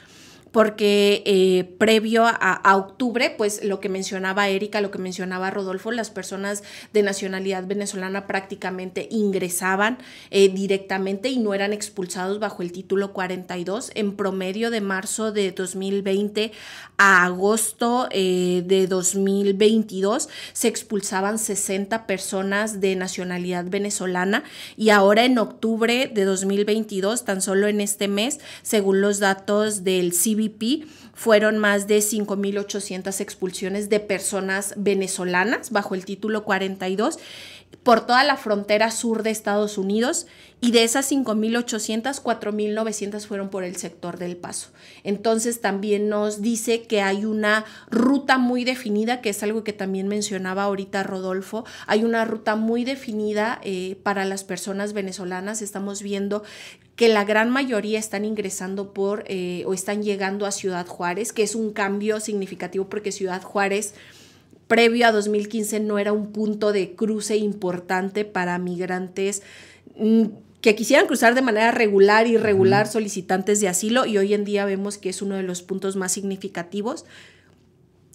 porque 0.59 1.23
eh, 1.25 1.73
previo 1.79 2.25
a, 2.27 2.77
octubre, 2.77 3.33
pues 3.39 3.63
lo 3.63 3.79
que 3.79 3.89
mencionaba 3.89 4.49
Erika, 4.49 4.81
lo 4.81 4.91
que 4.91 4.99
mencionaba 4.99 5.53
Rodolfo, 5.53 5.93
las 5.93 6.11
personas 6.11 6.65
de 6.93 7.05
nacionalidad 7.05 7.65
venezolana 7.65 8.27
prácticamente 8.27 9.07
ingresaban 9.09 9.99
eh, 10.33 10.49
directamente 10.49 11.29
y 11.29 11.39
no 11.39 11.55
eran 11.55 11.73
expulsados 11.73 12.41
bajo 12.41 12.65
el 12.65 12.73
título 12.73 13.13
42. 13.13 13.93
En 13.95 14.17
promedio 14.17 14.73
de 14.73 14.81
marzo 14.81 15.31
de 15.31 15.53
2020 15.53 16.51
a 16.97 17.25
agosto 17.25 18.09
eh, 18.11 18.65
de 18.67 18.89
2022 18.89 20.29
se 20.53 20.67
expulsaban 20.67 21.39
60 21.39 22.09
personas 22.09 22.81
de 22.81 22.97
nacionalidad 22.97 23.65
venezolana 23.67 24.43
y 24.77 24.91
ahora 24.91 25.25
en 25.25 25.39
octubre 25.39 26.11
de 26.13 26.25
2022, 26.25 27.25
tan 27.25 27.43
solo 27.43 27.69
en 27.69 27.81
este 27.81 28.09
mes, 28.09 28.41
según 28.63 29.01
los 29.01 29.21
datos 29.21 29.85
del 29.85 30.13
Fueron 31.15 31.59
más 31.59 31.87
de 31.87 31.99
5.800 31.99 33.21
expulsiones 33.21 33.89
de 33.89 34.01
personas 34.01 34.75
venezolanas 34.77 35.71
bajo 35.71 35.95
el 35.95 36.05
título 36.05 36.45
42 36.45 37.19
por 37.83 38.07
toda 38.07 38.25
la 38.25 38.37
frontera 38.37 38.91
sur 38.91 39.23
de 39.23 39.31
Estados 39.31 39.79
Unidos 39.79 40.27
y 40.61 40.73
de 40.73 40.85
esas 40.85 41.11
5.800, 41.11 42.23
4.900 42.23 43.27
fueron 43.27 43.49
por 43.49 43.63
el 43.63 43.77
sector 43.77 44.19
del 44.19 44.37
paso. 44.37 44.71
Entonces 45.05 45.61
también 45.61 46.09
nos 46.09 46.43
dice 46.43 46.83
que 46.83 47.01
hay 47.01 47.25
una 47.25 47.65
ruta 47.91 48.37
muy 48.39 48.65
definida, 48.65 49.21
que 49.21 49.31
es 49.31 49.43
algo 49.43 49.65
que 49.65 49.73
también 49.73 50.09
mencionaba 50.09 50.65
ahorita 50.65 51.03
Rodolfo, 51.03 51.65
hay 51.87 52.05
una 52.05 52.25
ruta 52.25 52.57
muy 52.57 52.85
definida 52.85 53.61
eh, 53.63 53.97
para 54.03 54.25
las 54.25 54.45
personas 54.45 54.93
venezolanas. 54.93 55.63
Estamos 55.63 56.03
viendo 56.03 56.43
que 56.99 57.09
la 57.09 57.25
gran 57.25 57.49
mayoría 57.49 57.97
están 57.97 58.25
ingresando 58.25 58.93
por 58.93 59.23
eh, 59.29 59.63
o 59.67 59.73
están 59.73 60.03
llegando 60.03 60.47
a 60.47 60.51
Ciudad 60.51 60.85
Juárez, 60.85 61.33
que 61.33 61.45
es 61.45 61.55
un 61.55 61.73
cambio 61.73 62.19
significativo 62.19 62.89
porque 62.89 63.13
Ciudad 63.13 63.41
Juárez 63.41 63.95
previo 64.67 65.07
a 65.07 65.13
2015 65.13 65.79
no 65.79 66.01
era 66.01 66.13
un 66.13 66.33
punto 66.33 66.73
de 66.73 66.97
cruce 66.97 67.37
importante 67.37 68.25
para 68.25 68.59
migrantes 68.59 69.43
mm, 69.97 70.25
que 70.61 70.75
quisieran 70.75 71.07
cruzar 71.07 71.37
de 71.37 71.43
manera 71.43 71.71
regular 71.71 72.27
y 72.27 72.33
irregular 72.33 72.89
solicitantes 72.89 73.61
de 73.61 73.69
asilo 73.69 74.05
y 74.05 74.19
hoy 74.19 74.35
en 74.35 74.45
día 74.45 74.65
vemos 74.65 74.99
que 74.99 75.11
es 75.11 75.23
uno 75.23 75.37
de 75.37 75.45
los 75.45 75.63
puntos 75.63 75.95
más 75.95 76.11
significativos. 76.11 77.05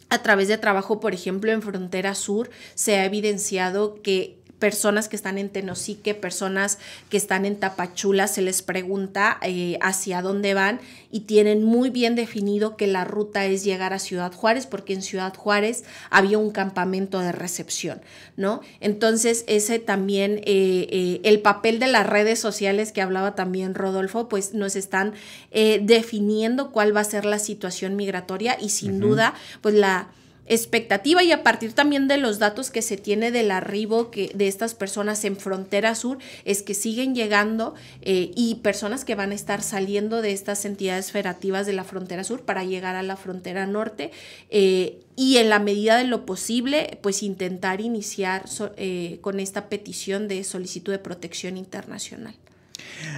A 0.09 0.21
través 0.23 0.49
de 0.49 0.57
trabajo, 0.57 0.99
por 0.99 1.13
ejemplo, 1.13 1.53
en 1.53 1.61
Frontera 1.61 2.15
Sur 2.15 2.49
se 2.75 2.97
ha 2.97 3.05
evidenciado 3.05 4.01
que 4.01 4.42
personas 4.63 5.09
que 5.09 5.17
están 5.17 5.37
en 5.37 5.49
Tenosique, 5.49 6.13
personas 6.15 6.77
que 7.09 7.17
están 7.17 7.43
en 7.43 7.57
Tapachula, 7.57 8.29
se 8.29 8.41
les 8.41 8.61
pregunta 8.61 9.37
eh, 9.41 9.77
hacia 9.81 10.21
dónde 10.21 10.53
van 10.53 10.79
y 11.11 11.19
tienen 11.25 11.65
muy 11.65 11.89
bien 11.89 12.15
definido 12.15 12.77
que 12.77 12.87
la 12.87 13.03
ruta 13.03 13.45
es 13.45 13.65
llegar 13.65 13.91
a 13.91 13.99
Ciudad 13.99 14.31
Juárez, 14.31 14.65
porque 14.65 14.93
en 14.93 15.01
Ciudad 15.01 15.35
Juárez 15.35 15.83
había 16.09 16.37
un 16.37 16.51
campamento 16.51 17.19
de 17.19 17.33
recepción, 17.33 17.99
¿no? 18.37 18.61
Entonces, 18.79 19.43
ese 19.47 19.79
también, 19.79 20.37
eh, 20.45 20.87
eh, 20.89 21.19
el 21.25 21.41
papel 21.41 21.79
de 21.79 21.87
las 21.87 22.07
redes 22.07 22.39
sociales 22.39 22.93
que 22.93 23.01
hablaba 23.01 23.35
también 23.35 23.75
Rodolfo, 23.75 24.29
pues 24.29 24.53
nos 24.53 24.77
están 24.77 25.11
definiendo 25.51 26.71
cuál 26.71 26.95
va 26.95 27.01
a 27.01 27.03
ser 27.03 27.25
la 27.25 27.37
situación 27.37 27.97
migratoria 27.97 28.57
y 28.61 28.69
sin 28.69 29.01
duda, 29.01 29.33
pues 29.61 29.75
la 29.75 30.07
expectativa 30.45 31.23
y 31.23 31.31
a 31.31 31.43
partir 31.43 31.73
también 31.73 32.07
de 32.07 32.17
los 32.17 32.39
datos 32.39 32.69
que 32.69 32.81
se 32.81 32.97
tiene 32.97 33.31
del 33.31 33.51
arribo 33.51 34.11
que, 34.11 34.31
de 34.33 34.47
estas 34.47 34.75
personas 34.75 35.23
en 35.23 35.37
frontera 35.37 35.95
sur 35.95 36.17
es 36.43 36.61
que 36.61 36.73
siguen 36.73 37.15
llegando 37.15 37.75
eh, 38.01 38.31
y 38.35 38.55
personas 38.55 39.05
que 39.05 39.15
van 39.15 39.31
a 39.31 39.35
estar 39.35 39.61
saliendo 39.61 40.21
de 40.21 40.33
estas 40.33 40.65
entidades 40.65 41.11
federativas 41.11 41.65
de 41.65 41.73
la 41.73 41.83
frontera 41.83 42.23
sur 42.23 42.41
para 42.41 42.63
llegar 42.63 42.95
a 42.95 43.03
la 43.03 43.15
frontera 43.15 43.65
norte 43.65 44.11
eh, 44.49 44.99
y 45.15 45.37
en 45.37 45.49
la 45.49 45.59
medida 45.59 45.97
de 45.97 46.05
lo 46.05 46.25
posible 46.25 46.99
pues 47.01 47.23
intentar 47.23 47.79
iniciar 47.79 48.45
eh, 48.77 49.19
con 49.21 49.39
esta 49.39 49.69
petición 49.69 50.27
de 50.27 50.43
solicitud 50.43 50.91
de 50.91 50.99
protección 50.99 51.57
internacional. 51.57 52.35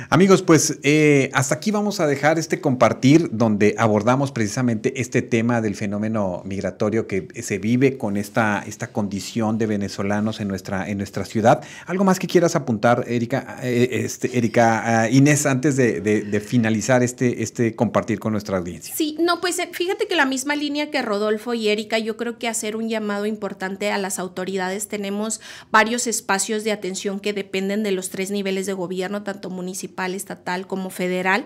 Amigos, 0.09 0.41
pues 0.41 0.79
eh, 0.83 1.29
hasta 1.33 1.55
aquí 1.55 1.71
vamos 1.71 1.99
a 1.99 2.07
dejar 2.07 2.37
este 2.37 2.61
compartir 2.61 3.29
donde 3.31 3.75
abordamos 3.77 4.31
precisamente 4.31 5.01
este 5.01 5.21
tema 5.21 5.61
del 5.61 5.75
fenómeno 5.75 6.43
migratorio 6.45 7.07
que 7.07 7.27
se 7.41 7.57
vive 7.57 7.97
con 7.97 8.17
esta, 8.17 8.63
esta 8.67 8.91
condición 8.91 9.57
de 9.57 9.65
venezolanos 9.65 10.39
en 10.41 10.47
nuestra, 10.47 10.87
en 10.89 10.97
nuestra 10.97 11.25
ciudad. 11.25 11.63
¿Algo 11.85 12.03
más 12.03 12.19
que 12.19 12.27
quieras 12.27 12.55
apuntar, 12.55 13.05
Erika, 13.07 13.59
eh, 13.63 14.01
este, 14.03 14.37
Erika 14.37 15.09
Inés, 15.09 15.45
antes 15.45 15.75
de, 15.75 16.43
finalizar 16.45 17.01
este, 17.01 17.41
este 17.43 17.75
compartir 17.75 18.19
con 18.19 18.31
nuestra 18.31 18.57
audiencia? 18.57 18.93
Sí, 18.95 19.17
no, 19.19 19.41
pues 19.41 19.57
eh, 19.59 19.69
fíjate 19.71 20.07
que 20.07 20.15
la 20.15 20.25
misma 20.25 20.55
línea 20.55 20.91
que 20.91 21.01
Rodolfo 21.01 21.53
y 21.53 21.69
Erika, 21.69 21.97
yo 21.97 22.17
creo 22.17 22.37
que 22.37 22.47
hacer 22.47 22.75
un 22.75 22.89
llamado 22.89 23.25
importante 23.25 23.91
a 23.91 23.97
las 23.97 24.19
autoridades. 24.19 24.87
Tenemos 24.87 25.41
varios 25.71 26.07
espacios 26.07 26.63
de 26.63 26.71
atención 26.71 27.19
que 27.19 27.33
dependen 27.33 27.83
de 27.83 27.91
los 27.91 28.09
tres 28.09 28.31
niveles 28.31 28.65
de 28.65 28.73
gobierno, 28.73 29.23
tanto 29.23 29.49
municipal, 29.55 30.13
estatal 30.13 30.67
como 30.67 30.89
federal. 30.89 31.45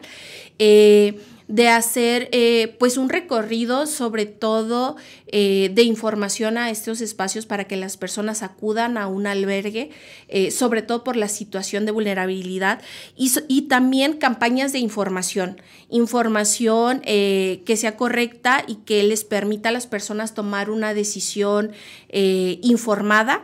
Eh, 0.57 1.19
de 1.49 1.67
hacer 1.67 2.29
eh, 2.31 2.75
pues 2.77 2.95
un 2.97 3.09
recorrido 3.09 3.87
sobre 3.87 4.27
todo 4.27 4.95
eh, 5.25 5.71
de 5.73 5.81
información 5.81 6.59
a 6.59 6.69
estos 6.69 7.01
espacios 7.01 7.47
para 7.47 7.63
que 7.63 7.75
las 7.75 7.97
personas 7.97 8.43
acudan 8.43 8.99
a 8.99 9.07
un 9.07 9.25
albergue, 9.25 9.89
eh, 10.27 10.51
sobre 10.51 10.83
todo 10.83 11.03
por 11.03 11.15
la 11.15 11.27
situación 11.27 11.87
de 11.87 11.91
vulnerabilidad 11.91 12.83
y, 13.17 13.31
y 13.47 13.63
también 13.63 14.17
campañas 14.17 14.73
de 14.73 14.79
información, 14.79 15.59
información 15.89 17.01
que 17.01 17.75
sea 17.75 17.97
correcta 17.97 18.63
y 18.67 18.75
que 18.75 19.01
les 19.01 19.23
permita 19.23 19.69
a 19.69 19.71
las 19.71 19.87
personas 19.87 20.35
tomar 20.35 20.69
una 20.69 20.93
decisión 20.93 21.71
informada 22.11 23.43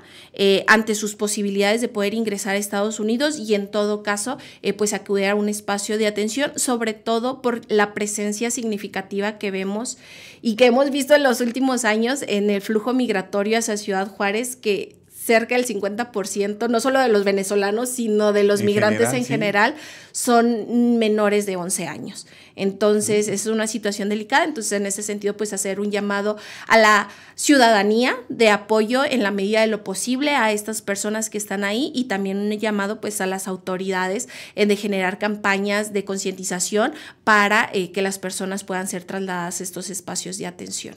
ante 0.68 0.94
sus 0.94 1.16
posibilidades 1.16 1.82
de 1.82 1.88
poder 1.88 2.14
ingresar 2.14 2.56
a 2.56 2.60
Estados 2.60 3.00
Unidos 3.00 3.40
y 3.40 3.56
en 3.56 3.68
todo 3.70 4.04
caso 4.04 4.38
pues 4.78 4.94
acudir 4.94 5.26
a 5.26 5.36
un 5.36 5.50
espacio 5.50 5.98
de 5.98 6.06
atención, 6.06 6.52
sobre 6.56 6.94
todo 6.94 7.42
por 7.42 7.62
la 7.72 7.95
presencia 7.96 8.52
significativa 8.52 9.40
que 9.40 9.50
vemos 9.50 9.98
y 10.44 10.56
que 10.56 10.68
hemos 10.68 10.92
visto 10.92 11.16
en 11.16 11.24
los 11.24 11.42
últimos 11.42 11.86
años 11.86 12.24
en 12.28 12.52
el 12.52 12.62
flujo 12.62 12.94
migratorio 12.94 13.58
hacia 13.58 13.78
Ciudad 13.78 14.08
Juárez, 14.08 14.56
que 14.56 14.96
cerca 15.26 15.56
del 15.56 15.66
50%, 15.66 16.70
no 16.70 16.80
solo 16.80 17.00
de 17.00 17.08
los 17.08 17.24
venezolanos, 17.24 17.90
sino 17.90 18.32
de 18.32 18.44
los 18.44 18.62
migrantes 18.62 19.12
en 19.14 19.26
general, 19.26 19.74
son 20.12 21.00
menores 21.00 21.48
de 21.48 21.56
11 21.56 21.88
años. 21.88 22.28
Entonces, 22.56 23.28
es 23.28 23.46
una 23.48 23.68
situación 23.68 24.10
delicada. 24.10 24.46
Entonces, 24.46 24.72
en 24.74 24.86
ese 24.86 25.04
sentido, 25.04 25.36
pues 25.36 25.54
hacer 25.54 25.80
un 25.80 25.92
llamado 25.92 26.38
a 26.68 26.78
la 26.78 27.10
ciudadanía 27.36 28.16
de 28.30 28.50
apoyo 28.50 29.04
en 29.04 29.24
la 29.24 29.32
medida 29.32 29.62
de 29.62 29.68
lo 29.68 29.84
posible 29.84 30.32
a 30.32 30.52
estas 30.52 30.82
personas 30.82 31.30
que 31.30 31.38
están 31.38 31.64
ahí 31.64 31.92
y 31.94 32.06
también 32.06 32.38
un 32.38 32.52
llamado 32.52 33.02
pues 33.02 33.22
a 33.22 33.26
las 33.26 33.48
autoridades 33.48 34.30
eh, 34.56 34.66
de 34.66 34.76
generar 34.76 35.20
campañas 35.20 35.94
de 35.94 36.06
concientización 36.06 36.94
para 37.24 37.70
eh, 37.74 37.92
que 37.92 38.02
las 38.02 38.20
personas 38.20 38.64
puedan 38.64 38.88
ser 38.88 39.04
trasladadas 39.04 39.60
a 39.60 39.64
estos 39.64 39.90
espacios 39.90 40.38
de 40.38 40.48
atención. 40.48 40.96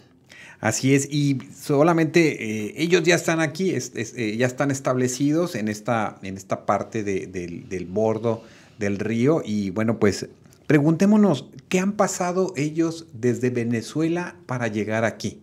Así 0.60 0.94
es, 0.94 1.06
y 1.08 1.38
solamente 1.54 2.66
eh, 2.66 2.74
ellos 2.78 3.04
ya 3.04 3.14
están 3.14 3.38
aquí, 3.38 3.74
eh, 3.74 4.36
ya 4.36 4.46
están 4.46 4.72
establecidos 4.72 5.54
en 5.54 5.68
esta, 5.68 6.18
en 6.22 6.36
esta 6.36 6.66
parte 6.66 7.04
del 7.04 7.86
bordo 7.86 8.42
del 8.76 8.98
río 8.98 9.40
y 9.44 9.70
bueno, 9.70 10.00
pues 10.00 10.26
preguntémonos, 10.68 11.50
¿qué 11.68 11.80
han 11.80 11.94
pasado 11.94 12.52
ellos 12.56 13.08
desde 13.12 13.50
Venezuela 13.50 14.36
para 14.46 14.68
llegar 14.68 15.04
aquí? 15.04 15.42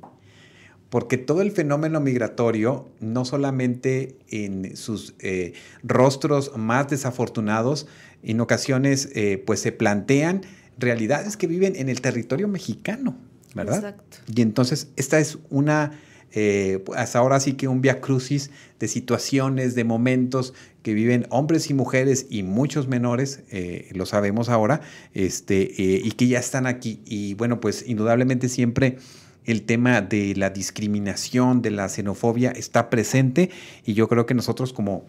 Porque 0.90 1.18
todo 1.18 1.42
el 1.42 1.52
fenómeno 1.52 2.00
migratorio, 2.00 2.88
no 3.02 3.26
solamente 3.26 4.16
en 4.30 4.78
sus 4.78 5.16
eh, 5.20 5.52
rostros 5.84 6.56
más 6.56 6.88
desafortunados, 6.88 7.88
en 8.24 8.40
ocasiones 8.40 9.10
pues 9.46 9.60
se 9.60 9.74
plantean 9.74 10.42
realidades 10.78 11.36
que 11.36 11.48
viven 11.48 11.76
en 11.76 11.90
el 11.90 12.00
territorio 12.00 12.48
mexicano. 12.48 13.18
¿verdad? 13.56 13.78
Exacto. 13.78 14.18
Y 14.34 14.42
entonces 14.42 14.90
esta 14.98 15.18
es 15.20 15.40
una, 15.50 15.94
eh, 16.36 16.84
hasta 16.96 17.20
ahora 17.20 17.40
sí 17.40 17.54
que 17.54 17.70
un 17.70 17.82
via 17.82 18.02
crucis 18.02 18.52
de 18.80 18.90
situaciones, 18.90 19.74
de 19.74 19.86
momentos 19.86 20.54
que 20.84 20.94
viven 20.94 21.26
hombres 21.30 21.70
y 21.70 21.74
mujeres 21.74 22.28
y 22.30 22.44
muchos 22.44 22.88
menores, 22.90 23.42
eh, 23.50 23.90
lo 23.94 24.06
sabemos 24.06 24.50
ahora, 24.50 24.82
este, 25.14 25.64
eh, 25.82 26.02
y 26.04 26.12
que 26.12 26.28
ya 26.28 26.40
están 26.40 26.68
aquí. 26.68 27.00
Y 27.06 27.36
bueno, 27.36 27.62
pues 27.62 27.88
indudablemente 27.88 28.50
siempre 28.50 28.98
el 29.46 29.64
tema 29.64 30.02
de 30.02 30.36
la 30.36 30.50
discriminación, 30.50 31.62
de 31.62 31.72
la 31.72 31.88
xenofobia 31.88 32.52
está 32.52 32.90
presente 32.90 33.50
y 33.86 33.94
yo 33.94 34.10
creo 34.10 34.26
que 34.26 34.34
nosotros 34.34 34.74
como 34.74 35.06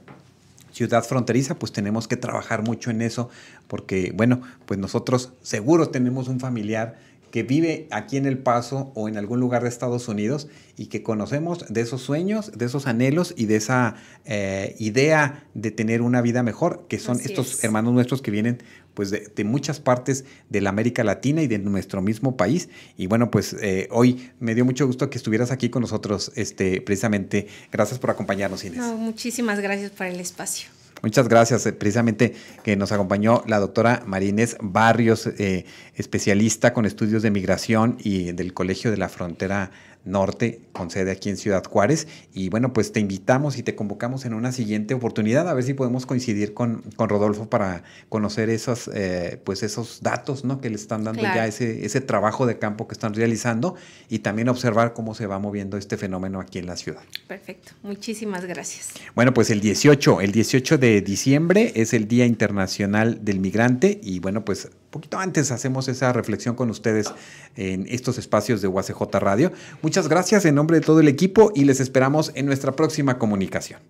ciudad 0.70 1.02
fronteriza, 1.02 1.58
pues 1.58 1.72
tenemos 1.72 2.06
que 2.06 2.16
trabajar 2.16 2.62
mucho 2.62 2.90
en 2.90 3.02
eso, 3.02 3.30
porque 3.66 4.12
bueno, 4.14 4.42
pues 4.66 4.78
nosotros 4.78 5.32
seguro 5.40 5.88
tenemos 5.88 6.28
un 6.28 6.38
familiar 6.38 6.98
que 7.36 7.42
vive 7.42 7.86
aquí 7.90 8.16
en 8.16 8.24
El 8.24 8.38
Paso 8.38 8.92
o 8.94 9.10
en 9.10 9.18
algún 9.18 9.40
lugar 9.40 9.62
de 9.62 9.68
Estados 9.68 10.08
Unidos 10.08 10.48
y 10.78 10.86
que 10.86 11.02
conocemos 11.02 11.66
de 11.68 11.82
esos 11.82 12.00
sueños, 12.00 12.50
de 12.56 12.64
esos 12.64 12.86
anhelos 12.86 13.34
y 13.36 13.44
de 13.44 13.56
esa 13.56 13.96
eh, 14.24 14.74
idea 14.78 15.44
de 15.52 15.70
tener 15.70 16.00
una 16.00 16.22
vida 16.22 16.42
mejor, 16.42 16.86
que 16.88 16.98
son 16.98 17.20
estos 17.20 17.62
hermanos 17.62 17.92
nuestros 17.92 18.22
que 18.22 18.30
vienen 18.30 18.62
pues 18.94 19.10
de, 19.10 19.44
muchas 19.44 19.80
partes 19.80 20.24
de 20.48 20.62
la 20.62 20.70
América 20.70 21.04
Latina 21.04 21.42
y 21.42 21.46
de 21.46 21.58
nuestro 21.58 22.00
mismo 22.00 22.38
país. 22.38 22.70
Y 22.96 23.06
bueno, 23.06 23.30
pues 23.30 23.54
eh, 23.60 23.86
hoy 23.90 24.30
me 24.40 24.54
dio 24.54 24.64
mucho 24.64 24.86
gusto 24.86 25.10
que 25.10 25.18
estuvieras 25.18 25.50
aquí 25.50 25.68
con 25.68 25.82
nosotros, 25.82 26.32
este, 26.36 26.80
precisamente. 26.80 27.48
Gracias 27.70 27.98
por 27.98 28.08
acompañarnos, 28.08 28.64
Inés. 28.64 28.80
muchísimas 28.96 29.60
gracias 29.60 29.90
por 29.90 30.06
el 30.06 30.20
espacio. 30.20 30.70
Muchas 31.02 31.28
gracias, 31.28 31.66
eh, 31.66 31.72
precisamente 31.72 32.34
que 32.62 32.74
nos 32.76 32.90
acompañó 32.90 33.42
la 33.46 33.58
doctora 33.58 34.02
Marínez 34.06 34.56
Barrios, 34.60 35.26
eh, 35.26 35.64
especialista 35.94 36.72
con 36.72 36.86
estudios 36.86 37.22
de 37.22 37.30
migración 37.30 37.98
y 38.02 38.32
del 38.32 38.54
Colegio 38.54 38.90
de 38.90 38.96
la 38.96 39.08
Frontera 39.08 39.70
Norte, 40.06 40.60
con 40.72 40.90
sede 40.90 41.10
aquí 41.10 41.28
en 41.28 41.36
Ciudad 41.36 41.64
Juárez. 41.64 42.06
Y 42.32 42.48
bueno, 42.48 42.72
pues 42.72 42.92
te 42.92 43.00
invitamos 43.00 43.58
y 43.58 43.62
te 43.62 43.74
convocamos 43.74 44.24
en 44.24 44.34
una 44.34 44.52
siguiente 44.52 44.94
oportunidad 44.94 45.48
a 45.48 45.54
ver 45.54 45.64
si 45.64 45.74
podemos 45.74 46.06
coincidir 46.06 46.54
con, 46.54 46.82
con 46.96 47.08
Rodolfo 47.08 47.50
para 47.50 47.82
conocer 48.08 48.48
esos, 48.48 48.88
eh, 48.94 49.40
pues 49.44 49.62
esos 49.62 50.00
datos 50.00 50.44
¿no? 50.44 50.60
que 50.60 50.70
le 50.70 50.76
están 50.76 51.04
dando 51.04 51.22
ya 51.22 51.46
ese, 51.46 51.84
ese 51.84 52.00
trabajo 52.00 52.46
de 52.46 52.58
campo 52.58 52.86
que 52.86 52.94
están 52.94 53.14
realizando 53.14 53.74
y 54.08 54.20
también 54.20 54.48
observar 54.48 54.94
cómo 54.94 55.14
se 55.14 55.26
va 55.26 55.38
moviendo 55.38 55.76
este 55.76 55.96
fenómeno 55.96 56.40
aquí 56.40 56.58
en 56.58 56.66
la 56.66 56.76
ciudad. 56.76 57.02
Perfecto, 57.26 57.72
muchísimas 57.82 58.44
gracias. 58.44 58.92
Bueno, 59.14 59.34
pues 59.34 59.50
el 59.50 59.60
18, 59.60 60.20
el 60.20 60.32
18 60.32 60.78
de 60.78 61.00
diciembre 61.02 61.72
es 61.74 61.92
el 61.92 62.08
Día 62.08 62.26
Internacional 62.26 63.24
del 63.24 63.40
Migrante 63.40 64.00
y 64.02 64.20
bueno, 64.20 64.44
pues 64.44 64.70
poquito 64.96 65.18
antes 65.18 65.50
hacemos 65.50 65.88
esa 65.88 66.12
reflexión 66.12 66.54
con 66.54 66.70
ustedes 66.70 67.12
en 67.56 67.86
estos 67.88 68.18
espacios 68.18 68.62
de 68.62 68.68
UACJ 68.68 69.02
Radio. 69.14 69.52
Muchas 69.82 70.08
gracias 70.08 70.44
en 70.44 70.54
nombre 70.54 70.80
de 70.80 70.86
todo 70.86 71.00
el 71.00 71.08
equipo 71.08 71.52
y 71.54 71.64
les 71.64 71.80
esperamos 71.80 72.32
en 72.34 72.46
nuestra 72.46 72.72
próxima 72.72 73.18
comunicación. 73.18 73.80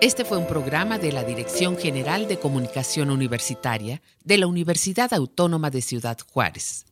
Este 0.00 0.24
fue 0.24 0.38
un 0.38 0.46
programa 0.46 0.98
de 0.98 1.10
la 1.10 1.24
Dirección 1.24 1.76
General 1.76 2.28
de 2.28 2.38
Comunicación 2.38 3.10
Universitaria 3.10 4.00
de 4.22 4.38
la 4.38 4.46
Universidad 4.46 5.12
Autónoma 5.12 5.70
de 5.70 5.82
Ciudad 5.82 6.16
Juárez. 6.32 6.87